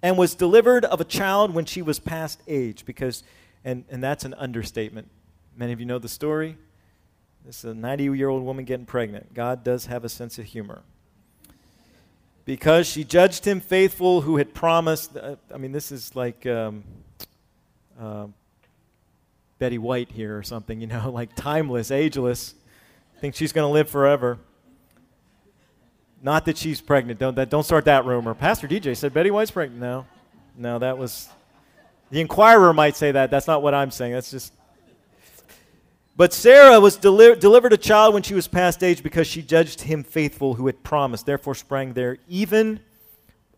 and 0.00 0.16
was 0.16 0.34
delivered 0.34 0.86
of 0.86 1.02
a 1.02 1.04
child 1.04 1.52
when 1.52 1.66
she 1.66 1.82
was 1.82 1.98
past 1.98 2.40
age. 2.48 2.86
Because, 2.86 3.24
and, 3.62 3.84
and 3.90 4.02
that's 4.02 4.24
an 4.24 4.32
understatement. 4.38 5.10
Many 5.54 5.74
of 5.74 5.80
you 5.80 5.84
know 5.84 5.98
the 5.98 6.08
story. 6.08 6.56
This 7.44 7.58
is 7.58 7.72
a 7.72 7.74
90 7.74 8.04
year 8.16 8.30
old 8.30 8.42
woman 8.42 8.64
getting 8.64 8.86
pregnant. 8.86 9.34
God 9.34 9.62
does 9.62 9.84
have 9.84 10.02
a 10.02 10.08
sense 10.08 10.38
of 10.38 10.46
humor 10.46 10.80
because 12.46 12.86
she 12.86 13.04
judged 13.04 13.44
him 13.44 13.60
faithful 13.60 14.22
who 14.22 14.38
had 14.38 14.54
promised. 14.54 15.14
Uh, 15.14 15.36
I 15.54 15.58
mean, 15.58 15.72
this 15.72 15.92
is 15.92 16.16
like 16.16 16.46
um, 16.46 16.84
uh, 18.00 18.26
Betty 19.58 19.78
White 19.78 20.10
here 20.10 20.36
or 20.36 20.42
something, 20.42 20.80
you 20.80 20.86
know, 20.86 21.10
like 21.14 21.34
timeless, 21.36 21.90
ageless. 21.90 22.54
Think 23.20 23.34
she's 23.34 23.52
going 23.52 23.68
to 23.68 23.72
live 23.72 23.90
forever. 23.90 24.38
Not 26.22 26.46
that 26.46 26.56
she's 26.56 26.80
pregnant. 26.80 27.18
Don't, 27.18 27.34
that, 27.36 27.50
don't 27.50 27.62
start 27.62 27.84
that 27.84 28.04
rumor. 28.04 28.34
Pastor 28.34 28.66
DJ 28.66 28.96
said 28.96 29.12
Betty 29.12 29.30
White's 29.30 29.50
pregnant. 29.50 29.80
No, 29.80 30.06
no, 30.56 30.78
that 30.78 30.98
was. 30.98 31.28
The 32.10 32.20
Inquirer 32.20 32.72
might 32.72 32.96
say 32.96 33.12
that. 33.12 33.30
That's 33.30 33.46
not 33.46 33.62
what 33.62 33.74
I'm 33.74 33.90
saying. 33.90 34.12
That's 34.12 34.30
just 34.30 34.52
but 36.20 36.34
Sarah 36.34 36.78
was 36.78 36.96
deli- 36.96 37.36
delivered 37.36 37.72
a 37.72 37.78
child 37.78 38.12
when 38.12 38.22
she 38.22 38.34
was 38.34 38.46
past 38.46 38.84
age 38.84 39.02
because 39.02 39.26
she 39.26 39.40
judged 39.40 39.80
him 39.80 40.04
faithful 40.04 40.52
who 40.52 40.66
had 40.66 40.82
promised. 40.82 41.24
Therefore 41.24 41.54
sprang 41.54 41.94
there 41.94 42.18
even 42.28 42.80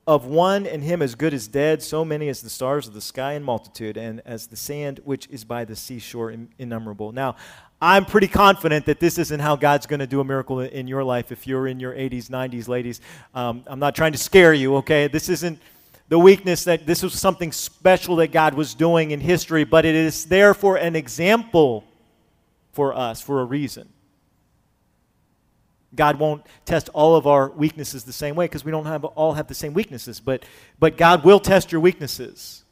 of 0.06 0.26
one 0.26 0.66
and 0.66 0.82
him 0.82 1.00
as 1.00 1.14
good 1.14 1.32
as 1.32 1.46
dead, 1.46 1.82
so 1.82 2.04
many 2.04 2.28
as 2.28 2.42
the 2.42 2.50
stars 2.50 2.88
of 2.88 2.94
the 2.94 3.00
sky 3.00 3.34
in 3.34 3.42
multitude, 3.42 3.96
and 3.96 4.20
as 4.24 4.48
the 4.48 4.56
sand 4.56 5.00
which 5.04 5.28
is 5.28 5.44
by 5.44 5.64
the 5.64 5.76
seashore 5.76 6.34
innumerable. 6.58 7.12
Now, 7.12 7.36
I'm 7.80 8.04
pretty 8.04 8.28
confident 8.28 8.86
that 8.86 9.00
this 9.00 9.18
isn't 9.18 9.40
how 9.40 9.56
God's 9.56 9.86
going 9.86 10.00
to 10.00 10.06
do 10.06 10.20
a 10.20 10.24
miracle 10.24 10.60
in 10.60 10.86
your 10.86 11.02
life 11.02 11.32
if 11.32 11.46
you're 11.46 11.66
in 11.66 11.80
your 11.80 11.92
80s, 11.92 12.28
90s, 12.28 12.68
ladies. 12.68 13.00
Um, 13.34 13.64
I'm 13.66 13.78
not 13.80 13.94
trying 13.94 14.12
to 14.12 14.18
scare 14.18 14.54
you, 14.54 14.76
okay? 14.76 15.08
This 15.08 15.28
isn't 15.28 15.60
the 16.08 16.18
weakness 16.18 16.64
that 16.64 16.86
this 16.86 17.02
was 17.02 17.14
something 17.14 17.50
special 17.52 18.16
that 18.16 18.28
God 18.28 18.54
was 18.54 18.74
doing 18.74 19.12
in 19.12 19.20
history, 19.20 19.64
but 19.64 19.84
it 19.84 19.94
is 19.94 20.26
there 20.26 20.54
for 20.54 20.76
an 20.76 20.94
example 20.94 21.84
for 22.72 22.94
us 22.94 23.20
for 23.20 23.40
a 23.40 23.44
reason. 23.44 23.88
God 25.94 26.18
won't 26.18 26.46
test 26.64 26.88
all 26.90 27.16
of 27.16 27.26
our 27.26 27.50
weaknesses 27.50 28.05
the 28.05 28.12
same 28.12 28.35
way 28.35 28.46
because 28.46 28.64
we 28.64 28.70
don't 28.70 28.87
have, 28.87 29.05
all 29.05 29.35
have 29.35 29.46
the 29.46 29.55
same 29.55 29.74
weaknesses, 29.74 30.20
but, 30.20 30.44
but 30.78 30.96
God 30.96 31.24
will 31.24 31.40
test 31.40 31.70
your 31.70 31.81
weaknesses. 31.81 32.64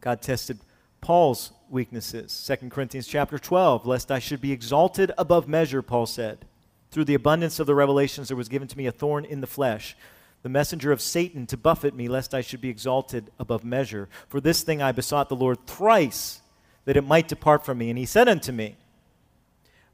God 0.00 0.22
tested 0.22 0.58
Paul's 1.00 1.52
weaknesses. 1.68 2.48
2 2.60 2.68
Corinthians 2.68 3.06
chapter 3.06 3.38
12, 3.38 3.86
lest 3.86 4.10
I 4.10 4.18
should 4.18 4.40
be 4.40 4.52
exalted 4.52 5.12
above 5.18 5.48
measure, 5.48 5.82
Paul 5.82 6.06
said. 6.06 6.46
Through 6.90 7.04
the 7.04 7.14
abundance 7.14 7.60
of 7.60 7.66
the 7.66 7.74
revelations, 7.74 8.28
there 8.28 8.36
was 8.36 8.48
given 8.48 8.68
to 8.68 8.78
me 8.78 8.86
a 8.86 8.92
thorn 8.92 9.24
in 9.24 9.40
the 9.40 9.46
flesh, 9.46 9.96
the 10.42 10.48
messenger 10.48 10.90
of 10.90 11.00
Satan 11.00 11.46
to 11.46 11.56
buffet 11.56 11.94
me, 11.94 12.08
lest 12.08 12.34
I 12.34 12.40
should 12.40 12.60
be 12.60 12.68
exalted 12.68 13.30
above 13.38 13.64
measure. 13.64 14.08
For 14.28 14.40
this 14.40 14.62
thing 14.62 14.82
I 14.82 14.92
besought 14.92 15.28
the 15.28 15.36
Lord 15.36 15.66
thrice 15.66 16.40
that 16.84 16.96
it 16.96 17.06
might 17.06 17.28
depart 17.28 17.64
from 17.64 17.78
me. 17.78 17.90
And 17.90 17.98
he 17.98 18.06
said 18.06 18.28
unto 18.28 18.52
me, 18.52 18.76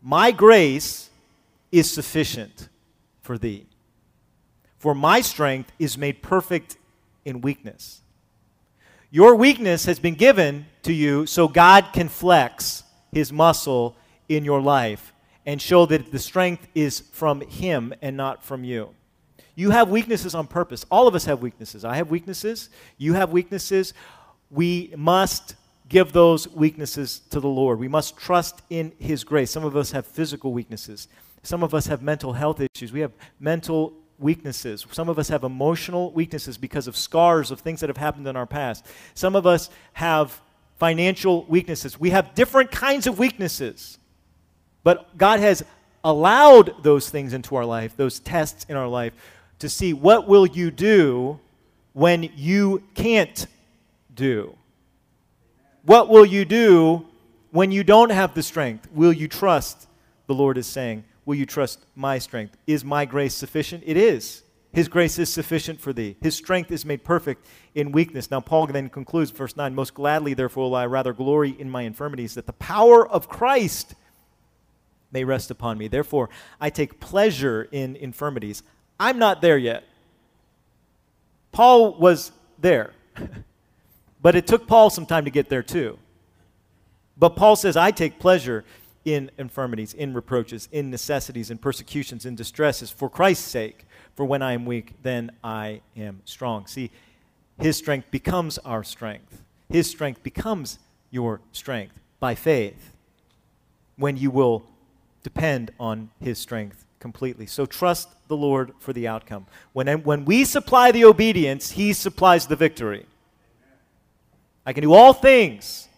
My 0.00 0.30
grace 0.30 1.10
is 1.78 1.90
sufficient 1.90 2.68
for 3.20 3.38
thee, 3.38 3.66
for 4.78 4.94
my 4.94 5.20
strength 5.20 5.72
is 5.78 5.98
made 5.98 6.22
perfect 6.22 6.76
in 7.24 7.40
weakness. 7.40 8.02
Your 9.10 9.34
weakness 9.34 9.84
has 9.86 9.98
been 9.98 10.14
given 10.14 10.66
to 10.82 10.92
you 10.92 11.26
so 11.26 11.48
God 11.48 11.88
can 11.92 12.08
flex 12.08 12.84
his 13.12 13.32
muscle 13.32 13.96
in 14.28 14.44
your 14.44 14.60
life. 14.60 15.12
and 15.46 15.62
show 15.62 15.86
that 15.86 16.10
the 16.10 16.18
strength 16.18 16.66
is 16.74 17.00
from 17.12 17.40
Him 17.40 17.94
and 18.02 18.16
not 18.16 18.44
from 18.44 18.64
you. 18.64 18.90
You 19.54 19.70
have 19.70 19.88
weaknesses 19.88 20.34
on 20.34 20.48
purpose. 20.48 20.84
All 20.90 21.06
of 21.06 21.14
us 21.14 21.24
have 21.24 21.40
weaknesses. 21.40 21.84
I 21.84 21.96
have 21.96 22.10
weaknesses. 22.10 22.68
You 22.98 23.14
have 23.14 23.30
weaknesses. 23.30 23.94
We 24.50 24.92
must 24.96 25.54
give 25.88 26.12
those 26.12 26.48
weaknesses 26.48 27.20
to 27.30 27.38
the 27.38 27.48
Lord. 27.48 27.78
We 27.78 27.88
must 27.88 28.16
trust 28.18 28.60
in 28.68 28.92
His 28.98 29.22
grace. 29.22 29.52
Some 29.52 29.64
of 29.64 29.76
us 29.76 29.92
have 29.92 30.04
physical 30.04 30.52
weaknesses. 30.52 31.08
Some 31.42 31.62
of 31.62 31.74
us 31.74 31.86
have 31.86 32.02
mental 32.02 32.32
health 32.32 32.60
issues. 32.60 32.92
We 32.92 33.00
have 33.00 33.12
mental 33.38 33.92
weaknesses. 34.18 34.86
Some 34.90 35.08
of 35.08 35.18
us 35.18 35.28
have 35.28 35.44
emotional 35.44 36.10
weaknesses 36.12 36.58
because 36.58 36.86
of 36.86 36.96
scars 36.96 37.50
of 37.50 37.60
things 37.60 37.80
that 37.80 37.88
have 37.88 37.96
happened 37.96 38.26
in 38.26 38.36
our 38.36 38.46
past. 38.46 38.86
Some 39.14 39.36
of 39.36 39.46
us 39.46 39.70
have 39.92 40.40
financial 40.78 41.44
weaknesses. 41.44 41.98
We 41.98 42.10
have 42.10 42.34
different 42.34 42.70
kinds 42.70 43.06
of 43.06 43.18
weaknesses. 43.18 43.98
But 44.82 45.16
God 45.16 45.40
has 45.40 45.64
allowed 46.04 46.82
those 46.82 47.10
things 47.10 47.32
into 47.32 47.56
our 47.56 47.64
life, 47.64 47.96
those 47.96 48.20
tests 48.20 48.66
in 48.68 48.76
our 48.76 48.88
life, 48.88 49.12
to 49.58 49.68
see 49.68 49.92
what 49.92 50.28
will 50.28 50.46
you 50.46 50.70
do 50.70 51.40
when 51.92 52.30
you 52.36 52.82
can't 52.94 53.46
do? 54.14 54.54
What 55.84 56.08
will 56.08 56.26
you 56.26 56.44
do 56.44 57.06
when 57.52 57.72
you 57.72 57.84
don't 57.84 58.10
have 58.10 58.34
the 58.34 58.42
strength? 58.42 58.86
Will 58.92 59.12
you 59.12 59.28
trust, 59.28 59.88
the 60.26 60.34
Lord 60.34 60.58
is 60.58 60.66
saying, 60.66 61.04
will 61.26 61.34
you 61.34 61.44
trust 61.44 61.84
my 61.94 62.18
strength? 62.18 62.56
Is 62.66 62.84
my 62.84 63.04
grace 63.04 63.34
sufficient? 63.34 63.82
It 63.84 63.98
is. 63.98 64.44
His 64.72 64.88
grace 64.88 65.18
is 65.18 65.32
sufficient 65.32 65.80
for 65.80 65.92
thee. 65.92 66.16
His 66.20 66.34
strength 66.34 66.70
is 66.70 66.84
made 66.84 67.02
perfect 67.02 67.46
in 67.74 67.92
weakness. 67.92 68.30
Now, 68.30 68.40
Paul 68.40 68.66
then 68.66 68.88
concludes, 68.88 69.30
verse 69.30 69.56
9 69.56 69.74
Most 69.74 69.94
gladly, 69.94 70.34
therefore, 70.34 70.64
will 70.64 70.76
I 70.76 70.86
rather 70.86 71.12
glory 71.12 71.56
in 71.58 71.68
my 71.68 71.82
infirmities, 71.82 72.34
that 72.34 72.46
the 72.46 72.52
power 72.54 73.06
of 73.06 73.28
Christ 73.28 73.94
may 75.12 75.24
rest 75.24 75.50
upon 75.50 75.78
me. 75.78 75.88
Therefore, 75.88 76.28
I 76.60 76.70
take 76.70 77.00
pleasure 77.00 77.68
in 77.72 77.96
infirmities. 77.96 78.62
I'm 79.00 79.18
not 79.18 79.40
there 79.40 79.58
yet. 79.58 79.84
Paul 81.52 81.98
was 81.98 82.32
there, 82.58 82.92
but 84.22 84.36
it 84.36 84.46
took 84.46 84.66
Paul 84.66 84.90
some 84.90 85.06
time 85.06 85.24
to 85.24 85.30
get 85.30 85.48
there 85.48 85.62
too. 85.62 85.98
But 87.16 87.30
Paul 87.30 87.56
says, 87.56 87.78
I 87.78 87.92
take 87.92 88.18
pleasure 88.18 88.64
in 89.06 89.30
infirmities, 89.38 89.94
in 89.94 90.12
reproaches, 90.12 90.68
in 90.70 90.90
necessities, 90.90 91.50
in 91.50 91.56
persecutions, 91.56 92.26
in 92.26 92.34
distresses, 92.34 92.90
for 92.90 93.08
Christ's 93.08 93.48
sake. 93.48 93.86
For 94.14 94.26
when 94.26 94.42
I 94.42 94.52
am 94.52 94.66
weak, 94.66 94.94
then 95.02 95.30
I 95.42 95.80
am 95.96 96.20
strong. 96.24 96.66
See, 96.66 96.90
his 97.58 97.76
strength 97.76 98.10
becomes 98.10 98.58
our 98.58 98.84
strength. 98.84 99.42
His 99.70 99.88
strength 99.88 100.22
becomes 100.22 100.78
your 101.10 101.40
strength 101.52 101.98
by 102.20 102.34
faith 102.34 102.92
when 103.96 104.16
you 104.16 104.30
will 104.30 104.64
depend 105.22 105.70
on 105.80 106.10
His 106.20 106.38
strength 106.38 106.84
completely. 107.00 107.46
So 107.46 107.66
trust 107.66 108.08
the 108.28 108.36
Lord 108.36 108.72
for 108.78 108.92
the 108.92 109.08
outcome. 109.08 109.46
When, 109.72 109.88
when 110.02 110.24
we 110.24 110.44
supply 110.44 110.92
the 110.92 111.04
obedience, 111.04 111.72
He 111.72 111.92
supplies 111.92 112.46
the 112.46 112.56
victory. 112.56 113.06
I 114.64 114.72
can 114.72 114.82
do 114.82 114.92
all 114.92 115.12
things 115.12 115.88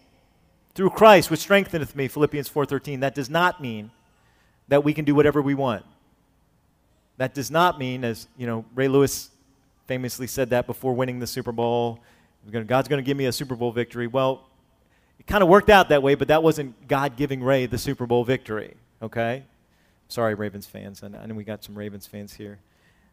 through 0.79 0.91
Christ, 0.91 1.29
which 1.29 1.41
strengtheneth 1.41 1.97
me, 1.97 2.07
Philippians 2.07 2.49
4.13. 2.49 3.01
That 3.01 3.15
does 3.15 3.29
not 3.29 3.61
mean 3.61 3.91
that 4.69 4.85
we 4.85 4.95
can 4.95 5.05
do 5.05 5.13
whatever 5.13 5.43
we 5.43 5.55
want. 5.55 5.85
That 7.17 7.35
does 7.35 7.51
not 7.51 7.79
mean, 7.79 8.05
as 8.05 8.29
you 8.37 8.47
know, 8.47 8.65
Ray 8.75 8.87
Lewis 8.87 9.31
famously 9.87 10.29
said 10.29 10.51
that 10.51 10.69
before 10.69 10.95
winning 10.95 11.19
the 11.19 11.27
Super 11.27 11.51
Bowl, 11.51 11.99
God's 12.51 12.87
going 12.87 13.03
to 13.03 13.07
give 13.07 13.17
me 13.17 13.27
a 13.27 13.33
Super 13.33 13.57
Bowl 13.57 13.73
victory. 13.73 14.07
Well, 14.07 14.49
it 15.19 15.27
kind 15.27 15.43
of 15.43 15.49
worked 15.49 15.69
out 15.69 15.89
that 15.89 16.03
way, 16.03 16.15
but 16.15 16.29
that 16.29 16.43
wasn't 16.45 16.87
God 16.87 17.17
giving 17.17 17.43
Ray 17.43 17.67
the 17.67 17.79
Super 17.79 18.07
Bowl 18.07 18.23
victory 18.23 18.77
okay? 19.03 19.45
Sorry, 20.09 20.35
Ravens 20.35 20.67
fans. 20.67 21.03
I 21.03 21.09
know 21.09 21.35
we 21.35 21.45
got 21.45 21.63
some 21.65 21.77
Ravens 21.77 22.07
fans 22.07 22.33
here. 22.33 22.59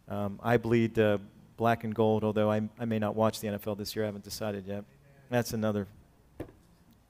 Um, 0.08 0.40
I 0.42 0.58
bleed 0.58 0.98
uh, 0.98 1.18
black 1.58 1.84
and 1.84 1.94
gold, 1.94 2.24
although 2.24 2.50
I, 2.50 2.62
I 2.80 2.86
may 2.86 3.00
not 3.00 3.16
watch 3.16 3.40
the 3.40 3.48
NFL 3.48 3.78
this 3.78 3.96
year. 3.96 4.06
I 4.06 4.08
haven't 4.08 4.24
decided 4.24 4.66
yet. 4.68 4.84
That's 5.30 5.54
another. 5.54 5.88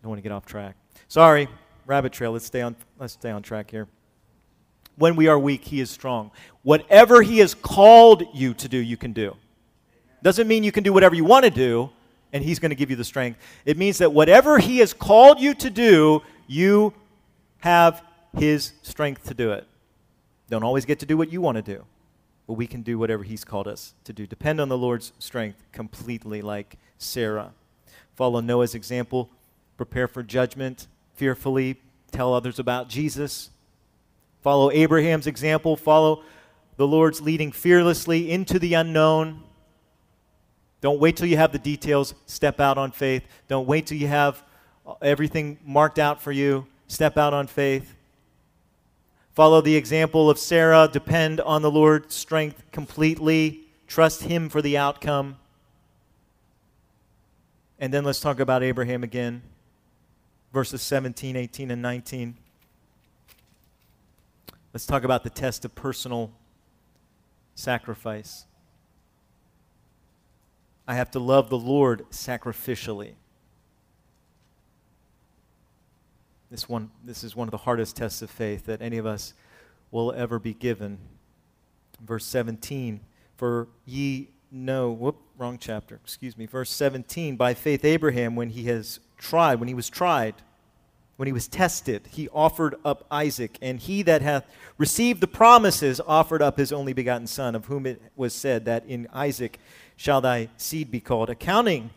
I 0.06 0.08
don't 0.08 0.12
want 0.12 0.20
to 0.20 0.30
get 0.30 0.34
off 0.34 0.46
track. 0.46 0.76
Sorry, 1.08 1.48
rabbit 1.88 2.14
trail. 2.14 2.32
Let's 2.32 2.46
stay 2.46 2.62
on. 2.62 2.76
Let's 3.00 3.14
stay 3.14 3.32
on 3.32 3.42
track 3.42 3.72
here. 3.72 3.88
When 4.98 5.16
we 5.16 5.28
are 5.28 5.40
weak, 5.40 5.64
He 5.64 5.80
is 5.80 5.90
strong. 5.90 6.30
Whatever 6.62 7.24
He 7.24 7.40
has 7.40 7.56
called 7.56 8.22
you 8.32 8.54
to 8.54 8.70
do, 8.70 8.78
you 8.78 8.98
can 8.98 9.14
do. 9.14 9.36
Doesn't 10.22 10.48
mean 10.48 10.64
you 10.64 10.72
can 10.72 10.84
do 10.84 10.94
whatever 10.94 11.16
you 11.16 11.26
want 11.26 11.46
to 11.46 11.50
do, 11.50 11.90
and 12.34 12.44
He's 12.44 12.60
going 12.60 12.70
to 12.70 12.76
give 12.76 12.92
you 12.92 12.96
the 12.96 13.04
strength. 13.04 13.40
It 13.66 13.78
means 13.78 13.98
that 13.98 14.14
whatever 14.14 14.60
He 14.60 14.78
has 14.78 14.94
called 14.94 15.40
you 15.40 15.56
to 15.56 15.72
do, 15.72 16.22
you 16.46 16.94
have 17.62 18.04
his 18.38 18.74
strength 18.84 19.26
to 19.26 19.34
do 19.34 19.54
it. 19.54 19.66
Don't 20.52 20.62
always 20.62 20.86
get 20.86 21.00
to 21.00 21.08
do 21.08 21.18
what 21.18 21.32
you 21.32 21.42
want 21.42 21.56
to 21.56 21.64
do, 21.64 21.84
but 22.46 22.54
we 22.54 22.68
can 22.68 22.84
do 22.84 23.00
whatever 23.00 23.24
He's 23.24 23.44
called 23.44 23.68
us 23.68 23.96
to 24.04 24.14
do. 24.14 24.28
Depend 24.28 24.62
on 24.62 24.70
the 24.70 24.78
Lord's 24.78 25.14
strength 25.18 25.64
completely, 25.72 26.44
like 26.44 26.76
Sarah. 27.00 27.54
Follow 28.14 28.40
Noah's 28.40 28.76
example, 28.76 29.32
prepare 29.78 30.08
for 30.08 30.24
judgment 30.24 30.88
fearfully, 31.14 31.78
tell 32.12 32.34
others 32.34 32.60
about 32.60 32.90
Jesus. 32.90 33.50
Follow 34.42 34.72
Abraham's 34.72 35.28
example, 35.28 35.76
follow 35.76 36.24
the 36.78 36.88
Lord's 36.88 37.22
leading 37.22 37.52
fearlessly 37.52 38.30
into 38.30 38.60
the 38.60 38.74
unknown. 38.74 39.44
Don't 40.82 41.00
wait 41.00 41.18
till 41.18 41.28
you 41.28 41.38
have 41.38 41.52
the 41.52 41.60
details, 41.60 42.14
step 42.26 42.60
out 42.60 42.78
on 42.78 42.92
faith. 42.92 43.24
Don't 43.48 43.66
wait 43.66 43.88
till 43.88 43.98
you 43.98 44.08
have 44.08 44.44
everything 45.02 45.58
marked 45.66 45.98
out 45.98 46.22
for 46.22 46.32
you, 46.32 46.68
step 46.88 47.18
out 47.18 47.34
on 47.34 47.48
faith. 47.48 47.96
Follow 49.34 49.60
the 49.60 49.76
example 49.76 50.30
of 50.30 50.40
Sarah. 50.40 50.90
Depend 50.92 51.42
on 51.42 51.62
the 51.62 51.70
Lord's 51.70 52.16
strength 52.16 52.64
completely. 52.72 53.62
Trust 53.86 54.24
Him 54.24 54.48
for 54.48 54.62
the 54.62 54.78
outcome. 54.78 55.38
And 57.78 57.94
then 57.94 58.06
let's 58.06 58.22
talk 58.22 58.40
about 58.40 58.64
Abraham 58.64 59.04
again. 59.04 59.42
Verses 60.56 60.82
17, 60.82 61.36
18, 61.36 61.70
and 61.70 61.82
19. 61.82 62.38
Let's 64.72 64.86
talk 64.86 65.04
about 65.04 65.26
the 65.26 65.30
test 65.30 65.66
of 65.66 65.76
personal 65.76 66.32
sacrifice. 67.56 68.46
I 70.88 70.96
have 70.96 71.12
to 71.12 71.20
love 71.20 71.50
the 71.50 71.58
Lord 71.58 72.10
sacrificially. 72.10 73.16
This, 76.50 76.70
one, 76.70 76.90
this 77.04 77.26
is 77.26 77.36
one 77.36 77.50
of 77.50 77.52
the 77.52 77.58
hardest 77.58 77.98
tests 77.98 78.22
of 78.22 78.30
faith 78.30 78.66
that 78.68 78.82
any 78.82 78.98
of 78.98 79.06
us 79.06 79.34
will 79.92 80.14
ever 80.14 80.40
be 80.40 80.54
given. 80.54 81.00
Verse 82.00 82.24
17, 82.24 83.02
for 83.36 83.68
ye 83.86 84.30
know, 84.52 84.92
whoop, 84.92 85.18
wrong 85.38 85.58
chapter, 85.60 85.96
excuse 85.96 86.38
me. 86.38 86.46
Verse 86.46 86.70
17, 86.70 87.36
by 87.36 87.54
faith 87.54 87.84
Abraham, 87.84 88.36
when 88.36 88.50
he 88.50 88.66
has 88.66 89.00
tried, 89.18 89.60
when 89.60 89.68
he 89.68 89.74
was 89.74 89.90
tried, 89.90 90.36
when 91.18 91.28
he 91.28 91.34
was 91.34 91.48
tested, 91.48 92.08
he 92.12 92.28
offered 92.30 92.76
up 92.84 93.06
Isaac, 93.10 93.58
and 93.62 93.80
he 93.80 94.02
that 94.04 94.22
hath 94.22 94.46
received 94.78 95.22
the 95.22 95.28
promises 95.28 96.02
offered 96.06 96.42
up 96.42 96.58
his 96.58 96.74
only 96.74 96.94
begotten 96.94 97.28
son, 97.28 97.56
of 97.56 97.66
whom 97.66 97.86
it 97.86 98.02
was 98.16 98.34
said 98.34 98.66
that 98.66 98.86
in 98.86 99.08
Isaac 99.14 99.60
shall 99.96 100.20
thy 100.20 100.50
seed 100.58 100.92
be 100.92 101.00
called, 101.00 101.30
accounting 101.30 101.92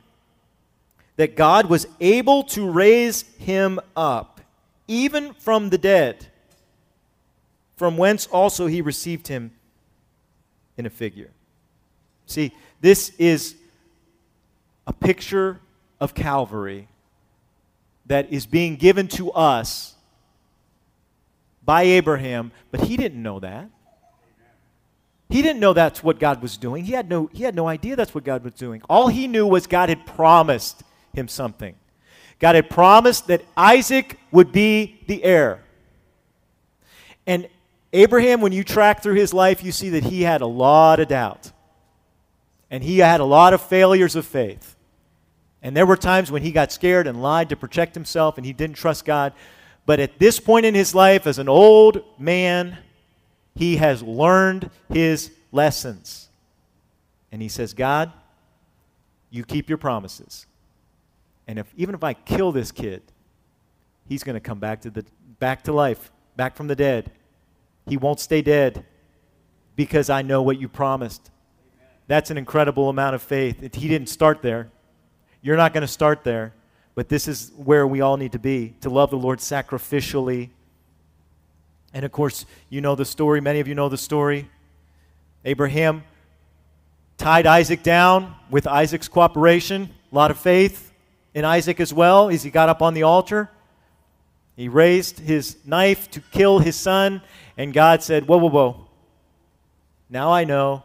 that 1.17 1.35
God 1.35 1.67
was 1.67 1.87
able 2.01 2.45
to 2.45 2.71
raise 2.71 3.23
him 3.39 3.81
up 3.97 4.41
even 4.87 5.35
from 5.35 5.71
the 5.71 5.79
dead, 5.79 6.29
from 7.77 7.97
whence 7.97 8.27
also 8.29 8.67
he 8.67 8.81
received 8.81 9.29
him 9.29 9.53
in 10.77 10.87
a 10.87 10.91
figure. 10.91 11.31
See, 12.29 12.53
this 12.81 13.11
is 13.19 13.57
a 14.87 14.93
picture 14.93 15.61
of 15.99 16.15
Calvary 16.15 16.89
that 18.07 18.33
is 18.33 18.47
being 18.47 18.77
given 18.77 19.09
to 19.09 19.33
us 19.33 19.95
by 21.65 21.83
Abraham, 21.83 22.53
but 22.71 22.81
he 22.81 22.97
didn't 22.97 23.23
know 23.23 23.41
that. 23.41 23.69
He 25.31 25.43
didn't 25.43 25.61
know 25.61 25.73
that's 25.73 26.03
what 26.03 26.19
God 26.19 26.41
was 26.41 26.57
doing. 26.57 26.85
He 26.85 26.93
had 26.93 27.09
no, 27.09 27.29
he 27.33 27.43
had 27.43 27.55
no 27.55 27.67
idea 27.67 27.97
that's 27.97 28.15
what 28.15 28.25
God 28.25 28.45
was 28.45 28.55
doing. 28.55 28.83
All 28.89 29.09
he 29.09 29.27
knew 29.27 29.47
was 29.47 29.67
God 29.67 29.89
had 29.89 30.07
promised 30.07 30.83
him 31.15 31.29
something. 31.29 31.75
God 32.39 32.55
had 32.55 32.71
promised 32.71 33.27
that 33.27 33.43
Isaac 33.57 34.19
would 34.31 34.53
be 34.53 35.01
the 35.07 35.25
heir. 35.25 35.63
And 37.27 37.49
Abraham, 37.93 38.41
when 38.43 38.53
you 38.53 38.65
track 38.65 39.03
through 39.03 39.15
his 39.15 39.35
life, 39.35 39.65
you 39.65 39.73
see 39.73 39.91
that 39.91 40.05
he 40.05 40.23
had 40.23 40.41
a 40.41 40.47
lot 40.47 41.01
of 41.01 41.09
doubt. 41.09 41.53
And 42.71 42.85
he 42.85 42.99
had 42.99 43.21
a 43.21 43.25
lot 43.25 43.55
of 43.55 43.63
failures 43.63 44.15
of 44.17 44.27
faith. 44.27 44.77
And 45.63 45.77
there 45.77 45.87
were 45.87 45.97
times 45.97 46.31
when 46.31 46.43
he 46.43 46.53
got 46.53 46.71
scared 46.71 47.07
and 47.07 47.23
lied 47.23 47.49
to 47.49 47.57
protect 47.57 47.95
himself 47.95 48.37
and 48.37 48.47
he 48.47 48.53
didn't 48.53 48.77
trust 48.77 49.05
God. 49.05 49.33
But 49.87 50.01
at 50.01 50.19
this 50.19 50.39
point 50.39 50.67
in 50.67 50.75
his 50.75 50.95
life, 50.95 51.27
as 51.27 51.39
an 51.39 51.49
old 51.49 52.03
man, 52.19 52.79
he 53.55 53.77
has 53.77 54.03
learned 54.03 54.71
his 54.93 55.33
lessons. 55.51 56.29
And 57.33 57.43
he 57.43 57.49
says, 57.49 57.75
God, 57.75 58.13
you 59.31 59.45
keep 59.45 59.69
your 59.69 59.79
promises. 59.79 60.47
And 61.47 61.59
if, 61.59 61.73
even 61.77 61.95
if 61.95 62.05
I 62.05 62.13
kill 62.15 62.53
this 62.53 62.71
kid, 62.71 63.03
he's 64.07 64.23
going 64.23 64.35
to 64.35 64.41
come 64.41 64.59
back 64.59 64.83
to, 64.83 64.91
the, 64.91 65.05
back 65.39 65.63
to 65.65 65.73
life, 65.73 66.13
back 66.37 66.57
from 66.57 66.69
the 66.69 66.77
dead. 66.77 67.11
He 67.87 67.97
won't 67.97 68.21
stay 68.21 68.43
dead 68.43 68.85
because 69.75 70.11
I 70.11 70.23
know 70.23 70.43
what 70.43 70.61
you 70.61 70.69
promised. 70.69 71.31
That's 72.09 72.31
an 72.31 72.39
incredible 72.39 72.89
amount 72.89 73.15
of 73.15 73.23
faith. 73.23 73.61
He 73.75 73.87
didn't 73.87 74.09
start 74.09 74.43
there. 74.43 74.71
You're 75.43 75.57
not 75.57 75.73
going 75.73 75.83
to 75.83 75.89
start 75.89 76.25
there, 76.25 76.55
but 76.95 77.09
this 77.09 77.29
is 77.29 77.53
where 77.57 77.87
we 77.87 78.01
all 78.01 78.17
need 78.17 78.33
to 78.33 78.39
be 78.39 78.75
to 78.81 78.91
love 78.91 79.11
the 79.11 79.19
Lord 79.19 79.39
sacrificially. 79.39 80.49
And 81.95 82.05
of 82.05 82.11
course, 82.11 82.47
you 82.71 82.81
know 82.81 82.95
the 82.95 83.05
story. 83.05 83.41
Many 83.41 83.61
of 83.61 83.69
you 83.69 83.75
know 83.75 83.89
the 83.89 83.99
story. 83.99 84.49
Abraham 85.45 86.03
tied 87.19 87.47
Isaac 87.47 87.83
down 87.83 88.35
with 88.51 88.67
Isaac's 88.67 89.09
cooperation. 89.09 89.91
A 90.11 90.15
lot 90.15 90.31
of 90.31 90.39
faith 90.39 90.93
in 91.35 91.45
Isaac 91.45 91.79
as 91.79 91.93
well 91.93 92.31
as 92.31 92.43
he 92.43 92.51
got 92.51 92.71
up 92.71 92.81
on 92.81 92.95
the 92.95 93.03
altar. 93.03 93.51
He 94.57 94.69
raised 94.69 95.21
his 95.21 95.57
knife 95.65 96.11
to 96.13 96.21
kill 96.33 96.59
his 96.59 96.75
son, 96.75 97.23
and 97.57 97.73
God 97.73 98.03
said, 98.03 98.27
Whoa, 98.27 98.39
whoa, 98.39 98.49
whoa. 98.49 98.89
Now 100.11 100.33
I 100.33 100.45
know. 100.45 100.85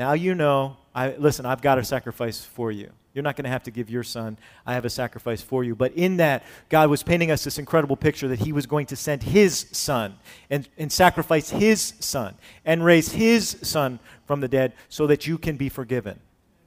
Now 0.00 0.14
you 0.14 0.34
know. 0.34 0.78
I, 0.94 1.10
listen, 1.16 1.44
I've 1.44 1.60
got 1.60 1.78
a 1.78 1.84
sacrifice 1.84 2.42
for 2.42 2.72
you. 2.72 2.90
You're 3.12 3.22
not 3.22 3.36
going 3.36 3.44
to 3.44 3.50
have 3.50 3.64
to 3.64 3.70
give 3.70 3.90
your 3.90 4.02
son. 4.02 4.38
I 4.64 4.72
have 4.72 4.86
a 4.86 4.90
sacrifice 4.90 5.42
for 5.42 5.62
you. 5.62 5.74
But 5.74 5.92
in 5.92 6.16
that, 6.16 6.42
God 6.70 6.88
was 6.88 7.02
painting 7.02 7.30
us 7.30 7.44
this 7.44 7.58
incredible 7.58 7.96
picture 7.96 8.26
that 8.28 8.38
He 8.38 8.50
was 8.50 8.64
going 8.64 8.86
to 8.86 8.96
send 8.96 9.22
His 9.22 9.66
son 9.72 10.16
and, 10.48 10.66
and 10.78 10.90
sacrifice 10.90 11.50
His 11.50 11.92
son 12.00 12.34
and 12.64 12.82
raise 12.82 13.12
His 13.12 13.58
son 13.60 14.00
from 14.24 14.40
the 14.40 14.48
dead 14.48 14.72
so 14.88 15.06
that 15.06 15.26
you 15.26 15.36
can 15.36 15.58
be 15.58 15.68
forgiven, 15.68 16.18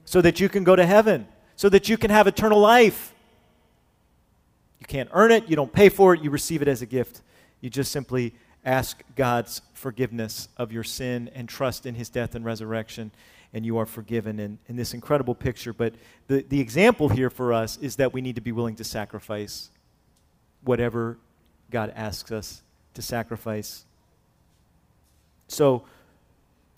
so 0.05 0.21
that 0.21 0.39
you 0.39 0.47
can 0.47 0.63
go 0.63 0.75
to 0.75 0.85
heaven, 0.85 1.27
so 1.55 1.69
that 1.69 1.89
you 1.89 1.97
can 1.97 2.11
have 2.11 2.27
eternal 2.27 2.59
life. 2.59 3.15
You 4.79 4.85
can't 4.85 5.09
earn 5.11 5.31
it, 5.31 5.49
you 5.49 5.55
don't 5.55 5.73
pay 5.73 5.89
for 5.89 6.13
it, 6.13 6.21
you 6.21 6.29
receive 6.29 6.61
it 6.61 6.67
as 6.67 6.83
a 6.83 6.85
gift. 6.85 7.21
You 7.61 7.71
just 7.71 7.91
simply 7.91 8.35
ask 8.65 9.03
God's 9.15 9.61
forgiveness 9.73 10.47
of 10.57 10.71
your 10.71 10.83
sin 10.83 11.29
and 11.35 11.49
trust 11.49 11.85
in 11.85 11.95
His 11.95 12.09
death 12.09 12.35
and 12.35 12.45
resurrection 12.45 13.11
and 13.53 13.65
you 13.65 13.77
are 13.77 13.85
forgiven 13.85 14.39
in, 14.39 14.57
in 14.67 14.75
this 14.75 14.93
incredible 14.93 15.35
picture. 15.35 15.73
But 15.73 15.93
the, 16.27 16.43
the 16.49 16.59
example 16.59 17.09
here 17.09 17.29
for 17.29 17.53
us 17.53 17.77
is 17.77 17.97
that 17.97 18.11
we 18.11 18.19
need 18.19 18.35
to 18.35 18.41
be 18.41 18.51
willing 18.51 18.75
to 18.77 18.83
sacrifice 18.83 19.69
whatever 20.63 21.17
God 21.69 21.93
asks 21.95 22.31
us 22.31 22.63
to 22.95 23.01
sacrifice. 23.01 23.85
So, 25.47 25.83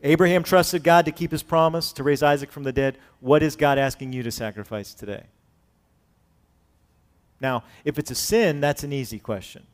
Abraham 0.04 0.44
trusted 0.44 0.84
God 0.84 1.06
to 1.06 1.12
keep 1.12 1.32
his 1.32 1.42
promise 1.42 1.94
to 1.94 2.04
raise 2.04 2.22
Isaac 2.22 2.52
from 2.52 2.64
the 2.64 2.74
dead. 2.74 2.98
What 3.22 3.42
is 3.42 3.56
God 3.56 3.78
asking 3.78 4.14
you 4.14 4.22
to 4.24 4.32
sacrifice 4.32 4.94
today? 4.94 5.24
Now, 7.40 7.64
if 7.86 7.98
it's 7.98 8.12
a 8.12 8.16
sin, 8.16 8.60
that's 8.60 8.84
an 8.84 8.92
easy 8.92 9.18
question. 9.18 9.66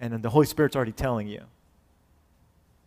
And 0.00 0.12
then 0.12 0.22
the 0.22 0.30
Holy 0.30 0.46
Spirit's 0.46 0.76
already 0.76 0.92
telling 0.92 1.28
you. 1.28 1.42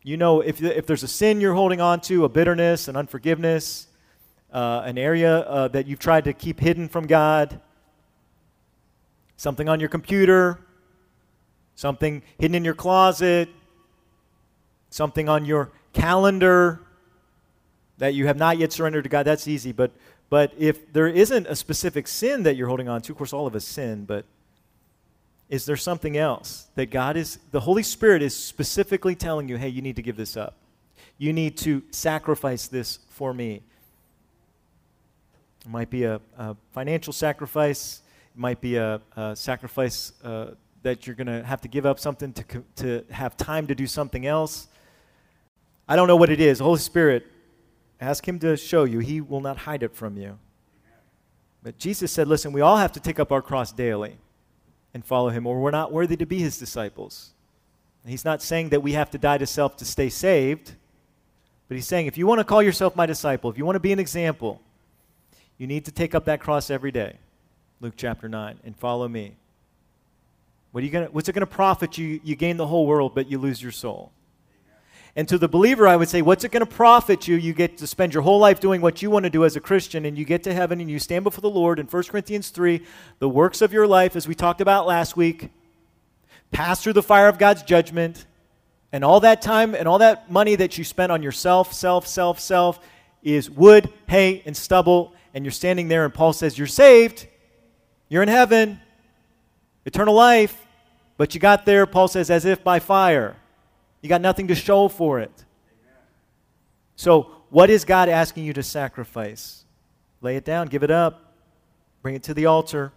You 0.03 0.17
know, 0.17 0.41
if, 0.41 0.61
if 0.61 0.85
there's 0.85 1.03
a 1.03 1.07
sin 1.07 1.41
you're 1.41 1.53
holding 1.53 1.81
on 1.81 1.99
to, 2.01 2.25
a 2.25 2.29
bitterness, 2.29 2.87
an 2.87 2.95
unforgiveness, 2.95 3.87
uh, 4.53 4.83
an 4.85 4.97
area 4.97 5.39
uh, 5.39 5.67
that 5.69 5.87
you've 5.87 5.99
tried 5.99 6.23
to 6.25 6.33
keep 6.33 6.59
hidden 6.59 6.87
from 6.87 7.07
God, 7.07 7.59
something 9.35 9.67
on 9.67 9.79
your 9.79 9.89
computer, 9.89 10.59
something 11.75 12.23
hidden 12.39 12.55
in 12.55 12.63
your 12.63 12.73
closet, 12.73 13.49
something 14.89 15.27
on 15.27 15.45
your 15.45 15.71
calendar 15.93 16.79
that 17.97 18.13
you 18.13 18.27
have 18.27 18.37
not 18.37 18.57
yet 18.57 18.71
surrendered 18.71 19.03
to 19.03 19.09
God, 19.09 19.23
that's 19.23 19.47
easy. 19.47 19.71
But, 19.71 19.91
but 20.29 20.53
if 20.57 20.93
there 20.93 21.07
isn't 21.07 21.47
a 21.47 21.55
specific 21.55 22.07
sin 22.07 22.43
that 22.43 22.55
you're 22.55 22.67
holding 22.67 22.87
on 22.87 23.01
to, 23.01 23.11
of 23.11 23.17
course, 23.17 23.33
all 23.33 23.47
of 23.47 23.55
us 23.55 23.65
sin, 23.65 24.05
but 24.05 24.25
is 25.49 25.65
there 25.65 25.77
something 25.77 26.17
else 26.17 26.67
that 26.75 26.87
God 26.87 27.15
is, 27.15 27.39
the 27.51 27.61
Holy 27.61 27.83
Spirit 27.83 28.21
is 28.21 28.35
specifically 28.35 29.15
telling 29.15 29.47
you, 29.47 29.55
hey, 29.57 29.69
you 29.69 29.81
need 29.81 29.95
to 29.95 30.01
give 30.01 30.17
this 30.17 30.35
up? 30.35 30.55
You 31.17 31.31
need 31.31 31.57
to 31.59 31.83
sacrifice 31.91 32.67
this 32.67 32.99
for 33.09 33.33
me. 33.33 33.61
It 35.65 35.69
might 35.69 35.89
be 35.89 36.03
a, 36.03 36.19
a 36.37 36.55
financial 36.73 37.13
sacrifice, 37.13 38.01
it 38.35 38.39
might 38.39 38.59
be 38.59 38.75
a, 38.75 39.01
a 39.15 39.35
sacrifice 39.35 40.11
uh, 40.23 40.51
that 40.83 41.07
you're 41.07 41.15
going 41.15 41.27
to 41.27 41.43
have 41.43 41.61
to 41.61 41.67
give 41.67 41.85
up 41.85 41.99
something 41.99 42.33
to, 42.33 42.63
to 42.75 43.05
have 43.09 43.37
time 43.37 43.67
to 43.67 43.75
do 43.75 43.87
something 43.87 44.25
else. 44.25 44.67
I 45.87 45.95
don't 45.95 46.07
know 46.07 46.15
what 46.17 46.29
it 46.29 46.41
is. 46.41 46.59
Holy 46.59 46.79
Spirit, 46.79 47.25
ask 48.01 48.27
Him 48.27 48.37
to 48.39 48.57
show 48.57 48.83
you. 48.83 48.99
He 48.99 49.21
will 49.21 49.41
not 49.41 49.57
hide 49.57 49.81
it 49.81 49.95
from 49.95 50.17
you. 50.17 50.37
But 51.63 51.77
Jesus 51.77 52.11
said, 52.11 52.27
listen, 52.27 52.51
we 52.51 52.61
all 52.61 52.77
have 52.77 52.91
to 52.93 52.99
take 52.99 53.19
up 53.19 53.31
our 53.31 53.41
cross 53.41 53.71
daily 53.71 54.17
and 54.97 55.05
follow 55.05 55.29
him, 55.29 55.45
or 55.45 55.61
we're 55.61 55.69
not 55.69 55.91
worthy 55.91 56.17
to 56.17 56.25
be 56.25 56.39
his 56.39 56.57
disciples. 56.57 57.29
he's 58.03 58.25
not 58.25 58.41
saying 58.41 58.69
that 58.69 58.81
we 58.81 58.93
have 58.93 59.11
to 59.11 59.19
die 59.19 59.37
to 59.37 59.45
self 59.45 59.77
to 59.77 59.85
stay 59.85 60.09
saved, 60.09 60.73
but 61.67 61.75
he's 61.75 61.85
saying 61.85 62.07
if 62.07 62.17
you 62.17 62.25
want 62.25 62.39
to 62.39 62.43
call 62.43 62.63
yourself 62.63 62.95
my 62.95 63.05
disciple, 63.05 63.51
if 63.51 63.59
you 63.59 63.65
want 63.65 63.75
to 63.75 63.79
be 63.79 63.91
an 63.91 63.99
example, 63.99 64.59
you 65.59 65.67
need 65.67 65.85
to 65.85 65.91
take 65.91 66.15
up 66.15 66.25
that 66.25 66.39
cross 66.39 66.71
every 66.71 66.91
day. 66.91 67.17
Luke 67.79 67.93
chapter 67.95 68.27
9, 68.27 68.57
and 68.63 68.75
follow 68.75 69.07
me. 69.07 69.35
What 70.71 70.81
are 70.81 70.85
you 70.87 70.91
gonna, 70.91 71.09
what's 71.11 71.29
it 71.29 71.33
going 71.33 71.45
to 71.45 71.45
profit 71.45 71.99
you? 71.99 72.19
You 72.23 72.35
gain 72.35 72.57
the 72.57 72.65
whole 72.65 72.87
world, 72.87 73.13
but 73.13 73.29
you 73.29 73.37
lose 73.37 73.61
your 73.61 73.71
soul. 73.71 74.11
And 75.17 75.27
to 75.29 75.39
the 75.39 75.47
believer, 75.47 75.87
I 75.87 75.95
would 75.95 76.09
say, 76.09 76.21
what's 76.21 76.43
it 76.43 76.51
going 76.51 76.63
to 76.63 76.71
profit 76.71 77.27
you? 77.27 77.37
You 77.37 77.51
get 77.51 77.79
to 77.79 77.87
spend 77.87 78.13
your 78.13 78.21
whole 78.21 78.37
life 78.37 78.59
doing 78.59 78.81
what 78.81 79.01
you 79.01 79.09
want 79.09 79.23
to 79.23 79.31
do 79.31 79.45
as 79.45 79.55
a 79.55 79.59
Christian, 79.59 80.05
and 80.05 80.15
you 80.15 80.23
get 80.23 80.43
to 80.43 80.53
heaven 80.53 80.79
and 80.79 80.91
you 80.91 80.99
stand 80.99 81.23
before 81.23 81.41
the 81.41 81.49
Lord 81.49 81.79
in 81.79 81.87
1 81.87 82.03
Corinthians 82.03 82.49
3. 82.49 82.83
The 83.17 83.27
works 83.27 83.63
of 83.63 83.73
your 83.73 83.87
life, 83.87 84.15
as 84.15 84.27
we 84.27 84.35
talked 84.35 84.61
about 84.61 84.85
last 84.85 85.17
week, 85.17 85.49
pass 86.51 86.83
through 86.83 86.93
the 86.93 87.01
fire 87.01 87.27
of 87.27 87.39
God's 87.39 87.63
judgment. 87.63 88.27
And 88.91 89.03
all 89.03 89.19
that 89.21 89.41
time 89.41 89.73
and 89.73 89.87
all 89.87 89.97
that 89.97 90.31
money 90.31 90.55
that 90.55 90.77
you 90.77 90.83
spent 90.83 91.11
on 91.11 91.23
yourself, 91.23 91.73
self, 91.73 92.05
self, 92.05 92.39
self, 92.39 92.79
is 93.23 93.49
wood, 93.49 93.91
hay, 94.07 94.43
and 94.45 94.55
stubble. 94.55 95.15
And 95.33 95.43
you're 95.43 95.51
standing 95.51 95.87
there, 95.87 96.05
and 96.05 96.13
Paul 96.13 96.31
says, 96.31 96.59
You're 96.59 96.67
saved. 96.67 97.25
You're 98.07 98.21
in 98.21 98.29
heaven, 98.29 98.79
eternal 99.83 100.13
life. 100.13 100.63
But 101.17 101.33
you 101.33 101.41
got 101.41 101.65
there, 101.65 101.87
Paul 101.87 102.07
says, 102.07 102.29
as 102.29 102.45
if 102.45 102.63
by 102.63 102.77
fire. 102.77 103.35
You 104.07 104.09
got 104.09 104.21
nothing 104.21 104.47
to 104.47 104.55
show 104.55 104.87
for 104.87 105.19
it. 105.19 105.43
So, 106.95 107.23
what 107.49 107.69
is 107.69 107.83
God 107.83 108.07
asking 108.07 108.45
you 108.45 108.53
to 108.53 108.63
sacrifice? 108.63 109.65
Lay 110.21 110.37
it 110.37 110.45
down, 110.45 110.67
give 110.67 110.81
it 110.81 110.89
up, 110.89 111.33
bring 112.01 112.15
it 112.15 112.23
to 112.23 112.33
the 112.33 112.45
altar. 112.45 112.93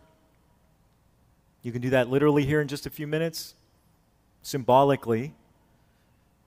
You 1.63 1.73
can 1.73 1.83
do 1.83 1.91
that 1.91 2.09
literally 2.09 2.47
here 2.47 2.61
in 2.61 2.69
just 2.69 2.87
a 2.87 2.91
few 2.91 3.09
minutes, 3.09 3.57
symbolically. 4.43 5.35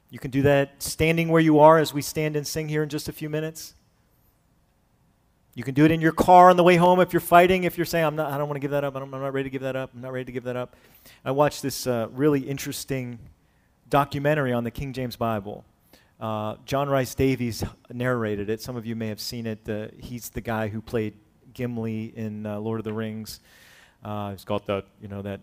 You 0.09 0.20
can 0.20 0.32
do 0.32 0.43
that 0.43 0.82
standing 0.82 1.28
where 1.28 1.41
you 1.41 1.59
are 1.59 1.78
as 1.78 1.93
we 1.93 2.01
stand 2.01 2.38
and 2.38 2.47
sing 2.47 2.70
here 2.70 2.84
in 2.84 2.88
just 2.88 3.09
a 3.09 3.11
few 3.11 3.30
minutes. 3.30 3.76
You 5.55 5.66
can 5.66 5.74
do 5.74 5.84
it 5.84 5.91
in 5.91 5.99
your 5.99 6.14
car 6.14 6.51
on 6.51 6.55
the 6.55 6.64
way 6.64 6.78
home 6.78 7.01
if 7.01 7.11
you're 7.11 7.20
fighting, 7.20 7.66
if 7.66 7.78
you're 7.78 7.84
saying, 7.84 8.05
I'm 8.05 8.16
not, 8.16 8.32
I 8.32 8.38
don't 8.38 8.47
want 8.47 8.55
to 8.55 8.61
give 8.61 8.72
that 8.72 8.86
up, 8.86 8.95
I'm 8.95 9.11
not 9.11 9.34
ready 9.34 9.43
to 9.43 9.51
give 9.51 9.64
that 9.64 9.76
up, 9.76 9.91
I'm 9.93 9.99
not 9.99 10.14
ready 10.14 10.24
to 10.24 10.32
give 10.32 10.45
that 10.45 10.55
up. 10.55 10.78
I 11.26 11.32
watched 11.32 11.61
this 11.61 11.86
uh, 11.86 12.07
really 12.14 12.39
interesting 12.39 13.20
documentary 13.94 14.52
on 14.52 14.64
the 14.64 14.72
King 14.72 14.91
James 14.91 15.16
Bible. 15.16 15.64
Uh, 16.20 16.56
John 16.66 16.89
Rhys-Davies 16.89 17.64
narrated 17.91 18.50
it. 18.50 18.60
Some 18.60 18.76
of 18.76 18.88
you 18.88 18.96
may 18.96 19.08
have 19.08 19.20
seen 19.20 19.46
it. 19.46 19.70
Uh, 19.70 19.89
he's 20.00 20.32
the 20.32 20.41
guy 20.41 20.68
who 20.68 20.82
played 20.82 21.14
Gimli 21.54 22.12
in 22.16 22.48
uh, 22.48 22.60
Lord 22.60 22.80
of 22.80 22.86
the 22.86 22.91
Rings. 22.91 23.39
Uh, 24.04 24.32
he's 24.32 24.46
got 24.46 24.66
that, 24.66 24.86
you 25.00 25.08
know, 25.08 25.22
that 25.22 25.41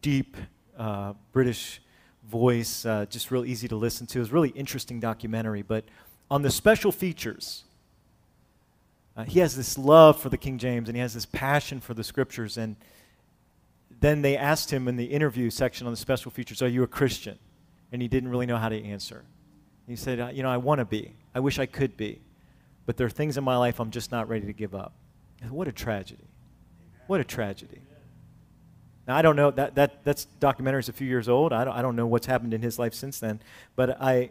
deep 0.00 0.36
uh, 0.76 1.12
British 1.30 1.80
voice, 2.28 2.84
uh, 2.84 3.06
just 3.08 3.30
real 3.30 3.44
easy 3.44 3.68
to 3.68 3.76
listen 3.76 4.04
to. 4.08 4.18
It 4.18 4.22
was 4.22 4.30
a 4.30 4.34
really 4.34 4.48
interesting 4.48 4.98
documentary. 4.98 5.62
But 5.62 5.84
on 6.28 6.42
the 6.42 6.50
special 6.50 6.90
features, 6.90 7.62
he 9.28 9.38
has 9.38 9.56
this 9.56 9.78
love 9.78 10.18
for 10.18 10.28
the 10.28 10.38
King 10.38 10.58
James 10.58 10.88
and 10.88 10.96
he 10.96 11.00
has 11.02 11.14
this 11.14 11.26
passion 11.26 11.78
for 11.78 11.94
the 11.94 12.02
scriptures. 12.02 12.58
And 12.58 12.74
then 14.00 14.22
they 14.22 14.36
asked 14.36 14.72
him 14.72 14.88
in 14.88 14.96
the 14.96 15.04
interview 15.04 15.50
section 15.50 15.86
on 15.86 15.92
the 15.92 15.96
special 15.96 16.32
features, 16.32 16.62
Are 16.62 16.68
you 16.68 16.82
a 16.82 16.88
Christian? 16.88 17.38
And 17.92 18.00
he 18.00 18.08
didn't 18.08 18.30
really 18.30 18.46
know 18.46 18.56
how 18.56 18.70
to 18.70 18.82
answer. 18.84 19.22
He 19.86 19.96
said, 19.96 20.34
You 20.34 20.42
know, 20.42 20.50
I 20.50 20.56
want 20.56 20.78
to 20.78 20.84
be. 20.84 21.12
I 21.34 21.40
wish 21.40 21.58
I 21.58 21.66
could 21.66 21.96
be. 21.96 22.20
But 22.86 22.96
there 22.96 23.06
are 23.06 23.10
things 23.10 23.36
in 23.36 23.44
my 23.44 23.56
life 23.56 23.78
I'm 23.78 23.90
just 23.90 24.10
not 24.10 24.28
ready 24.28 24.46
to 24.46 24.52
give 24.52 24.74
up. 24.74 24.92
What 25.48 25.68
a 25.68 25.72
tragedy. 25.72 26.24
What 27.06 27.20
a 27.20 27.24
tragedy. 27.24 27.80
Now, 29.06 29.16
I 29.16 29.22
don't 29.22 29.36
know, 29.36 29.50
that, 29.50 29.74
that 29.74 30.04
that's 30.04 30.26
documentary's 30.40 30.88
a 30.88 30.92
few 30.92 31.06
years 31.06 31.28
old. 31.28 31.52
I 31.52 31.64
don't, 31.64 31.74
I 31.74 31.82
don't 31.82 31.96
know 31.96 32.06
what's 32.06 32.26
happened 32.26 32.54
in 32.54 32.62
his 32.62 32.78
life 32.78 32.94
since 32.94 33.18
then. 33.18 33.40
But 33.74 34.00
I, 34.00 34.30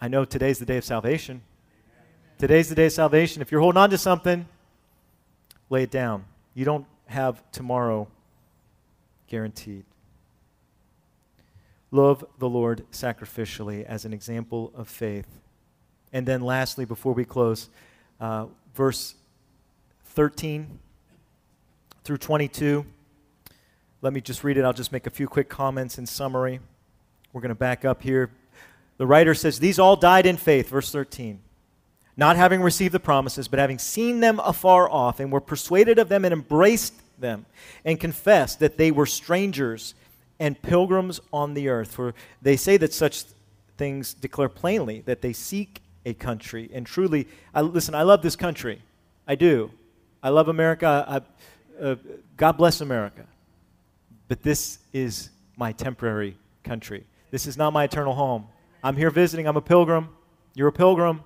I 0.00 0.08
know 0.08 0.24
today's 0.24 0.58
the 0.58 0.64
day 0.64 0.78
of 0.78 0.84
salvation. 0.84 1.42
Today's 2.38 2.68
the 2.68 2.74
day 2.74 2.86
of 2.86 2.92
salvation. 2.92 3.42
If 3.42 3.52
you're 3.52 3.60
holding 3.60 3.78
on 3.78 3.90
to 3.90 3.98
something, 3.98 4.46
lay 5.68 5.82
it 5.82 5.90
down. 5.90 6.24
You 6.54 6.64
don't 6.64 6.86
have 7.06 7.42
tomorrow 7.52 8.08
guaranteed. 9.26 9.84
Love 11.96 12.26
the 12.38 12.46
Lord 12.46 12.84
sacrificially 12.92 13.82
as 13.86 14.04
an 14.04 14.12
example 14.12 14.70
of 14.74 14.86
faith. 14.86 15.40
And 16.12 16.26
then, 16.26 16.42
lastly, 16.42 16.84
before 16.84 17.14
we 17.14 17.24
close, 17.24 17.70
uh, 18.20 18.48
verse 18.74 19.14
13 20.04 20.78
through 22.04 22.18
22. 22.18 22.84
Let 24.02 24.12
me 24.12 24.20
just 24.20 24.44
read 24.44 24.58
it. 24.58 24.64
I'll 24.66 24.74
just 24.74 24.92
make 24.92 25.06
a 25.06 25.10
few 25.10 25.26
quick 25.26 25.48
comments 25.48 25.96
in 25.96 26.04
summary. 26.04 26.60
We're 27.32 27.40
going 27.40 27.48
to 27.48 27.54
back 27.54 27.86
up 27.86 28.02
here. 28.02 28.30
The 28.98 29.06
writer 29.06 29.32
says, 29.32 29.58
These 29.58 29.78
all 29.78 29.96
died 29.96 30.26
in 30.26 30.36
faith, 30.36 30.68
verse 30.68 30.92
13, 30.92 31.40
not 32.14 32.36
having 32.36 32.60
received 32.60 32.92
the 32.92 33.00
promises, 33.00 33.48
but 33.48 33.58
having 33.58 33.78
seen 33.78 34.20
them 34.20 34.38
afar 34.40 34.86
off, 34.90 35.18
and 35.18 35.32
were 35.32 35.40
persuaded 35.40 35.98
of 35.98 36.10
them 36.10 36.26
and 36.26 36.34
embraced 36.34 36.92
them, 37.18 37.46
and 37.86 37.98
confessed 37.98 38.60
that 38.60 38.76
they 38.76 38.90
were 38.90 39.06
strangers 39.06 39.94
and 40.38 40.60
pilgrims 40.60 41.20
on 41.32 41.54
the 41.54 41.68
earth. 41.68 41.92
For 41.92 42.14
they 42.42 42.56
say 42.56 42.76
that 42.76 42.92
such 42.92 43.24
things 43.76 44.14
declare 44.14 44.48
plainly 44.48 45.00
that 45.02 45.22
they 45.22 45.32
seek 45.32 45.80
a 46.04 46.14
country. 46.14 46.70
And 46.72 46.86
truly, 46.86 47.28
I, 47.54 47.62
listen, 47.62 47.94
I 47.94 48.02
love 48.02 48.22
this 48.22 48.36
country. 48.36 48.82
I 49.26 49.34
do. 49.34 49.70
I 50.22 50.30
love 50.30 50.48
America. 50.48 51.04
I, 51.08 51.82
uh, 51.82 51.96
God 52.36 52.52
bless 52.52 52.80
America. 52.80 53.26
But 54.28 54.42
this 54.42 54.78
is 54.92 55.30
my 55.56 55.72
temporary 55.72 56.36
country. 56.64 57.04
This 57.30 57.46
is 57.46 57.56
not 57.56 57.72
my 57.72 57.84
eternal 57.84 58.14
home. 58.14 58.46
I'm 58.82 58.96
here 58.96 59.10
visiting. 59.10 59.46
I'm 59.46 59.56
a 59.56 59.60
pilgrim. 59.60 60.08
You're 60.54 60.68
a 60.68 60.72
pilgrim. 60.72 61.22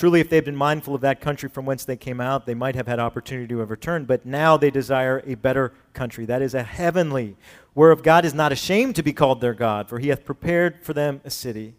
Truly, 0.00 0.20
if 0.20 0.30
they 0.30 0.36
had 0.36 0.46
been 0.46 0.56
mindful 0.56 0.94
of 0.94 1.02
that 1.02 1.20
country 1.20 1.50
from 1.50 1.66
whence 1.66 1.84
they 1.84 1.94
came 1.94 2.22
out, 2.22 2.46
they 2.46 2.54
might 2.54 2.74
have 2.74 2.86
had 2.86 2.98
opportunity 2.98 3.46
to 3.48 3.58
have 3.58 3.68
returned. 3.68 4.06
But 4.06 4.24
now 4.24 4.56
they 4.56 4.70
desire 4.70 5.22
a 5.26 5.34
better 5.34 5.74
country, 5.92 6.24
that 6.24 6.40
is, 6.40 6.54
a 6.54 6.62
heavenly, 6.62 7.36
whereof 7.74 8.02
God 8.02 8.24
is 8.24 8.32
not 8.32 8.50
ashamed 8.50 8.96
to 8.96 9.02
be 9.02 9.12
called 9.12 9.42
their 9.42 9.52
God, 9.52 9.90
for 9.90 9.98
he 9.98 10.08
hath 10.08 10.24
prepared 10.24 10.82
for 10.82 10.94
them 10.94 11.20
a 11.22 11.28
city. 11.28 11.74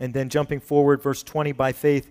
And 0.00 0.12
then 0.12 0.28
jumping 0.28 0.58
forward, 0.58 1.00
verse 1.00 1.22
20, 1.22 1.52
by 1.52 1.70
faith, 1.70 2.10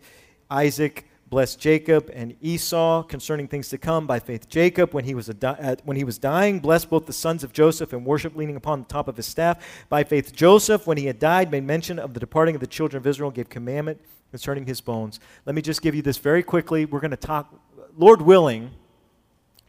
Isaac 0.49 1.05
blessed 1.30 1.59
Jacob 1.59 2.09
and 2.13 2.36
Esau 2.41 3.03
concerning 3.03 3.47
things 3.47 3.69
to 3.69 3.78
come. 3.78 4.05
By 4.05 4.19
faith, 4.19 4.47
Jacob, 4.47 4.93
when 4.93 5.05
he 5.05 5.15
was, 5.15 5.28
di- 5.28 5.76
when 5.84 5.97
he 5.97 6.03
was 6.03 6.17
dying, 6.17 6.59
blessed 6.59 6.89
both 6.89 7.05
the 7.05 7.13
sons 7.13 7.43
of 7.43 7.51
Joseph 7.51 7.93
and 7.93 8.05
worship 8.05 8.36
leaning 8.36 8.55
upon 8.55 8.80
the 8.80 8.88
top 8.88 9.07
of 9.07 9.17
his 9.17 9.26
staff. 9.26 9.86
By 9.89 10.03
faith, 10.03 10.36
Joseph, 10.36 10.86
when 10.86 10.97
he 10.97 11.07
had 11.07 11.19
died, 11.19 11.51
made 11.51 11.63
mention 11.63 11.99
of 11.99 12.13
the 12.13 12.19
departing 12.19 12.55
of 12.55 12.61
the 12.61 12.67
children 12.67 13.01
of 13.01 13.07
Israel, 13.07 13.32
gave 13.32 13.49
commandment 13.49 13.99
concerning 14.32 14.65
his 14.65 14.82
bones. 14.82 15.19
Let 15.45 15.55
me 15.55 15.61
just 15.61 15.82
give 15.82 15.95
you 15.95 16.01
this 16.01 16.17
very 16.17 16.43
quickly. 16.43 16.86
We're 16.86 16.99
going 16.99 17.11
to 17.11 17.17
talk, 17.17 17.53
Lord 17.97 18.21
willing, 18.21 18.71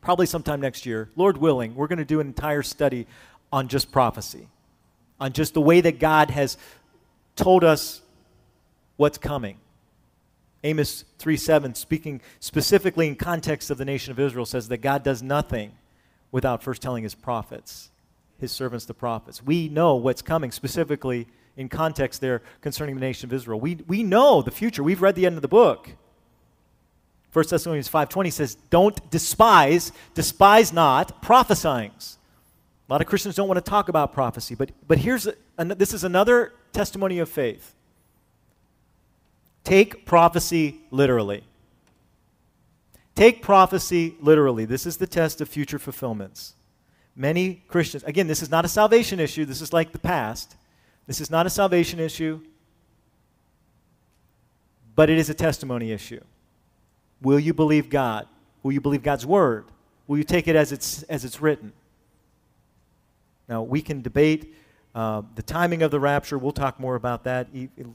probably 0.00 0.26
sometime 0.26 0.60
next 0.60 0.86
year, 0.86 1.10
Lord 1.16 1.36
willing, 1.38 1.74
we're 1.74 1.88
going 1.88 1.98
to 1.98 2.04
do 2.04 2.20
an 2.20 2.26
entire 2.26 2.62
study 2.62 3.06
on 3.52 3.68
just 3.68 3.90
prophecy, 3.90 4.48
on 5.18 5.32
just 5.32 5.54
the 5.54 5.60
way 5.60 5.80
that 5.80 5.98
God 5.98 6.30
has 6.30 6.58
told 7.34 7.64
us 7.64 8.02
what's 8.96 9.18
coming. 9.18 9.58
Amos 10.66 11.04
3 11.18 11.36
7, 11.36 11.74
speaking 11.76 12.20
specifically 12.40 13.06
in 13.06 13.14
context 13.14 13.70
of 13.70 13.78
the 13.78 13.84
nation 13.84 14.10
of 14.10 14.18
Israel, 14.18 14.44
says 14.44 14.66
that 14.68 14.78
God 14.78 15.04
does 15.04 15.22
nothing 15.22 15.72
without 16.32 16.60
first 16.60 16.82
telling 16.82 17.04
his 17.04 17.14
prophets, 17.14 17.90
his 18.38 18.50
servants, 18.50 18.84
the 18.84 18.92
prophets. 18.92 19.40
We 19.40 19.68
know 19.68 19.94
what's 19.94 20.22
coming 20.22 20.50
specifically 20.50 21.28
in 21.56 21.68
context 21.68 22.20
there 22.20 22.42
concerning 22.62 22.96
the 22.96 23.00
nation 23.00 23.28
of 23.28 23.32
Israel. 23.32 23.60
We, 23.60 23.76
we 23.86 24.02
know 24.02 24.42
the 24.42 24.50
future. 24.50 24.82
We've 24.82 25.00
read 25.00 25.14
the 25.14 25.24
end 25.24 25.36
of 25.36 25.42
the 25.42 25.48
book. 25.48 25.90
1 27.32 27.44
Thessalonians 27.48 27.88
5.20 27.88 28.32
says, 28.32 28.56
don't 28.68 29.10
despise, 29.10 29.92
despise 30.14 30.72
not 30.72 31.22
prophesying. 31.22 31.92
A 32.88 32.92
lot 32.92 33.00
of 33.00 33.06
Christians 33.06 33.36
don't 33.36 33.46
want 33.46 33.64
to 33.64 33.70
talk 33.70 33.88
about 33.88 34.12
prophecy, 34.12 34.56
but, 34.56 34.72
but 34.88 34.98
here's 34.98 35.28
a, 35.28 35.34
this 35.58 35.94
is 35.94 36.02
another 36.02 36.54
testimony 36.72 37.20
of 37.20 37.28
faith. 37.28 37.75
Take 39.66 40.06
prophecy 40.06 40.82
literally. 40.92 41.42
Take 43.16 43.42
prophecy 43.42 44.14
literally. 44.20 44.64
This 44.64 44.86
is 44.86 44.96
the 44.98 45.08
test 45.08 45.40
of 45.40 45.48
future 45.48 45.80
fulfillments. 45.80 46.54
Many 47.16 47.64
Christians, 47.66 48.04
again, 48.04 48.28
this 48.28 48.42
is 48.42 48.48
not 48.48 48.64
a 48.64 48.68
salvation 48.68 49.18
issue. 49.18 49.44
This 49.44 49.60
is 49.60 49.72
like 49.72 49.90
the 49.90 49.98
past. 49.98 50.54
This 51.08 51.20
is 51.20 51.32
not 51.32 51.46
a 51.46 51.50
salvation 51.50 51.98
issue, 51.98 52.42
but 54.94 55.10
it 55.10 55.18
is 55.18 55.30
a 55.30 55.34
testimony 55.34 55.90
issue. 55.90 56.22
Will 57.20 57.40
you 57.40 57.52
believe 57.52 57.90
God? 57.90 58.28
Will 58.62 58.70
you 58.70 58.80
believe 58.80 59.02
God's 59.02 59.26
word? 59.26 59.64
Will 60.06 60.16
you 60.16 60.22
take 60.22 60.46
it 60.46 60.54
as 60.54 60.70
it's, 60.70 61.02
as 61.04 61.24
it's 61.24 61.40
written? 61.40 61.72
Now, 63.48 63.64
we 63.64 63.82
can 63.82 64.00
debate 64.00 64.54
uh, 64.96 65.20
the 65.34 65.42
timing 65.42 65.82
of 65.82 65.90
the 65.90 66.00
rapture, 66.00 66.38
we'll 66.38 66.52
talk 66.52 66.80
more 66.80 66.94
about 66.94 67.24
that. 67.24 67.48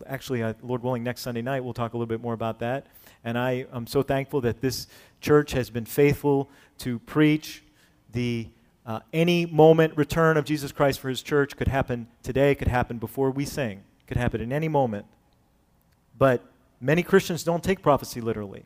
Actually, 0.06 0.43
uh, 0.43 0.54
Lord 0.62 0.84
willing, 0.84 1.02
next 1.02 1.22
Sunday 1.22 1.41
night, 1.41 1.64
we'll 1.64 1.74
talk 1.74 1.95
a 1.95 1.97
little 1.97 2.06
bit 2.06 2.22
more 2.22 2.36
about 2.36 2.60
that. 2.60 2.86
And 3.24 3.39
I 3.39 3.66
am 3.74 3.88
so 3.88 4.04
thankful 4.04 4.39
that 4.41 4.62
this 4.62 4.86
church 5.20 5.52
has 5.54 5.72
been 5.72 5.86
faithful 5.86 6.47
to 6.78 6.99
preach 6.99 7.64
the 8.12 8.49
uh, 8.86 8.99
any 9.14 9.47
moment 9.47 9.97
return 9.97 10.38
of 10.38 10.45
Jesus 10.45 10.72
Christ 10.72 10.99
for 10.99 11.10
his 11.10 11.24
church 11.24 11.58
could 11.58 11.68
happen 11.68 12.08
today, 12.22 12.54
could 12.54 12.68
happen 12.68 12.99
before 12.99 13.32
we 13.32 13.45
sing, 13.45 13.82
could 14.06 14.18
happen 14.18 14.39
in 14.39 14.54
any 14.54 14.68
moment. 14.68 15.08
But 16.20 16.43
many 16.80 17.02
Christians 17.02 17.43
don't 17.43 17.64
take 17.64 17.82
prophecy 17.82 18.22
literally. 18.22 18.64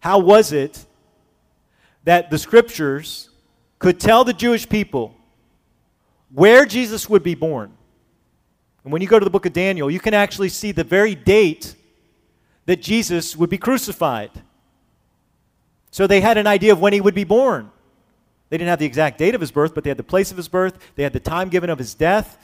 How 0.00 0.18
was 0.18 0.52
it 0.52 0.86
that 2.04 2.30
the 2.30 2.38
scriptures 2.38 3.28
could 3.78 4.00
tell 4.00 4.24
the 4.24 4.32
Jewish 4.32 4.66
people 4.66 5.14
where 6.34 6.66
Jesus 6.66 7.08
would 7.08 7.22
be 7.22 7.34
born. 7.34 7.72
And 8.82 8.92
when 8.92 9.00
you 9.00 9.08
go 9.08 9.18
to 9.18 9.24
the 9.24 9.30
book 9.30 9.46
of 9.46 9.52
Daniel, 9.52 9.90
you 9.90 10.00
can 10.00 10.14
actually 10.14 10.48
see 10.48 10.72
the 10.72 10.84
very 10.84 11.14
date 11.14 11.74
that 12.66 12.82
Jesus 12.82 13.36
would 13.36 13.50
be 13.50 13.58
crucified. 13.58 14.30
So 15.90 16.06
they 16.06 16.20
had 16.20 16.36
an 16.36 16.46
idea 16.46 16.72
of 16.72 16.80
when 16.80 16.92
he 16.92 17.00
would 17.00 17.14
be 17.14 17.24
born. 17.24 17.70
They 18.50 18.58
didn't 18.58 18.68
have 18.68 18.78
the 18.78 18.86
exact 18.86 19.18
date 19.18 19.34
of 19.34 19.40
his 19.40 19.52
birth, 19.52 19.74
but 19.74 19.84
they 19.84 19.90
had 19.90 19.96
the 19.96 20.02
place 20.02 20.30
of 20.30 20.36
his 20.36 20.48
birth, 20.48 20.78
they 20.96 21.02
had 21.02 21.12
the 21.12 21.20
time 21.20 21.48
given 21.48 21.70
of 21.70 21.78
his 21.78 21.94
death. 21.94 22.36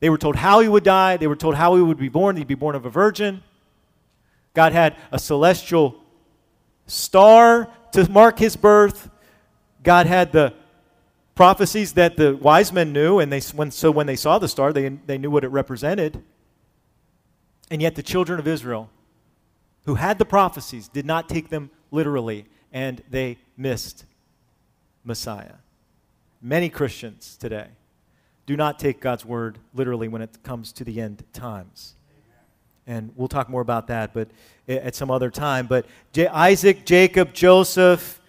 They 0.00 0.10
were 0.10 0.18
told 0.18 0.36
how 0.36 0.60
he 0.60 0.68
would 0.68 0.84
die, 0.84 1.16
they 1.16 1.26
were 1.26 1.36
told 1.36 1.54
how 1.54 1.76
he 1.76 1.82
would 1.82 1.96
be 1.96 2.10
born. 2.10 2.36
He'd 2.36 2.46
be 2.46 2.54
born 2.54 2.74
of 2.74 2.84
a 2.84 2.90
virgin. 2.90 3.42
God 4.52 4.72
had 4.72 4.96
a 5.10 5.18
celestial 5.18 5.96
star 6.86 7.70
to 7.92 8.10
mark 8.10 8.38
his 8.38 8.56
birth. 8.56 9.08
God 9.82 10.06
had 10.06 10.32
the 10.32 10.52
prophecies 11.34 11.94
that 11.94 12.16
the 12.16 12.36
wise 12.36 12.72
men 12.72 12.92
knew, 12.92 13.18
and 13.18 13.32
they, 13.32 13.40
when, 13.40 13.70
so 13.70 13.90
when 13.90 14.06
they 14.06 14.16
saw 14.16 14.38
the 14.38 14.48
star, 14.48 14.72
they, 14.72 14.88
they 14.88 15.18
knew 15.18 15.30
what 15.30 15.44
it 15.44 15.48
represented. 15.48 16.22
And 17.70 17.82
yet 17.82 17.94
the 17.94 18.02
children 18.02 18.38
of 18.38 18.46
Israel, 18.46 18.90
who 19.86 19.96
had 19.96 20.18
the 20.18 20.24
prophecies, 20.24 20.88
did 20.88 21.06
not 21.06 21.28
take 21.28 21.48
them 21.48 21.70
literally, 21.90 22.46
and 22.72 23.02
they 23.10 23.38
missed 23.56 24.04
Messiah. 25.04 25.56
Many 26.40 26.68
Christians 26.68 27.36
today 27.36 27.68
do 28.46 28.56
not 28.56 28.78
take 28.78 29.00
God's 29.00 29.24
word 29.24 29.58
literally 29.72 30.08
when 30.08 30.22
it 30.22 30.42
comes 30.42 30.72
to 30.74 30.84
the 30.84 31.00
end 31.00 31.24
times. 31.32 31.94
And 32.86 33.12
we'll 33.16 33.28
talk 33.28 33.48
more 33.48 33.62
about 33.62 33.86
that 33.86 34.12
but 34.12 34.28
at 34.68 34.94
some 34.94 35.10
other 35.10 35.30
time. 35.30 35.66
But 35.66 35.86
Isaac, 36.16 36.84
Jacob, 36.84 37.32
Joseph, 37.32 38.20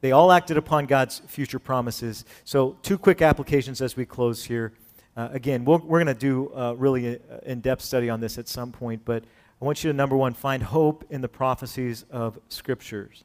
they 0.00 0.12
all 0.12 0.32
acted 0.32 0.56
upon 0.56 0.86
God's 0.86 1.20
future 1.26 1.58
promises. 1.58 2.24
So, 2.44 2.78
two 2.82 2.96
quick 2.96 3.22
applications 3.22 3.82
as 3.82 3.96
we 3.96 4.06
close 4.06 4.44
here. 4.44 4.72
Uh, 5.16 5.28
again, 5.32 5.64
we 5.64 5.74
are 5.74 5.78
going 5.78 6.06
to 6.06 6.14
do 6.14 6.50
a 6.54 6.74
really 6.74 7.16
uh, 7.16 7.38
in 7.44 7.60
depth 7.60 7.82
study 7.82 8.08
on 8.08 8.20
this 8.20 8.38
at 8.38 8.48
some 8.48 8.72
point, 8.72 9.02
but 9.04 9.24
I 9.60 9.64
want 9.64 9.84
you 9.84 9.90
to, 9.90 9.96
number 9.96 10.16
one, 10.16 10.32
find 10.32 10.62
hope 10.62 11.04
in 11.10 11.20
the 11.20 11.28
prophecies 11.28 12.04
of 12.10 12.38
Scriptures. 12.48 13.24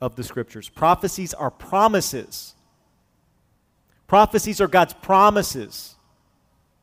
Of 0.00 0.16
the 0.16 0.24
Scriptures. 0.24 0.68
Prophecies 0.68 1.34
are 1.34 1.50
promises. 1.50 2.54
Prophecies 4.08 4.60
are 4.60 4.66
God's 4.66 4.94
promises. 4.94 5.94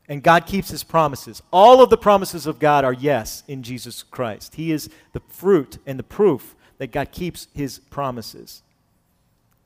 And 0.08 0.22
God 0.22 0.46
keeps 0.46 0.70
his 0.70 0.82
promises. 0.82 1.42
All 1.52 1.82
of 1.82 1.90
the 1.90 1.98
promises 1.98 2.46
of 2.46 2.58
God 2.58 2.84
are 2.84 2.94
yes 2.94 3.42
in 3.46 3.62
Jesus 3.62 4.02
Christ. 4.02 4.54
He 4.54 4.72
is 4.72 4.88
the 5.12 5.20
fruit 5.28 5.76
and 5.84 5.98
the 5.98 6.04
proof 6.04 6.56
that 6.78 6.92
God 6.92 7.12
keeps 7.12 7.48
his 7.52 7.80
promises. 7.80 8.62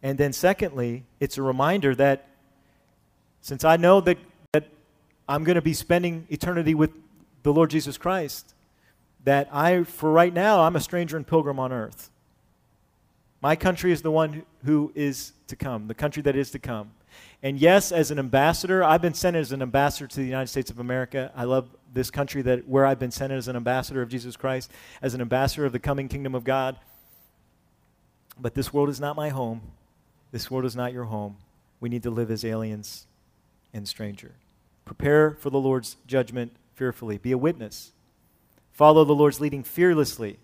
And 0.03 0.19
then, 0.19 0.33
secondly, 0.33 1.05
it's 1.21 1.39
a 1.39 1.43
reminder 1.43 1.95
that 1.95 2.29
since 3.41 3.65
I 3.65 3.77
know 3.77 4.01
that, 4.01 4.19
that 4.53 4.69
I'm 5.29 5.45
going 5.45 5.57
to 5.57 5.63
be 5.63 5.75
spending 5.75 6.27
eternity 6.29 6.75
with 6.75 6.91
the 7.43 7.53
Lord 7.53 7.71
Jesus 7.71 7.97
Christ, 7.97 8.55
that 9.25 9.49
I, 9.53 9.85
for 9.85 10.11
right 10.11 10.33
now, 10.33 10.63
I'm 10.63 10.77
a 10.77 10.81
stranger 10.81 11.17
and 11.17 11.27
pilgrim 11.27 11.59
on 11.59 11.73
earth. 11.73 12.11
My 13.41 13.57
country 13.57 13.93
is 13.93 14.03
the 14.03 14.11
one 14.11 14.45
who 14.65 14.93
is 14.95 15.33
to 15.49 15.57
come, 15.57 15.89
the 15.89 15.95
country 15.95 16.23
that 16.23 16.37
is 16.37 16.51
to 16.53 16.59
come. 16.59 16.93
And 17.43 17.59
yes, 17.59 17.91
as 17.91 18.13
an 18.13 18.19
ambassador, 18.19 18.85
I've 18.85 19.03
been 19.03 19.15
sent 19.15 19.37
as 19.37 19.51
an 19.51 19.63
ambassador 19.63 20.07
to 20.07 20.17
the 20.17 20.27
United 20.27 20.47
States 20.47 20.71
of 20.71 20.79
America. 20.79 21.33
I 21.35 21.45
love 21.45 21.69
this 21.93 22.11
country 22.11 22.43
that 22.43 22.69
where 22.69 22.87
I've 22.87 23.01
been 23.01 23.11
sent 23.11 23.33
as 23.33 23.49
an 23.49 23.57
ambassador 23.57 24.01
of 24.01 24.09
Jesus 24.09 24.37
Christ, 24.37 24.71
as 25.03 25.15
an 25.15 25.21
ambassador 25.21 25.67
of 25.67 25.73
the 25.73 25.81
coming 25.81 26.09
kingdom 26.09 26.37
of 26.37 26.45
God. 26.45 26.77
But 28.39 28.55
this 28.55 28.73
world 28.73 28.89
is 28.89 29.01
not 29.01 29.17
my 29.17 29.29
home. 29.29 29.61
This 30.33 30.51
world 30.51 30.65
is 30.65 30.75
not 30.75 30.93
your 30.93 31.05
home. 31.05 31.37
We 31.79 31.89
need 31.89 32.03
to 32.03 32.11
live 32.11 32.31
as 32.31 32.45
aliens 32.45 33.07
and 33.73 33.87
stranger. 33.87 34.33
Prepare 34.85 35.33
for 35.33 35.51
the 35.51 35.61
Lord's 35.61 35.97
judgment 36.07 36.57
fearfully. 36.75 37.19
Be 37.19 37.33
a 37.33 37.39
witness. 37.39 37.93
Follow 38.73 39.05
the 39.05 39.15
Lord's 39.15 39.41
leading 39.41 39.63
fearlessly. 39.63 40.39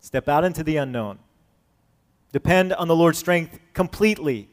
Step 0.00 0.28
out 0.28 0.44
into 0.44 0.62
the 0.62 0.76
unknown. 0.76 1.18
Depend 2.32 2.72
on 2.72 2.88
the 2.88 2.96
Lord's 2.96 3.18
strength 3.18 3.58
completely. 3.72 4.48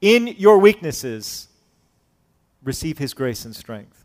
In 0.00 0.26
your 0.26 0.58
weaknesses, 0.58 1.48
receive 2.62 2.98
his 2.98 3.14
grace 3.14 3.44
and 3.44 3.54
strength. 3.54 4.04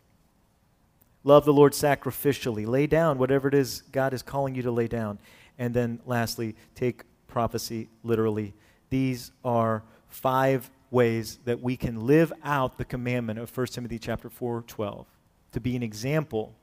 Love 1.24 1.46
the 1.46 1.54
Lord 1.54 1.74
sacrificially. 1.74 2.68
Lay 2.68 2.86
down 2.86 3.18
whatever 3.18 3.48
it 3.48 3.54
is 3.54 3.82
God 3.92 4.14
is 4.14 4.22
calling 4.22 4.54
you 4.54 4.62
to 4.62 4.72
lay 4.72 4.88
down. 4.88 5.18
And 5.58 5.74
then 5.74 6.00
lastly, 6.06 6.56
take 6.76 7.04
prophecy 7.28 7.90
literally. 8.04 8.54
These 8.90 9.32
are 9.44 9.84
five 10.08 10.70
ways 10.92 11.40
that 11.46 11.62
we 11.62 11.76
can 11.76 12.06
live 12.06 12.32
out 12.44 12.78
the 12.78 12.86
commandment 12.86 13.40
of 13.40 13.56
1 13.56 13.68
Timothy 13.68 14.00
chapter 14.00 14.30
4, 14.30 14.64
12, 14.68 15.06
to 15.52 15.60
be 15.60 15.76
an 15.76 15.84
example 15.84 16.54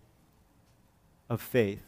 of 1.28 1.40
faith 1.40 1.82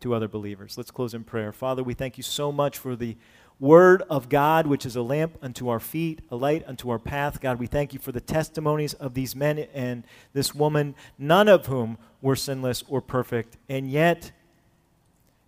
to 0.00 0.14
other 0.14 0.28
believers. 0.28 0.76
Let's 0.76 0.90
close 0.90 1.14
in 1.14 1.24
prayer. 1.24 1.52
Father, 1.52 1.82
we 1.82 1.94
thank 1.94 2.16
you 2.16 2.22
so 2.22 2.50
much 2.50 2.78
for 2.78 2.96
the 2.96 3.16
word 3.60 4.02
of 4.10 4.28
God, 4.28 4.66
which 4.66 4.84
is 4.84 4.96
a 4.96 5.02
lamp 5.02 5.38
unto 5.40 5.68
our 5.68 5.78
feet, 5.78 6.20
a 6.30 6.36
light 6.36 6.64
unto 6.66 6.90
our 6.90 6.98
path. 6.98 7.40
God, 7.40 7.60
we 7.60 7.66
thank 7.68 7.92
you 7.92 8.00
for 8.00 8.10
the 8.10 8.20
testimonies 8.20 8.94
of 8.94 9.14
these 9.14 9.36
men 9.36 9.60
and 9.72 10.02
this 10.32 10.52
woman, 10.54 10.96
none 11.16 11.48
of 11.48 11.66
whom 11.66 11.96
were 12.20 12.34
sinless 12.34 12.82
or 12.88 13.00
perfect. 13.00 13.56
And 13.68 13.88
yet, 13.88 14.32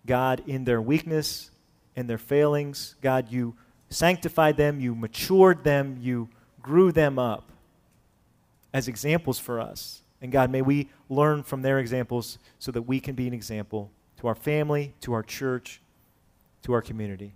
God, 0.05 0.43
in 0.47 0.63
their 0.63 0.81
weakness 0.81 1.51
and 1.97 2.09
their 2.09 2.17
failings, 2.17 2.95
God, 3.01 3.31
you 3.31 3.55
sanctified 3.95 4.57
them, 4.57 4.79
you 4.79 4.93
matured 4.93 5.63
them, 5.63 5.97
you 6.01 6.29
grew 6.61 6.91
them 6.91 7.17
up 7.17 7.51
as 8.73 8.87
examples 8.87 9.39
for 9.39 9.59
us. 9.59 10.01
And 10.21 10.31
God, 10.31 10.49
may 10.51 10.61
we 10.61 10.89
learn 11.09 11.43
from 11.43 11.61
their 11.61 11.79
examples 11.79 12.37
so 12.59 12.71
that 12.71 12.81
we 12.83 12.99
can 12.99 13.15
be 13.15 13.27
an 13.27 13.33
example 13.33 13.91
to 14.19 14.27
our 14.27 14.35
family, 14.35 14.93
to 15.01 15.13
our 15.13 15.23
church, 15.23 15.81
to 16.63 16.73
our 16.73 16.81
community. 16.81 17.33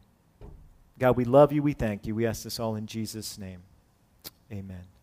God, 0.97 1.15
we 1.15 1.23
love 1.23 1.53
you. 1.53 1.63
We 1.63 1.73
thank 1.73 2.05
you. 2.05 2.15
We 2.15 2.25
ask 2.25 2.43
this 2.43 2.59
all 2.59 2.75
in 2.75 2.87
Jesus' 2.87 3.37
name. 3.37 3.61
Amen. 4.51 4.98